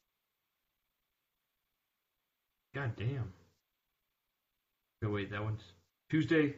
God 2.74 2.92
damn. 2.96 3.32
No, 5.02 5.10
wait, 5.10 5.30
that 5.30 5.42
one's 5.42 5.62
Tuesday. 6.10 6.54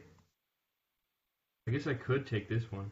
I 1.67 1.71
guess 1.71 1.87
I 1.87 1.95
could 1.95 2.27
take 2.27 2.47
this 2.47 2.71
one. 2.71 2.91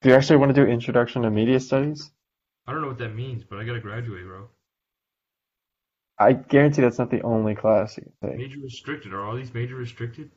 Do 0.00 0.08
you 0.10 0.14
actually 0.14 0.36
want 0.36 0.54
to 0.54 0.64
do 0.64 0.70
introduction 0.70 1.22
to 1.22 1.30
media 1.30 1.60
studies? 1.60 2.10
I 2.66 2.72
don't 2.72 2.80
know 2.80 2.88
what 2.88 2.98
that 2.98 3.14
means, 3.14 3.44
but 3.44 3.58
I 3.58 3.64
gotta 3.64 3.80
graduate, 3.80 4.24
bro. 4.24 4.48
I 6.18 6.32
guarantee 6.32 6.82
that's 6.82 6.98
not 6.98 7.10
the 7.10 7.22
only 7.22 7.54
class 7.54 7.96
you 7.96 8.04
can 8.20 8.30
take. 8.30 8.38
Major 8.38 8.60
restricted. 8.60 9.12
Are 9.12 9.24
all 9.24 9.36
these 9.36 9.52
major 9.52 9.74
restricted? 9.74 10.30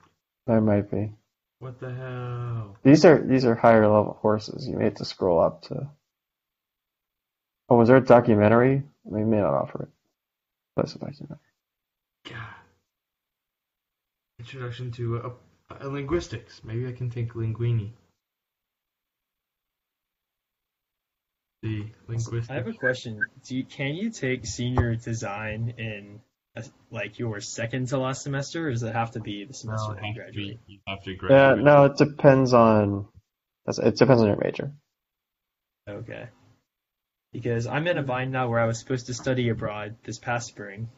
That 0.48 0.62
might 0.62 0.90
be. 0.90 1.14
What 1.60 1.80
the 1.80 1.94
hell? 1.94 2.78
These 2.84 3.06
are 3.06 3.22
these 3.22 3.46
are 3.46 3.56
higher 3.56 3.88
level 3.88 4.18
courses. 4.22 4.68
You 4.68 4.78
may 4.78 4.86
have 4.86 4.96
to 4.96 5.06
scroll 5.06 5.40
up 5.40 5.62
to. 5.64 5.90
Oh, 7.70 7.76
was 7.76 7.88
there 7.90 7.98
a 7.98 8.02
documentary? 8.02 8.84
They 9.06 9.24
may 9.24 9.38
not 9.38 9.54
offer 9.54 9.84
it. 9.84 9.90
That's 10.76 10.96
a 10.96 11.00
documentary. 11.00 11.38
God. 12.26 12.36
Introduction 14.40 14.92
to 14.92 15.18
uh, 15.18 15.30
uh, 15.84 15.88
linguistics. 15.88 16.62
Maybe 16.64 16.88
I 16.88 16.92
can 16.94 17.10
take 17.10 17.34
linguini. 17.34 17.92
The 21.64 21.86
linguistics. 22.08 22.50
I 22.50 22.54
have 22.54 22.68
a 22.68 22.74
question. 22.74 23.20
Do 23.46 23.56
you, 23.58 23.64
can 23.66 23.96
you 23.96 24.12
take 24.12 24.46
senior 24.46 24.96
design 24.96 25.74
in 25.78 26.22
uh, 26.56 26.62
like 26.92 27.18
your 27.20 27.42
second 27.42 27.88
to 27.90 27.98
last 27.98 28.22
semester, 28.22 28.68
or 28.68 28.72
does 28.72 28.84
it 28.84 28.94
have 28.94 29.12
to 29.12 29.20
be 29.20 29.44
the 29.46 29.54
semester 29.54 29.94
No, 29.94 29.98
it 29.98 30.02
you 30.02 30.06
has 30.06 30.14
to 30.16 30.22
graduate? 30.22 30.60
you 30.68 30.80
have 30.88 31.04
to 31.04 31.16
graduate. 31.16 31.58
Yeah, 31.58 31.64
no, 31.64 31.86
it 31.86 31.98
depends 31.98 32.54
on. 32.54 33.08
It 33.68 33.98
depends 33.98 34.22
on 34.22 34.28
your 34.28 34.40
major. 34.42 34.72
Okay. 35.90 36.28
Because 37.38 37.68
I'm 37.68 37.86
in 37.86 38.00
a 38.00 38.02
bind 38.02 38.32
now 38.32 38.50
where 38.50 38.60
I 38.60 38.66
was 38.66 38.80
supposed 38.80 39.06
to 39.06 39.14
study 39.14 39.50
abroad 39.50 39.96
this 40.04 40.18
past 40.18 40.48
spring, 40.48 40.90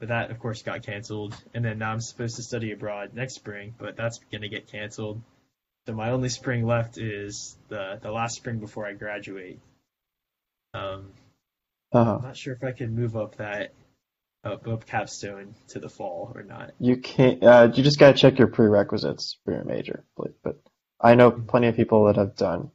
but 0.00 0.08
that 0.08 0.30
of 0.30 0.38
course 0.38 0.62
got 0.62 0.82
canceled. 0.86 1.36
And 1.52 1.62
then 1.62 1.76
now 1.76 1.92
I'm 1.92 2.00
supposed 2.00 2.36
to 2.36 2.42
study 2.42 2.72
abroad 2.72 3.10
next 3.12 3.34
spring, 3.34 3.74
but 3.76 3.94
that's 3.94 4.18
gonna 4.32 4.48
get 4.48 4.68
canceled. 4.68 5.20
So 5.84 5.92
my 5.92 6.08
only 6.12 6.30
spring 6.30 6.64
left 6.66 6.96
is 6.96 7.58
the 7.68 7.98
the 8.00 8.10
last 8.10 8.36
spring 8.36 8.58
before 8.58 8.86
I 8.86 8.94
graduate. 8.94 9.60
Um, 10.72 11.12
Uh-huh. 11.92 12.16
I'm 12.16 12.22
not 12.22 12.38
sure 12.38 12.54
if 12.54 12.64
I 12.64 12.72
can 12.72 12.94
move 12.96 13.14
up 13.14 13.36
that 13.36 13.74
up, 14.44 14.66
up 14.66 14.86
capstone 14.86 15.54
to 15.68 15.78
the 15.78 15.90
fall 15.90 16.32
or 16.34 16.42
not. 16.42 16.70
You 16.80 16.96
can't. 16.96 17.44
Uh, 17.44 17.70
you 17.74 17.82
just 17.82 17.98
gotta 17.98 18.16
check 18.16 18.38
your 18.38 18.48
prerequisites 18.48 19.36
for 19.44 19.52
your 19.52 19.64
major. 19.64 20.04
But, 20.16 20.42
but 20.42 20.56
I 20.98 21.16
know 21.16 21.30
plenty 21.30 21.66
of 21.66 21.76
people 21.76 22.06
that 22.06 22.16
have 22.16 22.34
done 22.34 22.70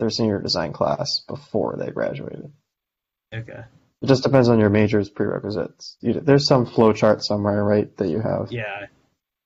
their 0.00 0.10
senior 0.10 0.40
design 0.40 0.72
class 0.72 1.20
before 1.28 1.76
they 1.78 1.90
graduated. 1.90 2.52
Okay. 3.32 3.64
It 4.02 4.06
just 4.06 4.22
depends 4.24 4.48
on 4.48 4.58
your 4.58 4.70
major's 4.70 5.10
prerequisites. 5.10 5.96
You, 6.00 6.14
there's 6.14 6.46
some 6.46 6.66
flow 6.66 6.92
chart 6.92 7.22
somewhere, 7.22 7.62
right, 7.62 7.94
that 7.98 8.08
you 8.08 8.20
have. 8.20 8.50
Yeah. 8.50 8.86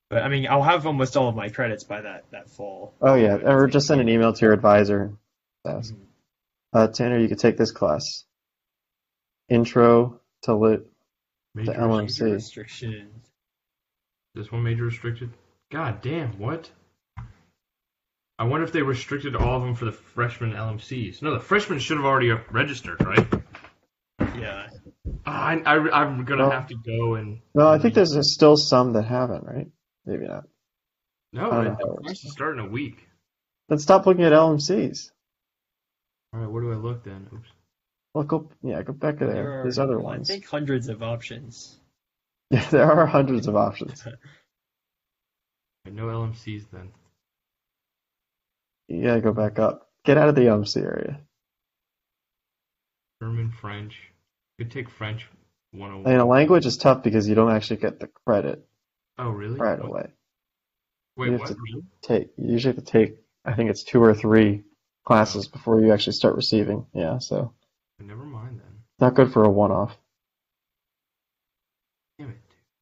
But 0.09 0.23
I 0.23 0.29
mean, 0.29 0.47
I'll 0.47 0.63
have 0.63 0.87
almost 0.87 1.17
all 1.17 1.27
of 1.27 1.35
my 1.35 1.49
credits 1.49 1.83
by 1.83 2.01
that 2.01 2.25
that 2.31 2.49
fall. 2.49 2.93
Oh 3.01 3.15
yeah, 3.15 3.35
or 3.35 3.67
just 3.67 3.87
send 3.87 4.01
an 4.01 4.07
email 4.09 4.33
to 4.33 4.41
your 4.45 4.53
advisor. 4.53 5.13
Ask. 5.65 5.93
Mhm. 5.93 5.97
Uh, 6.73 6.87
Tanner, 6.87 7.17
you 7.19 7.27
could 7.27 7.39
take 7.39 7.57
this 7.57 7.71
class. 7.71 8.23
Intro 9.49 10.21
to 10.43 10.55
lit. 10.55 10.85
Major 11.53 11.73
the 11.73 11.77
LMC. 11.79 12.03
restricted. 12.03 12.33
Restrictions. 12.33 13.29
This 14.35 14.51
one 14.51 14.63
major 14.63 14.83
restricted. 14.83 15.31
God 15.71 16.01
damn, 16.01 16.37
what? 16.37 16.69
I 18.37 18.43
wonder 18.43 18.65
if 18.65 18.73
they 18.73 18.81
restricted 18.81 19.35
all 19.35 19.57
of 19.57 19.63
them 19.63 19.75
for 19.75 19.85
the 19.85 19.91
freshman 19.93 20.51
LMCs. 20.53 21.21
No, 21.21 21.33
the 21.33 21.39
freshmen 21.39 21.79
should 21.79 21.97
have 21.97 22.05
already 22.05 22.31
registered, 22.51 23.03
right? 23.05 23.25
Yeah. 24.37 24.67
Ah, 25.25 25.45
I, 25.47 25.53
I, 25.61 26.01
I'm 26.01 26.25
gonna 26.25 26.43
Well- 26.43 26.51
have 26.51 26.67
to 26.67 26.75
go 26.75 27.15
and. 27.15 27.39
No, 27.53 27.67
I 27.67 27.79
think 27.79 27.93
there's 27.93 28.33
still 28.33 28.57
some 28.57 28.93
that 28.93 29.03
haven't, 29.03 29.45
right? 29.45 29.67
Maybe 30.05 30.27
not. 30.27 30.43
No, 31.31 31.49
I 31.49 31.61
I, 31.61 31.63
don't 31.65 31.79
know. 31.79 31.95
the 31.97 32.01
class 32.03 32.23
is 32.25 32.31
starting 32.31 32.65
a 32.65 32.67
week. 32.69 33.07
Then 33.69 33.79
stop 33.79 34.05
looking 34.05 34.23
at 34.25 34.31
LMCs. 34.33 35.11
All 36.33 36.39
right, 36.41 36.49
where 36.51 36.61
do 36.61 36.71
I 36.71 36.75
look 36.75 37.03
then? 37.03 37.27
Oops. 37.33 37.49
Well, 38.13 38.23
go 38.25 38.49
yeah, 38.63 38.81
go 38.83 38.93
back 38.93 39.19
to 39.19 39.25
there. 39.25 39.33
There 39.35 39.59
are, 39.59 39.63
There's 39.63 39.79
other 39.79 39.99
I 39.99 40.03
ones. 40.03 40.27
think, 40.27 40.45
hundreds 40.45 40.87
of 40.89 41.01
options. 41.03 41.77
Yeah, 42.51 42.65
there 42.69 42.91
are 42.91 43.05
hundreds 43.05 43.47
of 43.47 43.55
options. 43.55 44.05
No 45.91 46.07
LMCs 46.07 46.63
then. 46.73 46.89
You 48.87 49.03
gotta 49.03 49.21
go 49.21 49.33
back 49.33 49.59
up. 49.59 49.89
Get 50.03 50.17
out 50.17 50.29
of 50.29 50.35
the 50.35 50.53
um, 50.53 50.63
LMC 50.63 50.83
area. 50.83 51.19
German, 53.21 53.51
French. 53.61 53.95
You 54.57 54.65
Could 54.65 54.73
take 54.73 54.89
French 54.89 55.27
I 55.73 55.77
mean, 55.77 56.05
oh 56.05 56.23
a 56.23 56.25
language 56.25 56.65
is 56.65 56.77
tough 56.77 57.03
because 57.03 57.27
you 57.27 57.35
don't 57.35 57.51
actually 57.51 57.77
get 57.77 57.99
the 57.99 58.07
credit 58.25 58.65
Oh, 59.17 59.29
really? 59.29 59.59
right 59.59 59.79
Oh, 59.81 59.87
away. 59.87 60.07
Wait, 61.17 61.31
You 61.31 61.37
what? 61.37 61.49
Really? 61.49 61.83
Take 62.01 62.29
you 62.37 62.51
usually 62.53 62.75
have 62.75 62.83
to 62.85 62.91
take 62.91 63.17
I 63.43 63.53
think 63.53 63.69
it's 63.69 63.83
two 63.83 64.01
or 64.01 64.13
three 64.13 64.63
classes 65.05 65.47
oh. 65.47 65.51
before 65.51 65.81
you 65.81 65.91
actually 65.91 66.13
start 66.13 66.35
receiving. 66.35 66.85
Yeah, 66.93 67.17
so 67.19 67.53
Never 67.99 68.23
mind 68.23 68.59
then. 68.59 68.79
not 68.99 69.15
good 69.15 69.31
for 69.33 69.43
a 69.43 69.49
one-off. 69.49 69.97
Damn 72.19 72.29
it. 72.29 72.37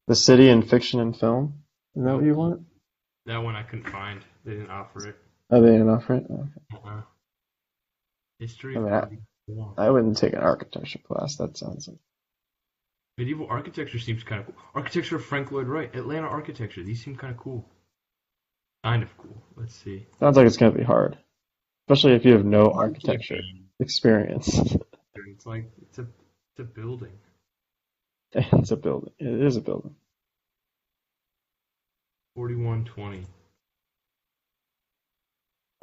The 0.06 0.14
city 0.16 0.48
in 0.48 0.62
fiction 0.62 1.00
and 1.00 1.16
film. 1.18 1.62
Is 1.96 2.04
that 2.04 2.14
what 2.14 2.24
you 2.24 2.34
want? 2.34 2.62
That 3.26 3.38
one 3.38 3.56
I 3.56 3.62
couldn't 3.62 3.90
find. 3.90 4.20
They 4.44 4.52
didn't 4.52 4.70
offer 4.70 5.08
it. 5.08 5.16
Are 5.54 5.60
they 5.60 5.78
for 6.04 6.14
it? 6.14 6.26
Okay. 6.28 6.50
Uh-uh. 6.74 7.02
History 8.40 8.76
I 8.76 8.80
mean, 8.80 8.92
I- 8.92 9.86
I 9.86 9.90
wouldn't 9.90 10.16
take 10.16 10.32
an 10.32 10.40
architecture 10.40 10.98
class. 10.98 11.36
That 11.36 11.56
sounds 11.56 11.86
like 11.86 11.98
Medieval 13.18 13.46
architecture 13.46 14.00
seems 14.00 14.24
kind 14.24 14.40
of 14.40 14.46
cool. 14.46 14.56
Architecture 14.74 15.14
of 15.16 15.24
Frank 15.24 15.52
Lloyd 15.52 15.68
Wright. 15.68 15.94
Atlanta 15.94 16.26
architecture. 16.26 16.82
These 16.82 17.04
seem 17.04 17.14
kind 17.14 17.32
of 17.32 17.38
cool. 17.38 17.70
Kind 18.82 19.04
of 19.04 19.16
cool. 19.16 19.40
Let's 19.54 19.76
see. 19.76 20.06
sounds 20.18 20.36
like 20.36 20.46
it's 20.46 20.56
gonna 20.56 20.72
be 20.72 20.82
hard, 20.82 21.16
especially 21.86 22.14
if 22.14 22.24
you 22.24 22.32
have 22.32 22.44
no 22.44 22.72
architecture 22.72 23.38
experience. 23.78 24.48
It's 25.14 25.46
like 25.46 25.70
it's 25.82 25.98
a 26.00 26.02
it's 26.02 26.60
a 26.60 26.64
building. 26.64 27.16
it's 28.32 28.72
a 28.72 28.76
building. 28.76 29.12
It 29.20 29.40
is 29.46 29.56
a 29.56 29.60
building. 29.60 29.94
Forty-one 32.34 32.84
twenty. 32.86 33.26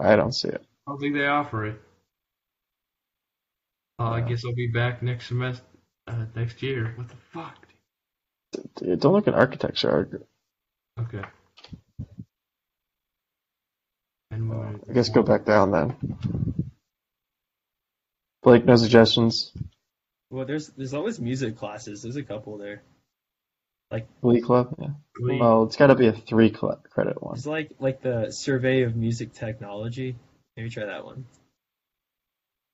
I 0.02 0.16
don't 0.16 0.34
see 0.34 0.50
it. 0.50 0.64
I 0.88 0.92
don't 0.92 1.00
think 1.00 1.14
they 1.14 1.28
offer 1.28 1.66
it. 1.68 1.82
Uh, 4.00 4.10
I 4.10 4.22
guess 4.22 4.44
I'll 4.44 4.56
be 4.56 4.68
back 4.68 5.04
next 5.04 5.28
semester, 5.28 5.64
uh, 6.08 6.26
next 6.36 6.64
year. 6.64 6.94
What 6.96 7.08
the 7.10 7.16
fuck? 7.32 7.68
Dude, 8.76 9.00
Don't 9.00 9.14
look 9.14 9.28
at 9.28 9.36
architecture. 9.36 10.28
Okay. 11.00 11.22
And 14.32 14.50
Well, 14.50 14.76
I 14.90 14.94
guess 14.94 15.10
go 15.10 15.22
back 15.22 15.46
down 15.46 15.72
then. 15.72 15.96
Blake, 18.44 18.66
no 18.66 18.76
suggestions. 18.76 19.52
Well, 20.32 20.46
there's 20.46 20.70
there's 20.70 20.94
always 20.94 21.20
music 21.20 21.58
classes. 21.58 22.02
There's 22.02 22.16
a 22.16 22.24
couple 22.24 22.58
there. 22.58 22.82
Glee 24.22 24.42
Club. 24.42 24.76
Yeah. 24.80 24.88
Glee. 25.16 25.40
Well, 25.40 25.64
it's 25.64 25.76
got 25.76 25.88
to 25.88 25.96
be 25.96 26.08
a 26.08 26.14
three 26.14 26.54
cl- 26.54 26.82
credit 26.90 27.22
one. 27.22 27.36
It's 27.36 27.46
like 27.46 27.72
like 27.80 28.02
the 28.02 28.32
Survey 28.32 28.84
of 28.84 28.96
Music 28.96 29.34
Technology. 29.34 30.16
Maybe 30.56 30.70
try 30.70 30.86
that 30.86 31.06
one. 31.06 31.26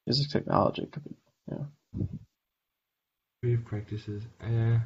Music 0.05 0.29
technology 0.29 0.87
could 0.91 1.03
be. 1.03 1.15
Yeah. 1.51 2.05
Creative 3.41 3.65
practices. 3.65 4.23
Eh. 4.41 4.77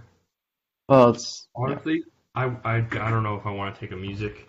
Well, 0.88 1.10
it's 1.12 1.48
yeah. 1.58 1.64
Honestly, 1.64 2.04
I, 2.36 2.46
I, 2.64 2.76
I 2.78 3.10
don't 3.10 3.24
know 3.24 3.36
if 3.36 3.46
I 3.46 3.52
want 3.52 3.76
to 3.76 3.82
take 3.82 3.92
a 3.92 3.98
music. 3.98 4.48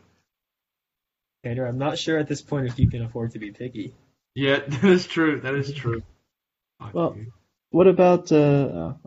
Andrew, 1.45 1.66
I'm 1.66 1.78
not 1.78 1.99
sure 1.99 2.18
at 2.18 2.28
this 2.28 2.41
point 2.41 2.66
if 2.66 2.78
you 2.78 2.89
can 2.89 3.03
afford 3.03 3.33
to 3.33 3.39
be 3.39 3.51
picky. 3.51 3.95
Yeah, 4.35 4.59
that 4.66 4.85
is 4.85 5.07
true. 5.07 5.41
That 5.41 5.55
is 5.55 5.72
true. 5.72 6.03
Well. 6.93 7.16
What 7.70 7.87
about 7.87 8.30
uh? 8.30 8.37
Oh, 8.37 8.99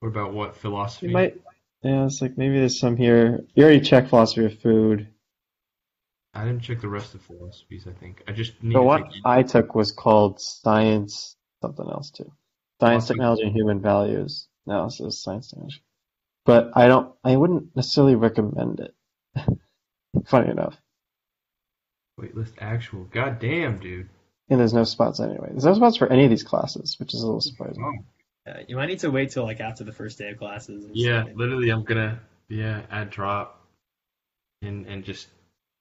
what 0.00 0.08
about 0.08 0.32
what 0.32 0.56
philosophy? 0.56 1.06
you 1.08 1.12
might. 1.12 1.40
Yeah, 1.82 2.06
it's 2.06 2.20
like 2.22 2.36
maybe 2.38 2.58
there's 2.58 2.78
some 2.80 2.96
here. 2.96 3.44
You 3.54 3.64
already 3.64 3.80
checked 3.80 4.08
philosophy 4.08 4.44
of 4.46 4.58
food. 4.60 5.08
I 6.34 6.44
didn't 6.44 6.62
check 6.62 6.80
the 6.80 6.88
rest 6.88 7.14
of 7.14 7.22
philosophies. 7.22 7.86
I 7.86 7.92
think 7.92 8.22
I 8.28 8.32
just 8.32 8.62
need 8.62 8.74
The 8.74 8.80
to 8.80 8.82
one 8.84 9.10
take. 9.10 9.22
I 9.24 9.42
took 9.42 9.74
was 9.74 9.92
called 9.92 10.40
science 10.40 11.36
something 11.62 11.86
else 11.86 12.10
too. 12.10 12.30
Science, 12.80 13.06
technology, 13.06 13.42
and 13.44 13.54
human 13.56 13.80
values. 13.80 14.48
Says 14.88 15.22
science, 15.22 15.48
technology. 15.48 15.82
But 16.44 16.72
I 16.74 16.88
don't. 16.88 17.14
I 17.24 17.36
wouldn't 17.36 17.74
necessarily 17.76 18.16
recommend 18.16 18.80
it. 18.80 18.94
Funny 20.26 20.50
enough, 20.50 20.76
Wait, 22.18 22.34
list 22.34 22.54
actual. 22.58 23.04
God 23.04 23.38
damn, 23.38 23.78
dude. 23.78 24.08
and 24.48 24.58
there's 24.60 24.72
no 24.74 24.84
spots 24.84 25.20
anyway. 25.20 25.48
There's 25.50 25.64
no 25.64 25.74
spots 25.74 25.96
for 25.98 26.10
any 26.10 26.24
of 26.24 26.30
these 26.30 26.42
classes, 26.42 26.98
which 26.98 27.14
is 27.14 27.22
a 27.22 27.26
little 27.26 27.40
surprising. 27.40 27.82
Oh. 27.84 28.04
Uh, 28.46 28.60
you 28.68 28.76
might 28.76 28.86
need 28.86 29.00
to 29.00 29.10
wait 29.10 29.30
till 29.30 29.44
like 29.44 29.60
after 29.60 29.82
the 29.82 29.92
first 29.92 30.18
day 30.18 30.30
of 30.30 30.38
classes. 30.38 30.88
Yeah, 30.92 31.20
something. 31.20 31.36
literally, 31.36 31.70
I'm 31.70 31.82
gonna 31.82 32.20
yeah 32.48 32.82
add 32.90 33.10
drop, 33.10 33.66
and 34.62 34.86
and 34.86 35.04
just 35.04 35.28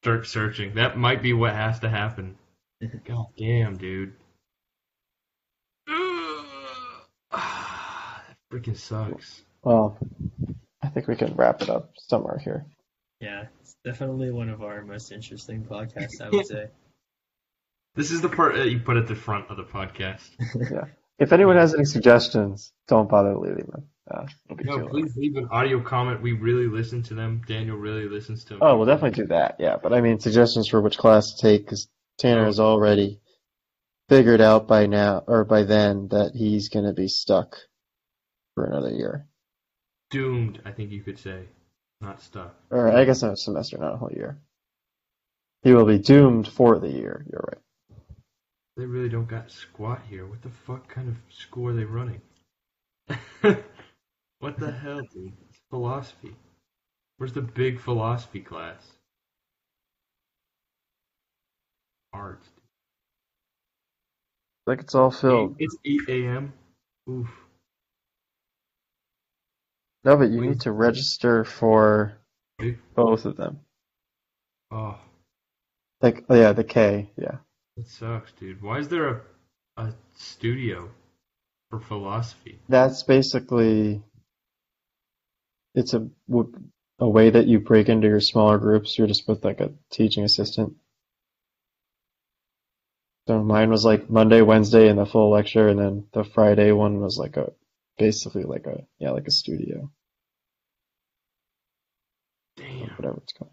start 0.01 0.25
searching. 0.25 0.75
That 0.75 0.97
might 0.97 1.21
be 1.21 1.33
what 1.33 1.53
has 1.53 1.79
to 1.79 1.89
happen. 1.89 2.37
God 3.05 3.27
damn, 3.37 3.77
dude. 3.77 4.13
that 5.87 6.65
freaking 8.51 8.77
sucks. 8.77 9.43
Well, 9.63 9.97
I 10.81 10.87
think 10.87 11.07
we 11.07 11.15
can 11.15 11.35
wrap 11.35 11.61
it 11.61 11.69
up 11.69 11.91
somewhere 11.97 12.39
here. 12.39 12.65
Yeah, 13.21 13.45
it's 13.61 13.75
definitely 13.83 14.31
one 14.31 14.49
of 14.49 14.61
our 14.61 14.83
most 14.83 15.11
interesting 15.11 15.63
podcasts, 15.63 16.19
I 16.19 16.29
would 16.29 16.45
say. 16.45 16.67
This 17.95 18.11
is 18.11 18.21
the 18.21 18.29
part 18.29 18.55
that 18.55 18.69
you 18.69 18.79
put 18.79 18.97
at 18.97 19.07
the 19.07 19.15
front 19.15 19.49
of 19.49 19.57
the 19.57 19.63
podcast. 19.63 20.29
If 21.17 21.31
anyone 21.31 21.55
has 21.55 21.73
any 21.73 21.85
suggestions, 21.85 22.73
don't 22.87 23.09
bother 23.09 23.37
leaving 23.37 23.67
them. 23.71 23.87
Uh, 24.09 24.27
it'll 24.45 24.57
be 24.57 24.63
too 24.65 24.77
No, 24.77 24.87
please 24.87 25.15
leave 25.15 25.35
an 25.37 25.47
audio 25.49 25.81
comment. 25.81 26.21
We 26.21 26.33
really 26.33 26.67
listen 26.67 27.01
to 27.03 27.13
them. 27.13 27.41
Daniel 27.47 27.77
really 27.77 28.07
listens 28.07 28.43
to 28.45 28.49
them. 28.49 28.59
Oh, 28.61 28.77
we'll 28.77 28.85
definitely 28.85 29.23
do 29.23 29.27
that. 29.29 29.55
Yeah, 29.59 29.77
but 29.81 29.93
I 29.93 30.01
mean 30.01 30.19
suggestions 30.19 30.67
for 30.67 30.81
which 30.81 30.97
class 30.97 31.33
to 31.33 31.41
take 31.41 31.63
because 31.63 31.87
Tanner 32.19 32.45
has 32.45 32.59
already 32.59 33.21
figured 34.09 34.41
out 34.41 34.67
by 34.67 34.85
now 34.85 35.23
or 35.25 35.45
by 35.45 35.63
then 35.63 36.09
that 36.09 36.33
he's 36.35 36.69
gonna 36.69 36.93
be 36.93 37.07
stuck 37.07 37.55
for 38.53 38.65
another 38.65 38.91
year, 38.91 39.25
Doomed, 40.11 40.61
I 40.65 40.71
think 40.71 40.91
you 40.91 41.01
could 41.01 41.17
say. 41.17 41.45
Not 42.01 42.21
stuck. 42.21 42.55
or 42.69 42.91
I 42.91 43.05
guess 43.05 43.23
not 43.23 43.33
a 43.33 43.37
semester, 43.37 43.77
not 43.77 43.93
a 43.93 43.97
whole 43.97 44.11
year. 44.11 44.39
He 45.63 45.73
will 45.73 45.85
be 45.85 45.97
doomed 45.97 46.47
for 46.47 46.77
the 46.77 46.89
year. 46.89 47.25
You're 47.31 47.43
right. 47.47 47.61
They 48.77 48.85
really 48.85 49.09
don't 49.09 49.27
got 49.27 49.51
squat 49.51 50.01
here. 50.09 50.25
What 50.25 50.41
the 50.41 50.49
fuck 50.49 50.89
kind 50.89 51.07
of 51.07 51.15
school 51.33 51.69
are 51.69 51.73
they 51.73 51.85
running? 51.85 52.21
what 54.39 54.59
the 54.59 54.71
hell, 54.71 55.01
dude? 55.13 55.31
It's 55.49 55.59
philosophy. 55.69 56.35
Where's 57.17 57.31
the 57.31 57.41
big 57.41 57.79
philosophy 57.79 58.41
class? 58.41 58.81
Arts. 62.11 62.49
Like 64.67 64.81
it's 64.81 64.95
all 64.95 65.11
filled. 65.11 65.55
It's 65.59 65.77
8 65.85 66.01
a.m. 66.09 66.53
Oof. 67.09 67.29
No, 70.03 70.17
but 70.17 70.29
you 70.29 70.41
need 70.41 70.61
to 70.61 70.71
register 70.71 71.45
for 71.45 72.17
both 72.93 73.25
of 73.25 73.37
them. 73.37 73.59
Oh, 74.71 74.99
Like, 76.01 76.25
oh 76.29 76.35
yeah, 76.35 76.53
the 76.53 76.63
K. 76.63 77.11
Yeah. 77.17 77.37
That 77.77 77.87
sucks, 77.87 78.31
dude. 78.33 78.61
Why 78.61 78.79
is 78.79 78.87
there 78.87 79.09
a 79.09 79.21
a 79.77 79.93
studio 80.15 80.89
for 81.69 81.79
philosophy? 81.79 82.59
That's 82.69 83.03
basically 83.03 84.01
it's 85.73 85.93
a 85.93 86.07
a 86.99 87.09
way 87.09 87.29
that 87.29 87.47
you 87.47 87.59
break 87.59 87.89
into 87.89 88.07
your 88.07 88.21
smaller 88.21 88.57
groups. 88.57 88.97
You're 88.97 89.07
just 89.07 89.27
with 89.27 89.43
like 89.43 89.59
a 89.59 89.73
teaching 89.91 90.23
assistant. 90.23 90.75
So 93.27 93.43
mine 93.43 93.69
was 93.69 93.83
like 93.83 94.09
Monday, 94.09 94.41
Wednesday, 94.41 94.87
and 94.87 94.99
the 94.99 95.05
full 95.05 95.31
lecture, 95.31 95.67
and 95.67 95.79
then 95.79 96.07
the 96.13 96.23
Friday 96.23 96.71
one 96.71 97.01
was 97.01 97.17
like 97.17 97.37
a 97.37 97.51
basically 97.97 98.43
like 98.43 98.67
a 98.67 98.85
yeah 98.99 99.11
like 99.11 99.27
a 99.27 99.31
studio, 99.31 99.91
Damn. 102.55 102.89
whatever 102.95 103.19
it's 103.23 103.33
called. 103.33 103.51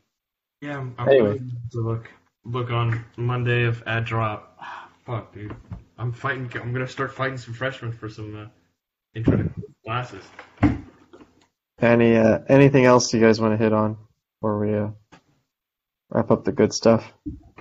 Yeah, 0.61 0.79
I'm, 0.79 0.95
I'm 0.99 1.09
Anyway. 1.09 1.39
to 1.73 1.81
look 1.81 2.09
look 2.45 2.71
on 2.71 3.05
Monday 3.17 3.65
of 3.65 3.83
ad 3.87 4.05
drop. 4.05 4.57
Ah, 4.61 4.89
fuck, 5.07 5.35
dude. 5.35 5.55
I'm 5.99 6.13
fighting. 6.13 6.51
I'm 6.55 6.73
gonna 6.73 6.89
start 6.89 7.15
fighting 7.15 7.39
some 7.39 7.55
freshmen 7.55 7.93
for 7.93 8.09
some 8.09 8.37
uh, 8.37 8.47
intro 9.15 9.51
classes. 9.85 10.25
Any 11.81 12.17
uh, 12.17 12.41
anything 12.49 12.85
else 12.85 13.13
you 13.13 13.21
guys 13.21 13.41
want 13.41 13.59
to 13.59 13.63
hit 13.63 13.73
on 13.73 13.97
before 14.41 14.59
we 14.59 14.75
uh, 14.75 14.89
wrap 16.11 16.31
up 16.31 16.45
the 16.45 16.53
good 16.53 16.73
stuff? 16.73 17.13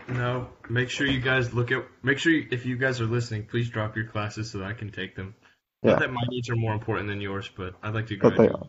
No, 0.08 0.50
make 0.70 0.90
sure 0.90 1.08
you 1.08 1.20
guys 1.20 1.54
look 1.54 1.72
at. 1.72 1.84
Make 2.04 2.18
sure 2.18 2.32
you, 2.32 2.48
if 2.52 2.66
you 2.66 2.78
guys 2.78 3.02
are 3.02 3.06
listening, 3.06 3.46
please 3.46 3.70
drop 3.70 3.96
your 3.96 4.06
classes 4.06 4.52
so 4.52 4.60
that 4.60 4.66
I 4.66 4.74
can 4.74 4.92
take 4.92 5.16
them. 5.16 5.36
Yeah. 5.84 5.92
Not 5.92 6.00
that 6.02 6.12
my 6.12 6.22
needs 6.30 6.50
are 6.50 6.56
more 6.56 6.74
important 6.74 7.08
than 7.08 7.22
yours, 7.22 7.50
but 7.56 7.74
I'd 7.82 7.94
like 7.94 8.08
to 8.08 8.18
But 8.18 8.38
they 8.38 8.50
are. 8.50 8.68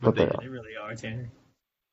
But 0.00 0.14
they 0.16 0.24
are. 0.24 0.38
They 0.40 0.48
really 0.48 0.76
are, 0.80 0.94
Tanner. 0.94 1.30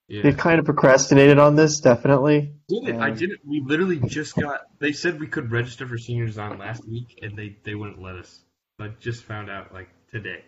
Yeah. 0.08 0.22
They 0.24 0.34
kind 0.34 0.60
of 0.60 0.66
procrastinated 0.66 1.40
on 1.40 1.56
this, 1.56 1.80
definitely. 1.80 2.54
Did 2.68 2.90
it? 2.90 2.96
I 2.96 3.12
Um, 3.12 3.18
didn't. 3.18 3.40
We 3.46 3.62
literally 3.62 4.00
just 4.00 4.36
got. 4.36 4.62
They 4.80 4.92
said 4.92 5.20
we 5.20 5.28
could 5.28 5.52
register 5.52 5.88
for 5.88 5.98
senior 5.98 6.26
design 6.26 6.58
last 6.60 6.88
week, 6.88 7.20
and 7.22 7.38
they 7.38 7.58
they 7.64 7.76
wouldn't 7.76 8.02
let 8.02 8.16
us. 8.16 8.44
I 8.80 8.90
just 9.00 9.24
found 9.24 9.50
out 9.50 9.74
like 9.74 9.90
today 10.12 10.44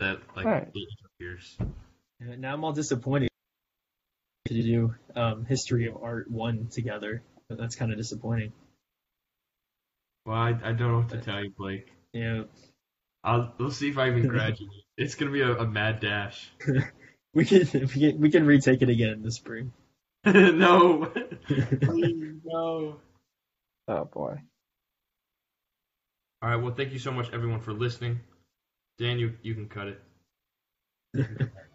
that 0.00 0.20
like 0.34 0.46
Alright. 0.46 0.68
it 0.74 0.88
interferes. 1.20 1.56
Yeah, 2.20 2.36
now 2.36 2.54
I'm 2.54 2.64
all 2.64 2.72
disappointed 2.72 3.28
to 4.46 4.62
do 4.62 4.94
um, 5.14 5.44
history 5.44 5.86
of 5.88 6.02
art 6.02 6.30
one 6.30 6.68
together. 6.68 7.22
But 7.48 7.58
that's 7.58 7.76
kind 7.76 7.92
of 7.92 7.98
disappointing. 7.98 8.52
Well, 10.24 10.36
I, 10.36 10.50
I 10.50 10.72
don't 10.72 10.90
know 10.92 10.98
what 10.98 11.10
to 11.10 11.20
tell 11.20 11.42
you, 11.42 11.50
Blake. 11.50 11.92
Yeah. 12.12 12.44
I'll 13.24 13.52
we'll 13.58 13.70
see 13.70 13.90
if 13.90 13.98
I 13.98 14.08
even 14.08 14.28
graduate. 14.28 14.70
It's 14.96 15.14
gonna 15.14 15.30
be 15.30 15.42
a, 15.42 15.52
a 15.58 15.66
mad 15.66 16.00
dash. 16.00 16.50
we 17.34 17.44
can 17.44 17.60
we 17.72 17.88
can 17.88 18.20
we 18.20 18.30
can 18.30 18.46
retake 18.46 18.82
it 18.82 18.88
again 18.88 19.10
in 19.10 19.22
the 19.22 19.32
spring. 19.32 19.72
no, 20.24 21.12
please 21.82 22.40
no. 22.44 22.96
Oh 23.88 24.04
boy. 24.04 24.36
All 26.42 26.48
right. 26.48 26.56
Well, 26.56 26.74
thank 26.74 26.92
you 26.92 26.98
so 26.98 27.12
much, 27.12 27.32
everyone, 27.32 27.60
for 27.60 27.72
listening. 27.72 28.20
Dan, 28.98 29.18
you 29.18 29.34
you 29.42 29.54
can 29.54 29.68
cut 29.68 29.88
it. 29.88 30.00